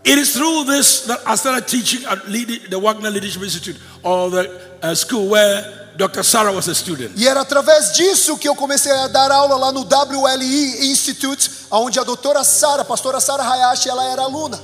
It 0.05 0.19
is 0.19 0.35
through 0.35 0.65
this 0.65 1.07
that 1.07 1.23
I 1.27 1.35
started 1.37 1.67
teaching 1.67 2.05
at 2.05 2.27
the 2.27 2.79
Wagner 2.79 3.11
Leadership 3.11 3.43
Institute 3.43 3.81
or 4.03 4.29
the 4.29 4.61
uh, 4.83 4.95
school 4.95 5.31
where 5.31 5.89
Dr. 5.97 6.23
Sarah 6.23 6.53
was 6.53 6.69
a 6.69 6.75
student. 6.75 7.13
E 7.17 7.27
era 7.27 7.41
através 7.41 7.93
disso 7.95 8.37
que 8.37 8.47
eu 8.47 8.55
comecei 8.55 8.93
a 8.93 9.09
dar 9.09 9.31
aula 9.31 9.57
lá 9.57 9.73
no 9.73 9.83
WLE 9.85 10.91
Institute, 10.91 11.49
onde 11.71 11.99
a 11.99 12.05
doutora 12.05 12.45
Sara, 12.45 12.83
a 12.83 12.85
pastora 12.85 13.19
Sara 13.19 13.43
Hayashi, 13.43 13.89
ela 13.89 14.05
era 14.11 14.23
aluna. 14.23 14.61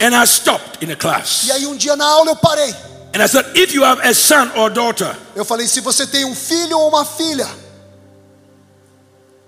And 0.00 0.16
I 0.16 0.24
stopped 0.24 0.84
in 0.84 0.90
a 0.90 0.96
class. 0.96 1.44
E 1.44 1.52
aí 1.52 1.66
um 1.66 1.76
dia 1.76 1.94
na 1.94 2.06
aula 2.06 2.30
eu 2.32 2.36
parei. 2.36 2.74
And 3.14 3.22
I 3.22 3.26
said, 3.26 3.44
if 3.54 3.74
you 3.74 3.84
have 3.84 4.00
a 4.00 4.14
son 4.14 4.50
or 4.56 4.70
daughter 4.70 5.14
Eu 5.36 5.44
falei, 5.44 5.66
se 5.66 5.80
você 5.80 6.06
tem 6.06 6.24
um 6.24 6.34
filho 6.34 6.78
ou 6.78 6.88
uma 6.88 7.04
filha 7.04 7.46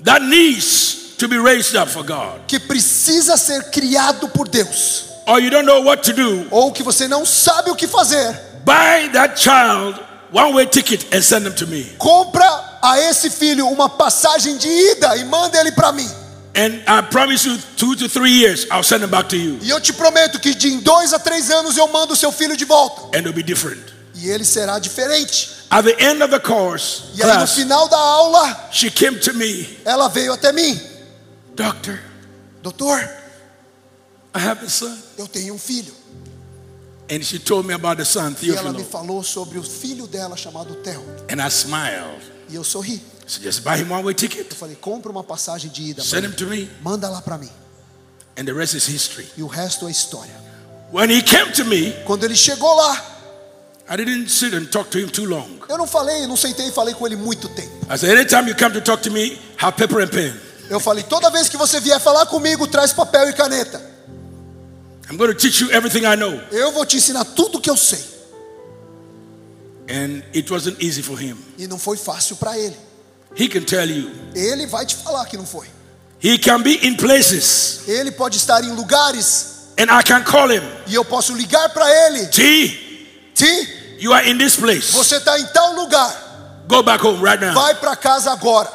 that 0.02 0.22
needs 0.24 1.14
to 1.16 1.28
be 1.28 1.38
raised 1.38 1.74
up 1.74 1.90
for 1.90 2.04
God, 2.04 2.40
que 2.46 2.58
precisa 2.60 3.36
ser 3.36 3.70
criado 3.70 4.28
por 4.28 4.48
Deus, 4.48 5.06
or 5.26 5.40
you 5.40 5.50
don't 5.50 5.66
know 5.66 5.82
what 5.82 6.02
to 6.02 6.12
do, 6.12 6.46
ou 6.50 6.72
que 6.72 6.82
você 6.82 7.08
não 7.08 7.24
sabe 7.24 7.70
o 7.70 7.74
que 7.74 7.86
fazer, 7.86 8.38
buy 8.64 9.08
that 9.12 9.40
child 9.40 9.98
one 10.30 10.52
way 10.52 10.66
ticket 10.66 11.06
and 11.14 11.22
send 11.22 11.44
them 11.44 11.54
to 11.54 11.66
me. 11.66 11.84
compra 11.96 12.78
a 12.82 12.98
esse 12.98 13.30
filho 13.30 13.66
uma 13.68 13.88
passagem 13.88 14.58
de 14.58 14.68
ida 14.68 15.16
e 15.16 15.24
manda 15.24 15.58
ele 15.58 15.72
para 15.72 15.90
mim. 15.92 16.10
And 16.56 16.82
I 16.86 17.02
promise 17.02 17.44
you, 17.44 17.58
two 17.76 17.96
to 17.96 18.08
three 18.08 18.30
years, 18.30 18.66
I'll 18.70 18.84
send 18.84 19.02
them 19.02 19.10
back 19.10 19.28
to 19.30 19.36
you. 19.36 19.58
E 19.60 19.70
eu 19.70 19.80
te 19.80 19.92
prometo 19.92 20.38
que 20.38 20.54
de 20.54 20.68
em 20.68 20.78
dois 20.80 21.12
a 21.12 21.18
três 21.18 21.50
anos 21.50 21.76
eu 21.76 21.88
mando 21.88 22.12
o 22.12 22.16
seu 22.16 22.30
filho 22.30 22.56
de 22.56 22.64
volta. 22.64 23.16
And 23.16 23.20
it'll 23.22 23.32
be 23.32 23.42
different. 23.42 23.82
E 24.14 24.28
ele 24.30 24.44
será 24.44 24.78
diferente. 24.78 25.50
At 25.70 25.84
the 25.84 25.96
end 26.00 26.22
of 26.22 26.30
the 26.30 26.38
course, 26.38 27.02
E 27.16 27.22
aí 27.22 27.28
no 27.28 27.34
class, 27.38 27.54
final 27.56 27.88
da 27.88 27.98
aula, 27.98 28.68
she 28.70 28.88
came 28.88 29.18
to 29.18 29.34
me, 29.34 29.78
ela 29.84 30.08
veio 30.08 30.32
até 30.32 30.52
mim. 30.52 30.80
Doctor, 31.56 31.98
Doutor, 32.62 33.00
I 34.34 34.38
have 34.38 34.64
a 34.64 34.68
son. 34.68 34.96
eu 35.18 35.26
tenho 35.26 35.54
um 35.54 35.58
filho. 35.58 35.92
And 37.10 37.22
she 37.22 37.38
told 37.40 37.66
me 37.66 37.74
about 37.74 37.96
the 37.98 38.04
son, 38.04 38.36
E 38.40 38.50
ela 38.50 38.70
me 38.72 38.78
Theophilo. 38.78 38.84
falou 38.90 39.22
sobre 39.24 39.58
o 39.58 39.62
filho 39.64 40.06
dela 40.06 40.36
chamado 40.36 40.74
Theo. 40.76 41.02
And 41.28 41.42
I 41.44 41.48
smiled. 41.50 42.22
E 42.48 42.54
eu 42.54 42.62
sorri. 42.62 43.02
Just 43.26 43.62
buy 43.64 43.76
him 43.78 43.90
one 43.90 44.02
way 44.04 44.12
Eu 44.12 44.14
ticket, 44.14 44.52
falei, 44.54 44.76
compra 44.76 45.10
uma 45.10 45.24
passagem 45.24 45.70
de 45.70 45.82
ida. 45.90 46.02
send 46.02 46.26
him 46.26 46.32
to 46.32 46.46
me, 46.46 46.68
Manda 46.82 47.08
lá 47.08 47.22
para 47.22 47.38
mim. 47.38 47.50
and 48.36 48.44
the 48.44 48.52
rest 48.52 48.74
is 48.74 48.86
history. 48.86 49.26
E 49.36 49.42
o 49.42 49.46
resto 49.46 49.86
é 49.88 49.90
história. 49.90 50.34
When 50.92 51.10
he 51.10 51.22
came 51.22 51.50
to 51.52 51.64
me, 51.64 51.92
Quando 52.04 52.24
ele 52.24 52.36
chegou 52.36 52.74
lá, 52.76 53.10
I 53.90 53.96
didn't 53.96 54.30
sit 54.30 54.54
and 54.54 54.66
talk 54.66 54.90
to 54.90 54.98
him 54.98 55.08
too 55.08 55.24
long. 55.26 55.48
eu 55.68 55.76
não 55.78 55.86
falei, 55.86 56.26
não 56.26 56.36
sentei 56.36 56.68
e 56.68 56.72
falei 56.72 56.94
com 56.94 57.06
ele 57.06 57.16
muito 57.16 57.48
tempo. 57.50 57.86
I 57.92 57.96
said, 57.98 58.16
anytime 58.16 58.48
you 58.48 58.56
come 58.56 58.72
to 58.74 58.80
talk 58.80 59.02
to 59.02 59.10
me, 59.10 59.38
have 59.58 59.76
paper 59.76 60.00
and 60.02 60.08
pen. 60.08 60.34
Eu 60.70 60.80
falei, 60.80 61.02
toda 61.04 61.30
vez 61.30 61.48
que 61.48 61.56
você 61.56 61.78
vier 61.80 62.00
falar 62.00 62.26
comigo, 62.26 62.66
traz 62.66 62.92
papel 62.92 63.28
e 63.28 63.32
caneta. 63.34 63.78
I'm 65.10 65.16
going 65.18 65.28
to 65.30 65.34
teach 65.36 65.62
you 65.62 65.70
everything 65.70 66.06
I 66.06 66.16
know. 66.16 66.32
Eu 66.50 66.72
vou 66.72 66.86
te 66.86 66.96
ensinar 66.96 67.24
tudo 67.24 67.60
que 67.60 67.68
eu 67.68 67.76
sei. 67.76 68.02
And 69.88 70.22
it 70.34 70.50
wasn't 70.50 70.82
easy 70.82 71.02
for 71.02 71.20
him. 71.20 71.36
E 71.58 71.66
não 71.68 71.78
foi 71.78 71.96
fácil 71.98 72.36
para 72.36 72.58
ele. 72.58 72.76
He 73.36 73.48
can 73.48 73.64
tell 73.64 73.88
you. 73.88 74.10
Ele 74.34 74.66
vai 74.66 74.86
te 74.86 74.96
falar 74.96 75.26
que 75.26 75.36
não 75.36 75.46
foi. 75.46 75.66
He 76.22 76.38
can 76.38 76.62
be 76.62 76.86
in 76.86 76.96
places, 76.96 77.86
Ele 77.86 78.10
pode 78.10 78.36
estar 78.38 78.62
em 78.64 78.70
lugares 78.72 79.54
and 79.78 79.90
I 79.90 80.02
can 80.02 80.22
call 80.22 80.50
him. 80.50 80.62
e 80.86 80.94
eu 80.94 81.04
posso 81.04 81.34
ligar 81.34 81.68
para 81.70 81.88
ele. 82.06 82.26
T, 82.26 83.32
Ti, 83.34 83.96
you 83.98 84.12
are 84.12 84.28
in 84.30 84.38
this 84.38 84.56
place. 84.56 84.92
você 84.92 85.16
está 85.16 85.38
em 85.38 85.46
tal 85.46 85.74
lugar. 85.74 86.64
Go 86.66 86.82
back 86.82 87.04
home 87.04 87.22
right 87.22 87.38
now. 87.44 87.52
Vai 87.54 87.74
para 87.74 87.94
casa 87.96 88.32
agora. 88.32 88.70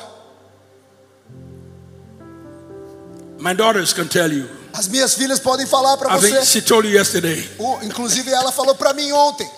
My 3.40 3.54
daughters 3.54 3.94
can 3.94 4.08
tell 4.08 4.32
you. 4.32 4.48
As 4.74 4.88
minhas 4.88 5.16
filhas 5.16 5.40
podem 5.40 5.66
falar 5.66 5.98
para 5.98 6.16
você. 6.18 6.46
she 6.46 6.62
told 6.62 6.88
you 6.88 6.94
yesterday. 6.94 7.50
Inclusive 7.82 8.30
ela 8.30 8.52
falou 8.52 8.76
para 8.76 8.94
mim 8.94 9.12
ontem. 9.12 9.50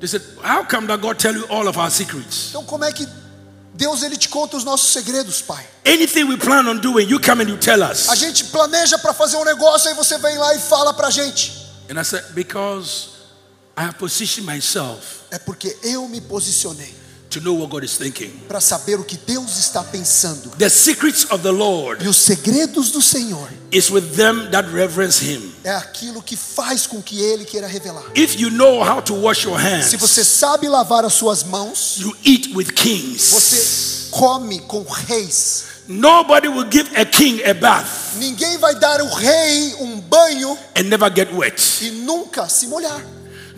They 0.00 0.06
said, 0.08 0.22
How 0.42 0.64
come 0.64 0.86
that 0.88 1.00
God 1.00 1.18
tell 1.18 1.34
you 1.34 1.44
all 1.50 1.68
of 1.68 1.78
our 1.78 1.90
secrets? 1.90 2.48
Então 2.50 2.64
como 2.64 2.84
é 2.84 2.92
que 2.92 3.06
Deus 3.74 4.02
ele 4.02 4.16
te 4.16 4.28
conta 4.28 4.56
os 4.56 4.64
nossos 4.64 4.92
segredos, 4.92 5.40
pai? 5.42 5.64
Anything 5.86 6.24
we 6.24 6.36
plan 6.36 6.66
on 6.68 6.78
doing, 6.80 7.06
you 7.08 7.20
come 7.20 7.42
and 7.42 7.48
you 7.48 7.56
tell 7.58 7.82
A 7.82 7.90
us. 7.92 8.06
gente 8.18 8.44
planeja 8.46 8.98
para 8.98 9.12
fazer 9.14 9.36
um 9.36 9.44
negócio 9.44 9.88
aí 9.88 9.94
você 9.94 10.18
vem 10.18 10.36
lá 10.38 10.54
e 10.54 10.58
fala 10.58 10.92
pra 10.94 11.10
gente. 11.10 11.52
And 11.90 11.98
I 12.00 12.04
said, 12.04 12.24
Because 12.34 13.08
I 13.76 13.82
have 13.84 13.94
positioned 13.98 14.46
myself 14.46 15.20
É 15.30 15.38
porque 15.38 15.76
eu 15.82 16.06
me 16.08 16.20
posicionei 16.20 16.94
to 17.30 17.40
know 17.40 17.54
what 17.58 17.70
God 17.70 17.84
is 17.84 17.96
thinking. 17.96 18.30
para 18.48 18.60
saber 18.60 18.98
o 18.98 19.04
que 19.04 19.16
Deus 19.16 19.56
está 19.58 19.82
pensando. 19.84 20.50
The 20.58 20.68
secrets 20.68 21.24
of 21.30 21.42
the 21.42 21.50
Lord 21.52 22.04
E 22.04 22.08
os 22.08 22.16
segredos 22.16 22.90
do 22.90 23.00
Senhor 23.00 23.48
is 23.70 23.88
with 23.90 24.16
them 24.16 24.50
that 24.50 24.68
reverence 24.70 25.24
Him. 25.24 25.52
é 25.64 25.70
aquilo 25.70 26.20
que 26.22 26.36
faz 26.36 26.86
com 26.86 27.00
que 27.00 27.20
ele 27.22 27.44
queira 27.44 27.66
revelar. 27.66 28.04
If 28.16 28.38
you 28.38 28.50
know 28.50 28.82
how 28.82 29.00
to 29.02 29.14
wash 29.14 29.44
your 29.44 29.58
Se 29.82 29.96
você 29.96 30.20
hands, 30.22 30.28
sabe 30.28 30.68
lavar 30.68 31.04
as 31.04 31.14
suas 31.14 31.44
mãos, 31.44 31.96
you 31.98 32.14
eat 32.24 32.52
with 32.54 32.72
kings. 32.74 33.30
você 33.30 34.10
come 34.10 34.58
com 34.60 34.82
reis. 34.82 35.64
Nobody 35.88 36.46
will 36.48 36.68
give 36.70 36.88
a 36.96 37.04
king 37.04 37.42
a 37.42 37.52
bath 37.52 38.14
Ninguém 38.16 38.58
vai 38.58 38.76
dar 38.78 39.00
o 39.02 39.08
rei 39.12 39.74
um 39.80 39.98
banho 40.00 40.56
and 40.76 40.84
never 40.84 41.10
get 41.12 41.32
wet. 41.32 41.60
e 41.84 41.90
nunca 41.90 42.48
se 42.48 42.66
molhar. 42.68 43.00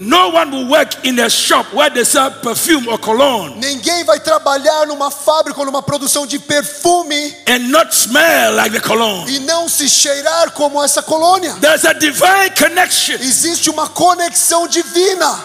No 0.05 0.31
one 0.31 0.51
will 0.51 0.69
work 0.69 1.05
in 1.07 1.21
a 1.21 1.31
shop 1.31 1.73
where 1.73 1.89
they 1.89 2.05
sell 2.05 2.31
perfume 2.43 2.89
or 2.89 2.99
cologne 2.99 3.55
Ninguém 3.61 4.05
vai 4.05 4.19
trabalhar 4.19 4.87
numa 4.87 5.11
fábrica 5.11 5.61
ou 5.61 5.67
numa 5.67 5.81
produção 5.83 6.27
de 6.27 6.39
perfume 6.41 7.35
and 7.47 7.71
not 7.71 7.95
smell 7.95 8.55
like 8.57 8.73
the 8.75 8.81
cologne. 8.81 9.31
e 9.33 9.39
não 9.41 9.69
se 9.69 9.89
cheirar 9.89 10.51
como 10.53 10.83
essa 10.83 11.03
colônia. 11.03 11.55
There's 11.61 11.85
a 11.85 11.93
divine 11.93 12.51
connection. 12.59 13.15
Existe 13.21 13.71
uma 13.71 13.89
conexão 13.89 14.67
divina. 14.67 15.39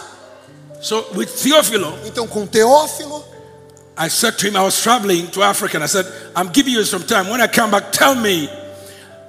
So 0.82 1.06
with 1.16 1.28
Theophilo, 1.28 1.98
Então, 2.06 2.28
com 2.28 2.46
Teófilo, 2.48 3.24
I 3.98 4.10
said 4.10 4.38
to 4.38 4.48
him, 4.48 4.56
I 4.56 4.62
was 4.62 4.80
traveling 4.82 5.28
to 5.28 5.42
Africa 5.44 5.78
and 5.78 5.84
I 5.84 5.88
said, 5.88 6.06
I'm 6.36 6.50
giving 6.52 6.74
you 6.74 6.84
some 6.86 7.04
time. 7.04 7.30
When 7.30 7.42
I 7.42 7.48
come 7.48 7.72
back, 7.72 7.92
tell 7.92 8.16
me 8.16 8.48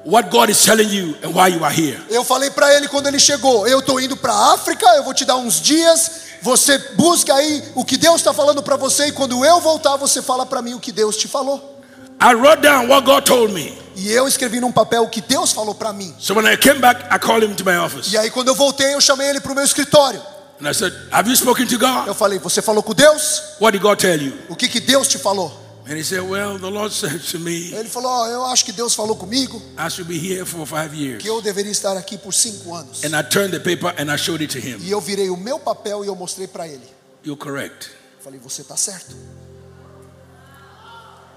what 0.09 0.31
God 0.31 0.49
is 0.49 0.65
telling 0.65 0.89
you 0.89 1.15
and 1.23 1.35
why 1.35 1.49
you 1.49 1.63
are 1.63 1.75
here. 1.75 2.01
eu 2.09 2.25
falei 2.25 2.51
para 2.51 2.75
ele 2.75 2.89
quando 2.89 3.07
ele 3.07 3.19
chegou: 3.19 3.69
Eu 3.69 3.81
estou 3.81 4.01
indo 4.01 4.17
para 4.17 4.33
a 4.33 4.55
África, 4.55 4.87
eu 4.97 5.05
vou 5.05 5.13
te 5.13 5.25
dar 5.25 5.37
uns 5.37 5.61
dias. 5.61 6.29
Você 6.41 6.79
busca 6.95 7.35
aí 7.35 7.65
o 7.75 7.85
que 7.85 7.97
Deus 7.97 8.17
está 8.17 8.33
falando 8.33 8.63
para 8.63 8.77
você, 8.77 9.09
e 9.09 9.13
quando 9.13 9.45
eu 9.45 9.61
voltar, 9.61 9.97
você 9.97 10.23
fala 10.23 10.47
para 10.47 10.63
mim 10.63 10.75
o 10.75 10.81
que 10.81 10.93
Deus 10.93 11.17
te 11.17 11.29
falou. 11.29 11.83
I 12.21 12.33
wrote 12.35 12.63
down 12.63 12.89
what 12.89 13.05
God 13.05 13.25
told 13.25 13.53
me. 13.53 13.77
E 13.97 14.11
eu 14.13 14.29
escrevi 14.29 14.61
num 14.61 14.71
papel 14.73 15.03
o 15.03 15.09
que 15.09 15.21
Deus 15.21 15.53
falou 15.53 15.75
para 15.75 15.93
mim. 15.93 16.15
So 16.19 16.35
when 16.35 16.47
I 16.47 16.57
came 16.57 16.79
back, 16.79 17.03
I 17.13 17.19
called 17.19 17.45
him 17.45 17.55
to 17.55 17.65
my 17.65 17.77
office. 17.79 18.13
E 18.13 18.17
aí, 18.17 18.31
quando 18.31 18.49
eu 18.49 18.55
voltei, 18.55 18.95
eu 18.95 19.01
chamei 19.01 19.29
ele 19.29 19.41
para 19.41 19.53
o 19.53 19.55
meu 19.55 19.65
escritório. 19.65 20.23
And 20.61 20.69
I 20.69 20.75
said, 20.75 20.93
Have 21.13 21.29
you 21.29 21.37
spoken 21.37 21.67
to 21.67 21.79
God? 21.79 22.07
Eu 22.07 22.15
falei: 22.15 22.39
Você 22.39 22.63
falou 22.63 22.83
com 22.83 22.95
Deus? 22.95 23.43
What 23.61 23.73
did 23.73 23.83
God 23.83 23.99
tell 23.99 24.21
you? 24.21 24.33
O 24.49 24.57
que, 24.57 24.69
que 24.69 24.81
Deus 24.81 25.07
te 25.09 25.19
falou? 25.19 25.68
And 25.89 25.97
he 25.97 26.03
said, 26.05 26.21
Well, 26.21 26.59
the 26.59 26.71
Lord 26.71 26.93
said 26.93 27.21
to 27.31 27.39
me, 27.39 27.73
Ele 27.73 27.89
falou: 27.89 28.11
"Ó, 28.11 28.29
Eu 28.29 28.45
acho 28.47 28.63
que 28.65 28.73
Deus 28.73 28.95
falou 28.95 29.17
comigo 29.17 29.61
I 29.79 29.89
should 29.89 30.07
be 30.07 30.19
here 30.19 30.45
for 30.45 30.67
five 30.67 30.95
years. 30.95 31.23
que 31.23 31.29
eu 31.31 31.41
deveria 31.41 31.73
estar 31.73 31.97
aqui 31.97 32.19
por 32.19 32.35
cinco 32.35 32.75
anos. 32.75 33.03
And 33.05 33.19
I 33.19 33.23
turned 33.23 33.53
the 33.53 33.61
paper 33.61 33.95
and 33.99 34.13
I 34.13 34.19
showed 34.19 34.43
it 34.45 34.53
to 34.53 34.59
him. 34.59 34.79
E 34.83 34.91
eu 34.91 35.01
virei 35.01 35.31
o 35.31 35.37
meu 35.37 35.59
papel 35.59 36.05
e 36.05 36.09
eu 36.09 36.15
mostrei 36.15 36.47
para 36.47 36.69
ele. 36.69 36.85
You're 37.25 37.41
correct. 37.41 37.89
Eu 38.19 38.23
falei: 38.25 38.39
Você 38.41 38.61
está 38.63 38.77
certo. 38.77 39.17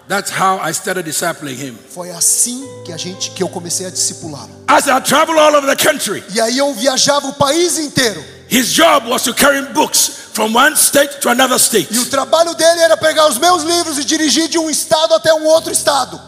That's 0.07 0.29
how 0.31 0.59
I 0.59 0.71
started 0.73 1.05
discipling 1.05 1.55
him. 1.55 1.77
Foi 1.89 2.11
assim 2.11 2.65
que 2.85 2.91
a 2.91 2.97
gente 2.97 3.31
que 3.31 3.41
eu 3.43 3.47
comecei 3.49 3.85
a 3.85 3.89
discipulá-lo. 3.89 4.51
As 4.67 4.87
I 4.87 4.99
traveled 5.01 5.39
all 5.39 5.55
over 5.55 5.69
the 5.73 5.75
country, 5.81 6.23
E 6.33 6.41
aí 6.41 6.57
eu 6.57 6.73
viajava 6.73 7.27
o 7.27 7.33
país 7.33 7.77
inteiro. 7.77 8.23
his 8.49 8.73
job 8.73 9.07
was 9.09 9.23
to 9.23 9.33
carry 9.33 9.61
books 9.73 10.11
from 10.33 10.53
one 10.53 10.75
state 10.75 11.19
to 11.21 11.29
another 11.29 11.57
state. 11.57 11.87
E 11.93 11.99
o 11.99 12.05
trabalho 12.07 12.53
dele 12.55 12.81
era 12.81 12.97
pegar 12.97 13.27
os 13.29 13.37
meus 13.37 13.63
livros 13.63 13.97
e 13.97 14.03
dirigir 14.03 14.49
de 14.49 14.57
um 14.57 14.69
estado 14.69 15.13
até 15.13 15.33
um 15.33 15.45
outro 15.45 15.71
estado. 15.71 16.19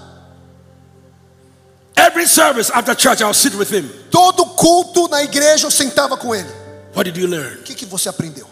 Every 1.95 2.28
service 2.28 2.71
after 2.74 2.95
church, 2.95 3.21
I'll 3.21 3.34
sit 3.34 3.53
with 3.55 3.71
him. 3.71 3.89
Todo 4.09 4.45
culto 4.45 5.07
na 5.09 5.24
igreja 5.24 5.67
eu 5.67 5.71
sentava 5.71 6.15
com 6.17 6.34
ele. 6.34 6.49
What 6.95 7.11
did 7.11 7.17
you 7.21 7.28
learn? 7.28 7.55
O 7.59 7.63
que, 7.63 7.76
que 7.76 7.86
você 7.86 8.07
aprendeu? 8.09 8.47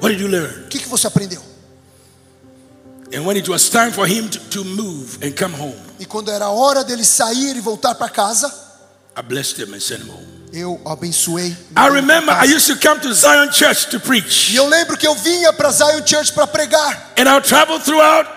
What 0.00 0.08
did 0.14 0.20
you 0.20 0.28
learn? 0.28 0.64
O 0.64 0.68
que, 0.68 0.78
que 0.78 0.88
você 0.88 1.06
aprendeu? 1.06 1.40
E 5.98 6.06
quando 6.06 6.30
era 6.30 6.48
hora 6.48 6.82
dele 6.82 7.04
sair 7.04 7.56
e 7.56 7.60
voltar 7.60 7.94
para 7.94 8.08
casa, 8.08 8.52
I 9.16 9.22
blessed 9.22 9.58
him 9.58 9.74
and 9.74 9.80
sent 9.80 10.02
him 10.02 10.10
home. 10.10 10.32
eu 10.52 10.80
abençoei. 10.84 11.56
I 11.76 11.88
remember 11.88 12.32
I 12.32 12.44
used 12.44 12.66
to 12.68 12.76
come 12.76 13.00
to 13.00 13.12
Zion 13.12 13.50
Church 13.52 13.88
to 13.90 14.00
preach. 14.00 14.52
E 14.52 14.56
eu 14.56 14.66
lembro 14.66 14.96
que 14.96 15.06
eu 15.06 15.14
vinha 15.14 15.52
para 15.52 15.70
Zion 15.70 16.06
Church 16.06 16.32
para 16.32 16.46
pregar. 16.46 17.12
And 17.18 17.28
I'll 17.28 17.42
travel 17.42 17.78
throughout 17.80 18.28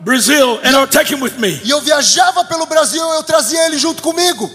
Brazil 0.00 0.60
and 0.64 0.76
I'll 0.76 0.86
take 0.86 1.12
him 1.12 1.20
with 1.20 1.38
me. 1.38 1.60
E 1.64 1.70
eu 1.70 1.80
viajava 1.80 2.44
pelo 2.44 2.66
Brasil, 2.66 3.02
eu 3.02 3.22
trazia 3.22 3.66
ele 3.66 3.78
junto 3.78 4.02
comigo. 4.02 4.50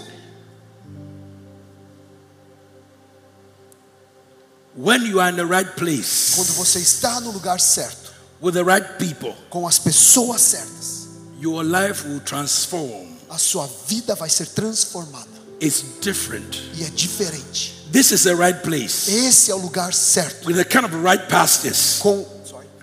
When 4.76 5.05
you 5.05 5.19
are 5.19 5.30
in 5.30 5.36
the 5.36 5.45
right 5.45 5.71
place 5.76 6.34
Quando 6.36 6.51
você 6.53 6.80
está 6.80 7.19
no 7.19 7.30
lugar 7.30 7.59
certo, 7.59 8.11
with 8.43 8.53
the 8.53 8.63
right 8.63 8.85
people, 8.99 9.33
com 9.49 9.65
as 9.65 9.79
pessoas 9.79 10.41
certas, 10.41 11.07
your 11.39 11.63
life 11.63 12.05
will 12.07 12.19
transform. 12.19 13.07
a 13.29 13.37
sua 13.39 13.67
vida 13.87 14.13
vai 14.15 14.29
ser 14.29 14.45
transformada. 14.47 15.31
It's 15.61 15.81
different. 16.01 16.61
E 16.75 16.83
é 16.83 16.89
diferente. 16.89 17.87
This 17.91 18.11
is 18.11 18.23
the 18.23 18.35
right 18.35 18.59
place 18.63 19.07
Esse 19.09 19.49
é 19.51 19.55
o 19.55 19.57
lugar 19.59 19.93
certo. 19.93 20.45
with 20.47 20.55
the 20.57 20.65
kind 20.65 20.83
of 20.85 20.93
right 21.03 21.27
pastors, 21.29 21.99
Com, 22.01 22.25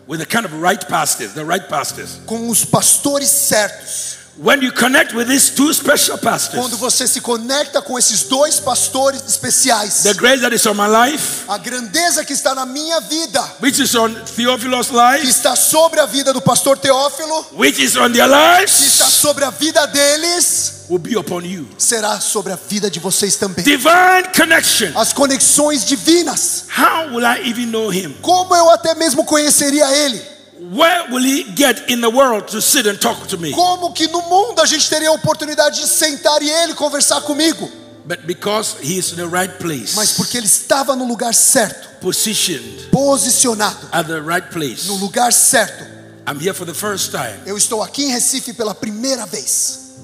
with 0.08 0.18
the 0.18 0.26
kind 0.26 0.46
of 0.46 0.54
right 0.60 0.84
pastors, 0.88 1.32
the 1.34 1.44
right 1.44 1.68
pastors. 1.68 2.20
com 2.26 2.48
os 2.48 2.64
pastores 2.64 3.28
certos. 3.28 4.19
When 4.36 4.62
you 4.62 4.72
connect 4.72 5.12
with 5.12 5.28
these 5.28 5.50
two 5.50 5.72
special 5.74 6.16
Quando 6.18 6.76
você 6.76 7.06
se 7.06 7.20
conecta 7.20 7.82
com 7.82 7.98
esses 7.98 8.22
dois 8.22 8.60
pastores 8.60 9.22
especiais, 9.26 10.02
the 10.02 10.14
grace 10.14 10.40
that 10.40 10.54
is 10.54 10.64
on 10.66 10.74
my 10.74 10.86
life, 10.86 11.44
a 11.48 11.58
grandeza 11.58 12.24
que 12.24 12.32
está 12.32 12.54
na 12.54 12.64
minha 12.64 13.00
vida, 13.00 13.42
which 13.60 13.82
is 13.82 13.94
on 13.94 14.14
Theophilus' 14.36 14.88
que 14.88 14.96
life, 14.96 15.28
está 15.28 15.56
sobre 15.56 16.00
a 16.00 16.06
vida 16.06 16.32
do 16.32 16.40
pastor 16.40 16.78
Teófilo, 16.78 17.46
which 17.52 17.82
is 17.82 17.96
on 17.96 18.12
their 18.12 18.28
que 18.28 18.34
está 18.34 19.04
lives, 19.04 19.12
sobre 19.12 19.44
a 19.44 19.50
vida 19.50 19.86
deles, 19.88 20.86
will 20.88 21.00
be 21.00 21.16
upon 21.18 21.44
you. 21.44 21.68
será 21.76 22.20
sobre 22.20 22.52
a 22.52 22.56
vida 22.56 22.90
de 22.90 23.00
vocês 23.00 23.36
também. 23.36 23.64
Divine 23.64 24.32
connection. 24.34 24.92
As 24.96 25.12
conexões 25.12 25.84
divinas. 25.84 26.64
How 26.76 27.08
will 27.14 27.26
I 27.26 27.48
even 27.48 27.66
know 27.66 27.92
him? 27.92 28.16
Como 28.22 28.54
eu 28.54 28.70
até 28.70 28.94
mesmo 28.94 29.24
conheceria 29.24 29.90
ele? 29.92 30.39
Where 30.60 31.10
will 31.10 31.24
he 31.24 31.44
get 31.54 31.88
in 31.90 32.02
the 32.02 32.10
world 32.10 32.48
to 32.48 32.60
sit 32.60 32.86
and 32.86 33.00
talk 33.00 33.26
to 33.28 33.38
me? 33.38 33.50
Como 33.52 33.92
que 33.94 34.06
no 34.08 34.20
mundo 34.28 34.60
a 34.60 34.66
gente 34.66 34.90
teria 34.90 35.08
a 35.08 35.12
oportunidade 35.12 35.80
de 35.80 35.86
sentar 35.86 36.42
e 36.42 36.50
ele 36.50 36.74
conversar 36.74 37.22
comigo? 37.22 37.66
But 38.06 38.26
because 38.26 38.76
he 38.82 38.98
is 38.98 39.12
in 39.12 39.16
the 39.16 39.26
right 39.26 39.50
Mas 39.52 39.58
place, 39.94 40.16
porque 40.16 40.36
ele 40.36 40.46
estava 40.46 40.94
no 40.94 41.06
lugar 41.06 41.32
certo, 41.32 41.88
positioned 42.00 42.90
posicionado 42.90 43.88
at 43.92 44.06
the 44.06 44.20
right 44.20 44.50
place, 44.50 44.86
no 44.86 44.96
lugar 44.96 45.32
certo. 45.32 45.84
I'm 46.26 46.38
here 46.38 46.52
for 46.52 46.66
the 46.66 46.74
first 46.74 47.10
time 47.10 47.40
Eu 47.46 47.56
estou 47.56 47.82
aqui 47.82 48.04
em 48.04 48.10
Recife 48.10 48.52
pela 48.52 48.74
primeira 48.74 49.24
vez 49.26 49.96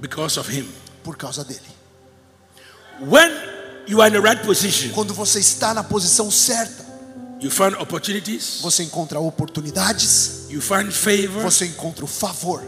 because 0.00 0.38
of 0.38 0.50
him. 0.50 0.66
por 1.02 1.16
causa 1.16 1.44
dele. 1.44 1.60
When 3.00 3.30
you 3.86 4.00
are 4.00 4.08
in 4.08 4.12
the 4.14 4.20
right 4.20 4.42
position, 4.42 4.92
Quando 4.94 5.12
você 5.12 5.38
está 5.38 5.74
na 5.74 5.84
posição 5.84 6.30
certa, 6.30 6.85
you 7.40 7.50
find 7.50 7.74
opportunities, 7.80 8.60
você 8.62 8.82
encontra 8.82 9.20
oportunidades, 9.20 10.46
you 10.48 10.60
find 10.60 10.90
favor, 10.92 11.42
você 11.42 11.66
encontra 11.66 12.04
o 12.04 12.08
favor, 12.08 12.62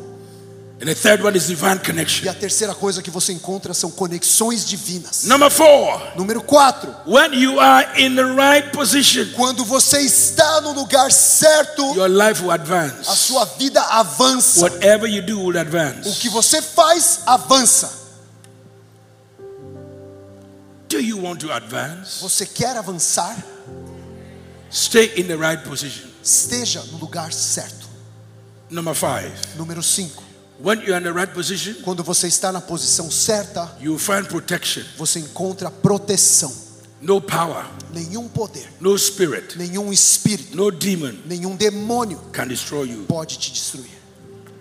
And 0.80 0.86
the 0.86 0.94
third 0.94 1.24
one 1.24 1.36
is 1.36 1.48
divine 1.48 1.74
E 1.82 1.84
connection. 1.84 2.30
a 2.30 2.34
terceira 2.34 2.72
coisa 2.72 3.02
que 3.02 3.10
você 3.10 3.32
encontra 3.32 3.74
são 3.74 3.90
conexões 3.90 4.64
divinas. 4.64 5.24
Number 5.24 5.50
four, 5.50 6.00
Número 6.16 6.40
4. 6.40 6.94
when 7.04 7.34
you 7.34 7.58
are 7.58 7.84
in 8.00 8.14
the 8.14 8.22
right 8.22 8.70
position, 8.70 9.26
Quando 9.34 9.64
você 9.64 9.98
está 10.02 10.60
no 10.60 10.70
lugar 10.72 11.10
certo, 11.10 11.82
your 11.96 12.08
life 12.08 12.40
will 12.42 12.52
a 12.52 12.54
advance. 12.54 13.10
sua 13.16 13.44
vida 13.58 13.80
avança. 13.82 14.60
Whatever 14.60 15.08
you 15.10 15.20
do 15.20 15.40
will 15.40 15.56
O 15.56 15.58
advance. 15.58 16.20
que 16.20 16.28
você 16.28 16.62
faz, 16.62 17.22
avança. 17.26 17.90
Do 20.88 21.00
you 21.00 21.20
want 21.20 21.40
to 21.40 21.52
advance? 21.52 22.20
Você 22.20 22.46
quer 22.46 22.76
avançar? 22.76 23.36
Stay 24.70 25.12
in 25.16 25.26
the 25.26 25.36
right 25.36 25.62
position. 25.64 26.08
Esteja 26.22 26.82
no 26.92 26.98
lugar 26.98 27.32
certo. 27.32 27.86
Number 28.70 28.94
five, 28.94 29.32
Número 29.56 29.82
5. 29.82 30.10
when 30.60 30.80
you're 30.82 30.96
in 30.98 31.02
the 31.04 31.12
right 31.12 31.32
position, 31.32 31.74
Quando 31.82 32.02
você 32.04 32.26
está 32.28 32.52
na 32.52 32.60
posição 32.60 33.10
certa, 33.10 33.70
you 33.80 33.98
find 33.98 34.26
protection. 34.28 34.82
você 34.98 35.20
encontra 35.20 35.70
proteção. 35.70 36.52
No 37.00 37.20
power, 37.20 37.64
Nenhum 37.94 38.28
poder, 38.28 38.68
no 38.80 38.98
spirit, 38.98 39.56
nenhum 39.56 39.90
espírito, 39.92 40.54
no 40.56 40.70
demon 40.70 41.14
nenhum 41.26 41.54
demônio 41.56 42.18
can 42.32 42.46
destroy 42.48 42.90
you. 42.90 43.04
pode 43.08 43.38
te 43.38 43.52
destruir. 43.52 43.88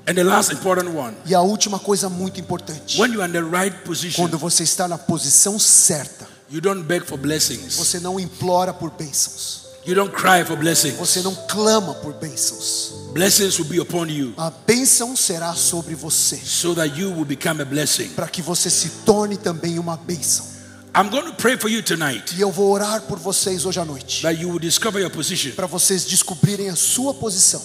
And 0.07 0.13
the 0.13 0.23
last 0.23 0.53
important 0.53 0.91
one, 0.95 1.17
E 1.25 1.33
a 1.35 1.41
última 1.41 1.79
coisa 1.79 2.07
muito 2.07 2.39
importante: 2.39 2.97
when 3.01 3.11
you're 3.11 3.27
in 3.27 3.31
the 3.33 3.41
right 3.41 3.75
position, 3.83 4.21
quando 4.23 4.37
você 4.37 4.63
está 4.63 4.87
na 4.87 4.97
posição 4.97 5.59
certa, 5.59 6.25
you 6.49 6.61
don't 6.61 6.83
beg 6.83 7.05
for 7.05 7.17
blessings. 7.17 7.75
você 7.75 7.99
não 7.99 8.17
implora 8.19 8.71
por 8.73 8.91
bênçãos, 8.91 9.66
You 9.87 9.95
don't 9.95 10.13
cry 10.13 10.43
for 10.45 10.57
blessings. 10.57 10.97
você 10.97 11.21
não 11.21 11.33
clama 11.47 11.95
por 11.95 12.13
bênçãos. 12.13 12.91
Blessings 13.13 13.57
will 13.57 13.67
be 13.69 13.79
upon 13.79 14.07
you 14.07 14.33
A 14.37 14.51
bênção 14.51 15.15
será 15.15 15.53
sobre 15.55 15.95
você, 15.95 16.35
so 16.43 16.75
that 16.75 16.99
you 16.99 17.09
will 17.13 17.23
become 17.25 17.61
a 17.61 17.65
blessing. 17.65 18.09
para 18.09 18.27
que 18.27 18.41
você 18.41 18.69
se 18.69 18.89
torne 19.05 19.37
também 19.37 19.79
uma 19.79 19.95
bênção. 19.95 20.45
I'm 20.93 21.09
going 21.09 21.23
to 21.25 21.33
pray 21.35 21.57
for 21.57 21.69
you 21.69 21.81
tonight 21.81 22.35
E 22.35 22.41
eu 22.41 22.51
vou 22.51 22.69
orar 22.71 23.01
por 23.03 23.17
vocês 23.17 23.65
hoje 23.65 23.79
à 23.79 23.85
noite, 23.85 24.21
that 24.23 24.37
you 24.41 24.49
will 24.49 24.59
discover 24.59 24.99
your 25.01 25.09
position. 25.11 25.51
para 25.51 25.67
vocês 25.67 26.03
descobrirem 26.05 26.69
a 26.69 26.75
sua 26.75 27.13
posição. 27.13 27.63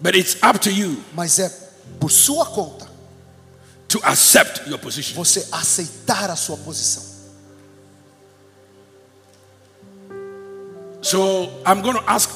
But 0.00 0.16
it's 0.16 0.36
up 0.42 0.58
to 0.60 0.70
you 0.70 1.00
Mas 1.14 1.38
é 1.38 1.48
por 2.00 2.10
sua 2.10 2.44
conta 2.46 2.88
to 3.86 4.00
accept 4.02 4.68
your 4.68 4.78
position. 4.80 5.14
você 5.14 5.46
aceitar 5.52 6.28
a 6.28 6.34
sua 6.34 6.56
posição. 6.56 7.13
So 11.04 11.50
I'm 11.66 11.82
going 11.82 11.96
to 11.96 12.10
ask 12.10 12.30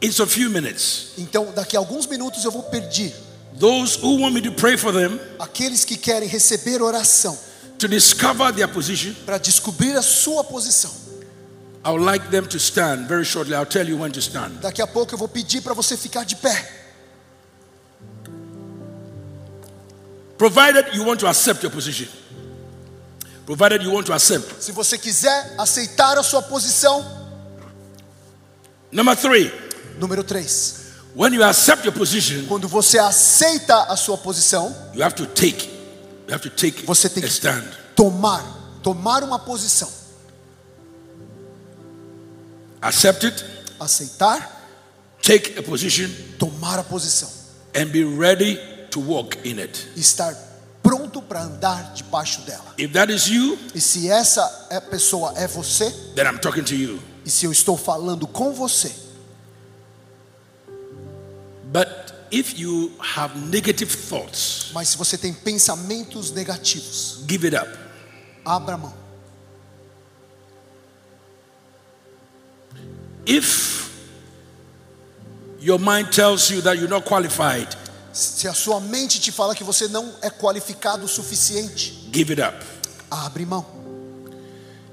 in 0.00 0.10
a 0.10 0.26
few 0.26 0.48
minutes 0.50 1.14
Então, 1.18 1.52
daqui 1.52 1.76
a 1.76 1.80
alguns 1.80 2.06
minutos 2.06 2.44
eu 2.44 2.52
vou 2.52 2.62
pedir 2.62 3.12
those 3.58 3.98
who 4.00 4.20
want 4.20 4.32
me 4.32 4.40
to 4.40 4.52
pray 4.52 4.76
for 4.76 4.92
them 4.92 5.18
aqueles 5.40 5.84
que 5.84 5.96
querem 5.96 6.28
receber 6.28 6.80
oração 6.80 7.36
to 7.76 7.88
discover 7.88 8.52
their 8.54 8.68
position. 8.68 9.12
para 9.26 9.36
descobrir 9.38 9.96
a 9.96 10.02
sua 10.02 10.44
posição. 10.44 10.92
I 11.84 11.90
would 11.90 12.04
like 12.04 12.28
them 12.30 12.46
to 12.46 12.58
stand 12.58 13.08
very 13.08 13.24
shortly. 13.24 13.56
I'll 13.56 13.66
tell 13.66 13.88
you 13.88 13.98
when 13.98 14.12
to 14.12 14.20
stand. 14.20 14.60
Daqui 14.60 14.80
a 14.80 14.86
pouco 14.86 15.14
eu 15.14 15.18
vou 15.18 15.28
pedir 15.28 15.60
para 15.60 15.74
você 15.74 15.96
ficar 15.96 16.24
de 16.24 16.36
pé. 16.36 16.72
Provided 20.36 20.94
you 20.94 21.04
want 21.04 21.18
to 21.18 21.26
accept 21.26 21.64
your 21.64 21.72
position. 21.72 22.06
Provided 23.44 23.82
you 23.82 23.92
want 23.92 24.06
to 24.06 24.12
accept. 24.12 24.62
Se 24.62 24.70
você 24.70 24.96
quiser 24.96 25.54
aceitar 25.58 26.16
a 26.16 26.22
sua 26.22 26.42
posição, 26.42 27.17
Number 28.90 29.14
three, 29.16 29.50
número 29.98 30.22
3. 30.22 30.46
when 31.14 31.32
you 31.34 31.42
accept 31.42 31.84
your 31.84 31.92
position, 31.94 32.46
Quando 32.46 32.68
você 32.68 32.98
aceita 32.98 33.84
a 33.84 33.96
sua 33.96 34.16
posição, 34.18 34.74
you 34.94 35.02
have 35.02 35.14
to 35.14 35.26
take. 35.26 35.66
You 36.26 36.34
have 36.34 36.42
to 36.42 36.50
take 36.50 36.84
Você 36.86 37.08
tem 37.08 37.22
que- 37.22 37.28
stand. 37.28 37.64
tomar, 37.94 38.42
tomar 38.82 39.22
uma 39.22 39.38
posição. 39.38 39.90
Accept 42.80 43.24
it, 43.26 43.44
Aceitar, 43.80 44.66
take 45.22 45.58
a 45.58 45.62
position, 45.62 46.08
tomar 46.38 46.78
a 46.78 46.84
posição. 46.84 47.28
and 47.74 47.86
be 47.92 48.02
ready 48.04 48.58
to 48.90 49.00
walk 49.00 49.36
in 49.44 49.58
it. 49.60 49.86
Estar 49.96 50.34
pronto 50.82 51.20
para 51.22 51.42
andar 51.42 51.92
debaixo 51.94 52.40
dela. 52.42 52.74
If 52.78 52.92
that 52.92 53.12
is 53.12 53.26
you, 53.28 53.58
E 53.74 53.80
se 53.80 54.08
essa 54.08 54.68
é- 54.70 54.80
pessoa 54.80 55.32
é 55.36 55.46
você, 55.46 55.90
then 56.14 56.26
I'm 56.26 56.38
talking 56.38 56.64
to 56.64 56.74
you. 56.74 57.00
E 57.28 57.30
se 57.30 57.44
eu 57.44 57.52
estou 57.52 57.76
falando 57.76 58.26
com 58.26 58.54
você, 58.54 58.90
But 61.70 62.14
if 62.32 62.58
you 62.58 62.90
have 62.98 63.38
negative 63.38 63.94
thoughts, 63.94 64.70
mas 64.72 64.88
se 64.88 64.96
você 64.96 65.18
tem 65.18 65.34
pensamentos 65.34 66.30
negativos, 66.30 67.20
give 67.28 67.46
it 67.46 67.54
up. 67.54 67.68
abra 68.46 68.78
mão. 68.78 68.94
If 73.26 73.90
your 75.60 75.78
mind 75.78 76.10
tells 76.12 76.48
you 76.50 76.62
that 76.62 76.78
you're 76.78 76.88
not 76.88 77.06
qualified, 77.06 77.68
Se 78.10 78.48
a 78.48 78.54
sua 78.54 78.80
mente 78.80 79.20
te 79.20 79.30
fala 79.30 79.54
que 79.54 79.62
você 79.62 79.86
não 79.86 80.14
é 80.22 80.30
qualificado 80.30 81.04
o 81.04 81.08
suficiente, 81.08 82.08
give 82.10 82.32
it 82.32 82.40
up. 82.40 82.64
abre 83.10 83.44
mão. 83.44 83.77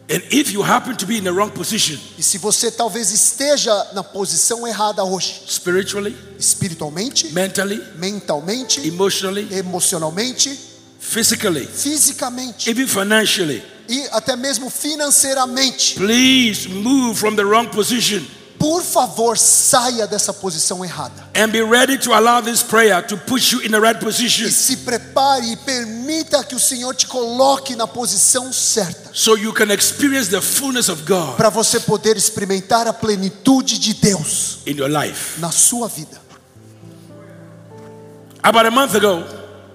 E 0.07 2.23
se 2.23 2.37
você 2.37 2.69
talvez 2.69 3.11
esteja 3.11 3.87
na 3.93 4.03
posição 4.03 4.67
errada 4.67 5.03
hoje, 5.03 5.41
spiritually, 5.47 6.15
espiritualmente, 6.37 7.33
mentally, 7.33 7.81
mentalmente, 7.97 8.87
emotionally, 8.87 9.47
emocionalmente, 9.51 10.59
physically, 10.99 11.65
fisicamente 11.65 12.69
even 12.69 12.87
financially, 12.87 13.63
e 13.89 14.07
até 14.11 14.35
mesmo 14.35 14.69
financeiramente, 14.69 15.95
please 15.95 16.67
move 16.67 17.17
from 17.17 17.35
the 17.35 17.43
wrong 17.43 17.67
position 17.69 18.23
por 18.57 18.81
favor, 18.81 19.37
saia 19.37 20.07
dessa 20.07 20.33
posição 20.33 20.83
errada. 20.83 21.23
and 21.35 21.51
be 21.51 21.61
ready 21.61 21.97
to 21.97 22.13
allow 22.13 22.41
this 22.41 22.63
prayer 22.63 23.01
to 23.05 23.17
push 23.17 23.51
you 23.51 23.61
in 23.61 23.69
the 23.71 23.79
right 23.79 23.99
position 23.99 24.47
E 24.47 24.51
se 24.51 24.77
prepare 24.77 25.43
e 25.45 25.55
permita 25.57 26.43
que 26.43 26.55
o 26.55 26.59
Senhor 26.59 26.95
te 26.95 27.05
coloque 27.07 27.75
na 27.75 27.85
posição 27.87 28.51
certa, 28.53 29.09
so 29.13 29.35
you 29.37 29.51
can 29.53 29.71
experience 29.71 30.29
the 30.29 30.41
fullness 30.41 30.89
of 30.89 31.03
God 31.05 31.35
para 31.37 31.49
você 31.49 31.79
poder 31.79 32.15
experimentar 32.17 32.87
a 32.87 32.93
plenitude 32.93 33.77
de 33.79 33.93
Deus 33.93 34.59
in 34.65 34.77
your 34.77 34.89
life. 34.89 35.39
na 35.39 35.51
sua 35.51 35.87
vida. 35.87 36.19
About 38.43 38.65
a 38.67 38.71
month 38.71 38.95
ago, 38.95 39.23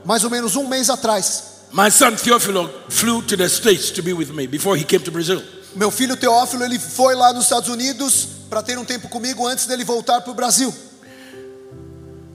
Mais 0.04 0.24
ou 0.24 0.30
menos 0.30 0.56
um 0.56 0.66
mês 0.66 0.88
atrás, 0.88 1.42
my 1.72 1.90
son 1.90 2.16
Theophilo 2.16 2.68
flew 2.88 3.20
to 3.22 3.36
the 3.36 3.48
States 3.48 3.90
to 3.90 4.02
be 4.02 4.12
with 4.12 4.30
me 4.32 4.46
before 4.46 4.76
he 4.76 4.84
came 4.84 5.02
to 5.04 5.10
Brazil. 5.10 5.42
meu 5.76 5.90
filho 5.90 6.16
Teófilo 6.16 6.64
ele 6.64 6.78
foi 6.78 7.14
lá 7.14 7.32
nos 7.32 7.44
Estados 7.44 7.68
Unidos 7.68 8.28
para 8.50 8.62
ter 8.62 8.76
um 8.76 8.84
tempo 8.84 9.08
comigo 9.08 9.46
antes 9.46 9.64
dele 9.66 9.84
voltar 9.84 10.20
para 10.20 10.32
o 10.32 10.34
Brasil. 10.34 10.74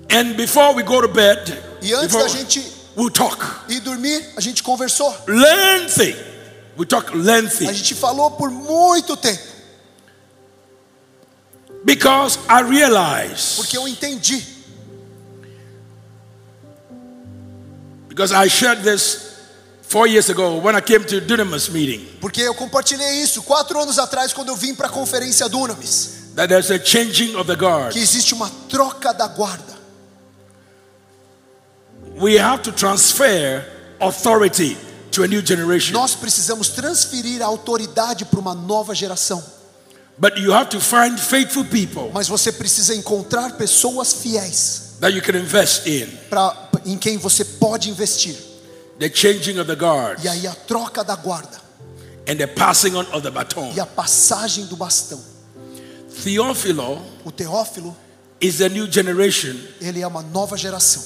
And 0.09 0.33
before 0.35 0.73
we 0.73 0.81
go 0.83 1.01
to 1.01 1.07
bed, 1.09 1.61
E 1.81 1.93
antes 1.93 2.15
da 2.15 2.27
gente 2.27 2.63
we'll 2.95 3.11
talk 3.11 3.43
ir 3.69 3.81
dormir, 3.81 4.25
a 4.37 4.41
gente 4.41 4.63
conversou. 4.63 5.13
lengthy. 5.27 6.15
We 6.77 6.85
talk 6.85 7.15
lengthy 7.15 7.67
A 7.67 7.73
gente 7.73 7.93
falou 7.95 8.31
por 8.31 8.49
muito 8.49 9.15
tempo, 9.17 9.41
because 11.83 12.37
I 12.49 12.61
realized 12.61 13.55
porque 13.57 13.77
eu 13.77 13.87
entendi. 13.87 14.41
because 18.09 18.31
I 18.31 18.47
shared 18.47 18.83
this 18.83 19.34
four 19.87 20.07
years 20.07 20.29
ago 20.29 20.57
when 20.59 20.75
I 20.75 20.81
came 20.81 21.05
to 21.05 21.21
Dunamis 21.21 21.69
meeting 21.69 22.05
Porque 22.19 22.41
eu 22.41 22.53
compartilhei 22.55 23.21
isso 23.21 23.41
quatro 23.43 23.79
anos 23.79 23.97
atrás 23.99 24.33
quando 24.33 24.49
eu 24.49 24.55
vim 24.55 24.73
para 24.75 24.87
a 24.87 24.89
conferência 24.89 25.47
Dunamis, 25.49 26.31
that 26.35 26.47
there's 26.49 26.69
a 26.71 26.79
changing 26.83 27.35
of 27.35 27.45
the 27.47 27.55
guard. 27.55 27.93
que 27.93 27.99
existe 27.99 28.33
uma 28.33 28.49
troca 28.69 29.13
da 29.13 29.27
guarda. 29.27 29.75
We 32.17 32.37
have 32.39 32.63
to 32.63 32.71
transfer 32.71 33.65
authority 33.99 34.77
to 35.11 35.23
a 35.23 35.27
new 35.27 35.41
generation. 35.45 35.93
Nós 35.93 36.15
precisamos 36.15 36.69
transferir 36.69 37.41
a 37.41 37.45
autoridade 37.45 38.25
para 38.25 38.39
uma 38.39 38.53
nova 38.55 38.93
geração, 38.95 39.43
But 40.17 40.37
you 40.37 40.53
have 40.53 40.69
to 40.69 40.79
find 40.79 41.19
faithful 41.19 41.65
people 41.65 42.09
mas 42.13 42.27
você 42.29 42.49
precisa 42.51 42.95
encontrar 42.95 43.57
pessoas 43.57 44.13
fiéis 44.13 44.93
that 45.01 45.13
you 45.13 45.21
can 45.21 45.37
invest 45.37 45.85
in. 45.87 46.07
para 46.29 46.69
em 46.85 46.97
quem 46.97 47.17
você 47.17 47.43
pode 47.43 47.89
investir. 47.89 48.35
The 48.99 49.09
changing 49.09 49.59
of 49.59 49.67
the 49.67 49.75
guard 49.75 50.23
E 50.23 50.27
aí 50.27 50.47
a 50.47 50.53
troca 50.53 51.03
da 51.03 51.15
guarda 51.15 51.59
and 52.27 52.37
the 52.37 52.47
passing 52.47 52.95
on 52.95 53.05
of 53.13 53.21
the 53.21 53.29
baton. 53.31 53.71
e 53.75 53.79
a 53.79 53.85
passagem 53.85 54.65
do 54.67 54.75
bastão. 54.75 55.21
Theophilo 56.23 57.01
O 57.23 57.31
Teófilo, 57.31 57.95
is 58.41 58.61
a 58.61 58.69
new 58.69 58.89
generation 58.91 59.55
ele 59.81 60.01
é 60.01 60.07
uma 60.07 60.21
nova 60.21 60.57
geração, 60.57 61.03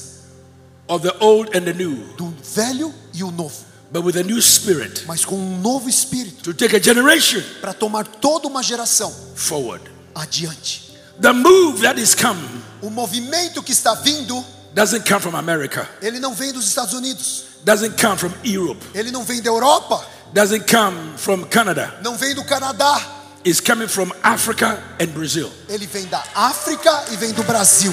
of 0.88 1.06
the 1.06 1.14
old 1.20 1.50
and 1.56 1.62
the 1.64 1.72
new, 1.72 1.96
do 2.16 2.32
velho 2.54 2.92
e 3.14 3.22
o 3.24 3.30
novo, 3.30 3.64
but 3.92 4.02
with 4.04 4.16
a 4.18 4.22
new 4.22 4.40
spirit 4.40 5.04
mas 5.06 5.24
com 5.24 5.36
um 5.36 5.58
novo 5.60 5.88
espírito 5.88 6.42
to 6.42 6.54
take 6.54 6.74
a 6.76 6.80
generation 6.82 7.42
para 7.60 7.72
tomar 7.72 8.06
toda 8.06 8.46
uma 8.48 8.62
geração 8.62 9.12
forward. 9.34 9.82
adiante. 10.14 10.90
The 11.20 11.32
move 11.32 11.82
that 11.82 12.00
is 12.00 12.14
coming 12.14 12.62
O 12.82 12.88
movimento 12.88 13.62
que 13.62 13.72
está 13.72 13.94
vindo 13.94 14.42
doesn't 14.74 15.04
come 15.06 15.20
from 15.20 15.34
America, 15.34 15.88
Ele 16.02 16.18
não 16.20 16.34
vem 16.34 16.52
dos 16.52 16.66
Estados 16.66 16.94
Unidos. 16.94 17.44
doesn't 17.64 17.96
come 18.00 18.16
from 18.16 18.32
Europe, 18.44 18.80
Ele 18.94 19.10
não 19.10 19.24
vem 19.24 19.40
da 19.42 19.50
Europa. 19.50 20.04
doesn't 20.32 20.66
come 20.70 21.16
from 21.18 21.44
Canada. 21.44 21.92
Não 22.02 22.16
vem 22.16 22.34
do 22.34 22.44
Canadá. 22.44 23.16
It's 23.44 23.60
coming 23.60 23.88
from 23.88 24.12
Africa 24.22 24.78
and 25.00 25.08
Brazil. 25.14 25.50
Ele 25.68 25.86
vem 25.86 26.04
da 26.06 26.22
África 26.34 27.04
e 27.10 27.16
vem 27.16 27.32
do 27.32 27.42
Brasil. 27.42 27.92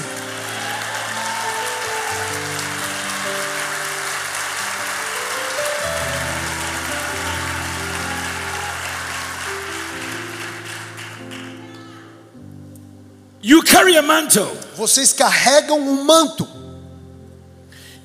You 13.40 13.62
carry 13.62 13.96
a 13.96 14.02
mantle, 14.02 14.50
Vocês 14.76 15.12
carregam 15.12 15.78
um 15.78 16.04
manto. 16.04 16.46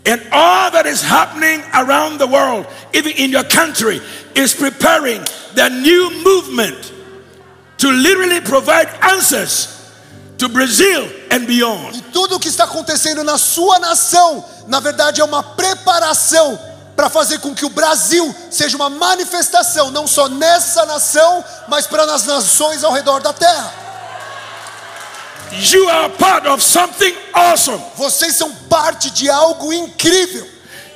And 0.05 0.21
all 0.31 0.71
that 0.71 0.85
is 0.85 1.01
happening 1.01 1.61
around 1.73 2.17
the 2.17 2.27
world, 2.27 2.65
even 2.93 3.13
in 3.13 3.31
your 3.31 3.43
country, 3.43 4.01
is 4.35 4.53
preparing 4.53 5.21
the 5.55 5.69
new 5.69 6.23
movement 6.23 6.91
to 7.77 7.89
literally 7.89 8.41
provide 8.41 8.87
answers 9.01 9.69
to 10.37 10.49
Brazil 10.49 11.07
and 11.31 11.47
beyond. 11.47 11.95
E 11.95 12.01
tudo 12.11 12.35
o 12.35 12.39
que 12.39 12.49
está 12.49 12.65
acontecendo 12.65 13.23
na 13.23 13.37
sua 13.37 13.79
nação, 13.79 14.43
na 14.67 14.79
verdade, 14.79 15.21
é 15.21 15.23
uma 15.23 15.43
preparação 15.43 16.59
para 16.95 17.09
fazer 17.09 17.39
com 17.39 17.55
que 17.55 17.65
o 17.65 17.69
Brasil 17.69 18.35
seja 18.51 18.75
uma 18.75 18.89
manifestação, 18.89 19.89
não 19.89 20.05
só 20.05 20.27
nessa 20.29 20.85
nação, 20.85 21.43
mas 21.67 21.87
para 21.87 22.05
nas 22.05 22.25
nações 22.25 22.83
ao 22.83 22.93
redor 22.93 23.21
da 23.21 23.33
terra. 23.33 23.82
You 25.59 25.87
are 25.89 26.09
part 26.09 26.47
of 26.47 26.61
something 26.61 27.15
awesome. 27.33 27.81
Vocês 27.97 28.35
são 28.35 28.51
parte 28.69 29.11
de 29.11 29.29
algo 29.29 29.71
incrível. 29.71 30.47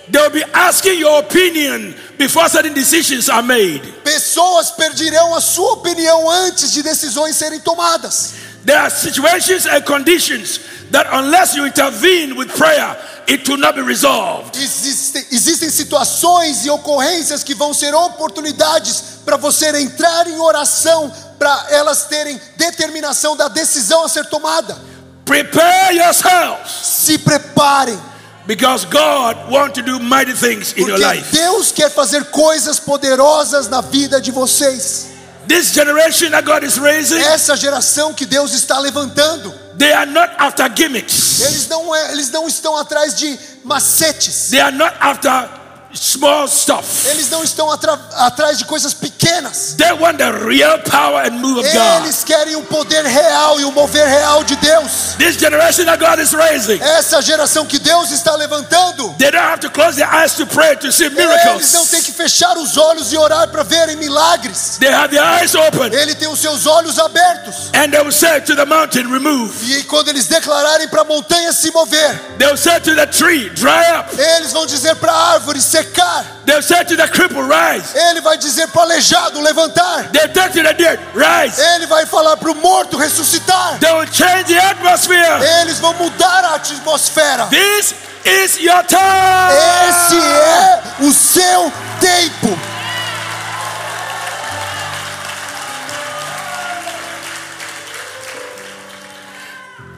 They'll 0.09 0.29
be 0.29 0.43
asking 0.53 0.99
your 0.99 1.19
opinion 1.19 1.93
before 2.17 2.47
certain 2.49 2.73
decisions 2.73 3.29
are 3.29 3.43
made. 3.43 3.81
Pessoas 4.03 4.71
perderão 4.71 5.35
a 5.35 5.41
sua 5.41 5.73
opinião 5.73 6.29
antes 6.29 6.71
de 6.71 6.81
decisões 6.81 7.35
serem 7.35 7.59
tomadas. 7.59 8.33
There 8.65 8.77
are 8.77 8.89
situations 8.89 9.65
and 9.65 9.81
conditions 9.85 10.59
that, 10.91 11.07
unless 11.11 11.55
you 11.55 11.65
intervene 11.65 12.33
with 12.35 12.49
prayer, 12.57 12.97
it 13.27 13.47
will 13.47 13.57
not 13.57 13.75
be 13.75 13.81
resolved. 13.81 14.57
Existem, 14.57 15.25
existem 15.31 15.69
situações 15.69 16.65
e 16.65 16.69
ocorrências 16.69 17.43
que 17.43 17.53
vão 17.53 17.73
ser 17.73 17.93
oportunidades 17.93 19.03
para 19.25 19.37
você 19.37 19.69
entrar 19.79 20.27
em 20.27 20.37
oração, 20.39 21.13
para 21.37 21.65
elas 21.69 22.03
terem 22.05 22.39
determinação 22.55 23.35
da 23.35 23.47
decisão 23.47 24.03
a 24.03 24.09
ser 24.09 24.25
tomada. 24.25 24.77
Prepare 25.25 25.95
yourselves 25.97 26.71
Se 26.83 27.17
preparem, 27.17 27.99
because 28.45 28.85
God 28.85 29.35
wants 29.51 29.73
to 29.75 29.81
do 29.81 29.99
mighty 29.99 30.33
things 30.33 30.73
in 30.77 30.87
your 30.87 30.97
porque 30.97 31.05
life. 31.15 31.31
Deus 31.35 31.71
quer 31.71 31.89
fazer 31.91 32.23
coisas 32.25 32.79
poderosas 32.79 33.67
na 33.67 33.81
vida 33.81 34.21
de 34.21 34.31
vocês. 34.31 35.07
This 35.47 35.71
generation 35.73 36.31
that 36.31 36.45
God 36.45 36.63
is 36.63 36.77
raising, 36.77 37.19
Essa 37.21 37.55
geração 37.55 38.13
que 38.13 38.25
Deus 38.25 38.53
está 38.53 38.79
levantando, 38.79 39.53
they 39.77 39.93
are 39.93 40.05
not 40.09 40.29
after 40.37 40.69
gimmicks. 40.75 41.39
eles 41.41 41.67
não, 41.67 41.93
é- 41.95 42.11
eles 42.11 42.29
não 42.31 42.47
estão 42.47 42.77
atrás 42.77 43.15
de 43.15 43.37
macetes, 43.63 44.49
They 44.49 44.59
are 44.61 44.75
not 44.75 44.93
after 44.99 45.49
small 45.93 46.47
stuff. 46.47 47.07
eles 47.07 47.29
não 47.29 47.43
estão 47.43 47.69
atrás 47.71 48.57
de 48.57 48.65
coisas 48.65 48.93
pequenas. 48.93 49.75
They 49.77 49.91
want 49.93 50.17
the 50.17 50.31
real 50.31 50.79
power 50.79 51.25
and 51.25 51.31
move 51.39 51.59
of 51.59 51.69
God. 51.71 52.03
Eles 52.03 52.23
querem 52.23 52.55
o 52.55 52.63
poder 52.63 53.05
real 53.05 53.59
e 53.59 53.65
o 53.65 53.71
mover 53.71 54.07
real 54.07 54.43
de 54.43 54.55
Deus. 54.57 55.15
This 55.17 55.37
generation 55.37 55.85
that 55.85 55.99
God 55.99 56.19
is 56.19 56.33
raising, 56.33 56.81
Essa 56.81 57.21
geração 57.21 57.65
que 57.65 57.79
Deus 57.79 58.11
está 58.11 58.35
levantando, 58.35 59.13
they 59.17 59.31
don't 59.31 59.43
have 59.43 59.59
to 59.61 59.69
close 59.69 59.95
their 59.95 60.09
eyes 60.13 60.33
to 60.35 60.45
pray 60.45 60.75
to 60.77 60.91
see 60.91 61.05
eles 61.05 61.17
não 61.17 61.25
têm 61.27 61.37
miracles. 61.45 62.03
que 62.05 62.11
fechar 62.11 62.57
os 62.57 62.77
olhos 62.77 63.11
e 63.11 63.17
orar 63.17 63.47
para 63.49 63.63
verem 63.63 63.95
milagres. 63.95 64.77
They 64.79 64.93
have 64.93 65.09
their 65.09 65.23
eyes 65.23 65.55
open 65.55 65.93
Ele 65.93 66.15
tem 66.15 66.27
os 66.27 66.39
seus 66.39 66.65
olhos 66.65 66.99
abertos. 66.99 67.69
and 67.73 67.91
they 67.91 68.01
will 68.01 68.11
say 68.11 68.41
to 68.41 68.55
the 68.55 68.65
mountain, 68.65 69.07
Remove. 69.11 69.53
E 69.71 69.83
quando 69.83 70.09
eles 70.09 70.27
declararem 70.27 70.87
para 70.87 71.01
a 71.01 71.05
montanha 71.05 71.51
se 71.53 71.71
mover, 71.71 72.19
They 72.37 72.47
will 72.47 72.57
say 72.57 72.79
to 72.79 72.95
the 72.95 73.05
tree, 73.07 73.49
Dry 73.49 73.83
up. 73.99 74.09
eles 74.19 74.51
vão 74.51 74.65
dizer 74.65 74.95
para 74.95 75.11
a 75.11 75.33
árvore 75.33 75.61
secar. 75.77 76.25
They 76.45 76.55
will 76.55 76.61
say 76.61 76.83
to 76.83 76.95
the 76.95 77.07
cripple, 77.07 77.43
Rise. 77.43 77.95
Ele 77.95 78.21
vai 78.21 78.37
dizer 78.37 78.67
para 78.67 78.79
o 78.79 78.81
aleijado 78.83 79.41
levantar. 79.41 80.09
They 80.11 80.27
tell 80.29 80.49
to 80.49 80.63
the 80.63 80.73
dead, 80.73 80.99
Rise. 81.13 81.59
Ele 81.61 81.85
vai 81.85 82.05
falar 82.05 82.37
para 82.37 82.51
o 82.51 82.55
morto 82.55 82.97
ressuscitar. 82.97 83.79
They 83.79 83.91
will 83.91 84.07
change 84.11 84.45
the 84.45 84.59
atmosphere. 84.59 85.39
Eles 85.61 85.79
vão 85.79 85.93
mudar 85.93 86.43
a 86.45 86.55
atmosfera. 86.55 87.47
This 87.47 87.93
is 88.25 88.59
your 88.59 88.83
time. 88.83 89.53
Esse 89.89 90.17
é 90.17 90.83
o 91.01 91.11
seu 91.11 91.71
tempo. 91.99 92.57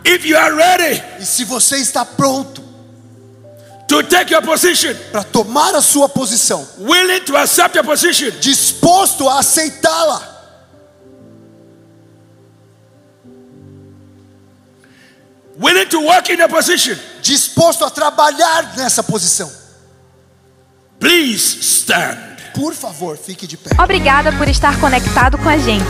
If 0.06 0.26
you 0.26 0.36
are 0.38 0.56
ready 0.56 1.04
E 1.20 1.26
se 1.26 1.44
você 1.44 1.78
está 1.78 2.04
pronto 2.04 2.69
to 3.90 4.04
take 4.04 4.32
your 4.32 4.42
position, 4.44 4.96
para 5.12 5.24
tomar 5.24 5.74
a 5.74 5.82
sua 5.82 6.08
posição, 6.08 6.66
willing 6.78 7.22
to 7.22 7.36
accept 7.36 7.76
your 7.76 7.84
position, 7.84 8.30
disposto 8.40 9.28
a 9.28 9.40
aceitá-la, 9.40 10.22
willing 15.60 15.88
to 15.88 16.02
work 16.02 16.32
in 16.32 16.40
a 16.40 16.48
position, 16.48 16.96
disposto 17.24 17.84
a 17.84 17.90
trabalhar 17.90 18.78
nessa 18.78 19.02
posição, 19.02 19.52
please 21.00 21.58
stand. 21.60 22.30
por 22.54 22.74
favor, 22.74 23.18
fique 23.18 23.48
de 23.48 23.58
pé. 23.58 23.72
Obrigada 23.82 24.32
por 24.34 24.48
estar 24.48 24.80
conectado 24.80 25.38
com 25.38 25.48
a 25.50 25.58
gente. 25.58 25.86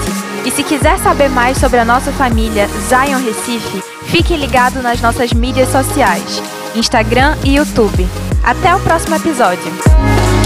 E 0.46 0.52
se 0.52 0.64
quiser 0.64 1.00
saber 1.00 1.28
mais 1.28 1.58
sobre 1.58 1.80
a 1.80 1.86
nossa 1.86 2.12
família 2.14 2.68
Zion 2.88 3.20
Recife, 3.24 3.84
fique 4.06 4.36
ligado 4.38 4.82
nas 4.82 5.02
nossas 5.02 5.34
mídias 5.34 5.70
sociais, 5.70 6.42
Instagram 6.76 7.38
e 7.44 7.56
YouTube. 7.56 8.08
Até 8.44 8.76
o 8.76 8.80
próximo 8.80 9.16
episódio. 9.16 10.39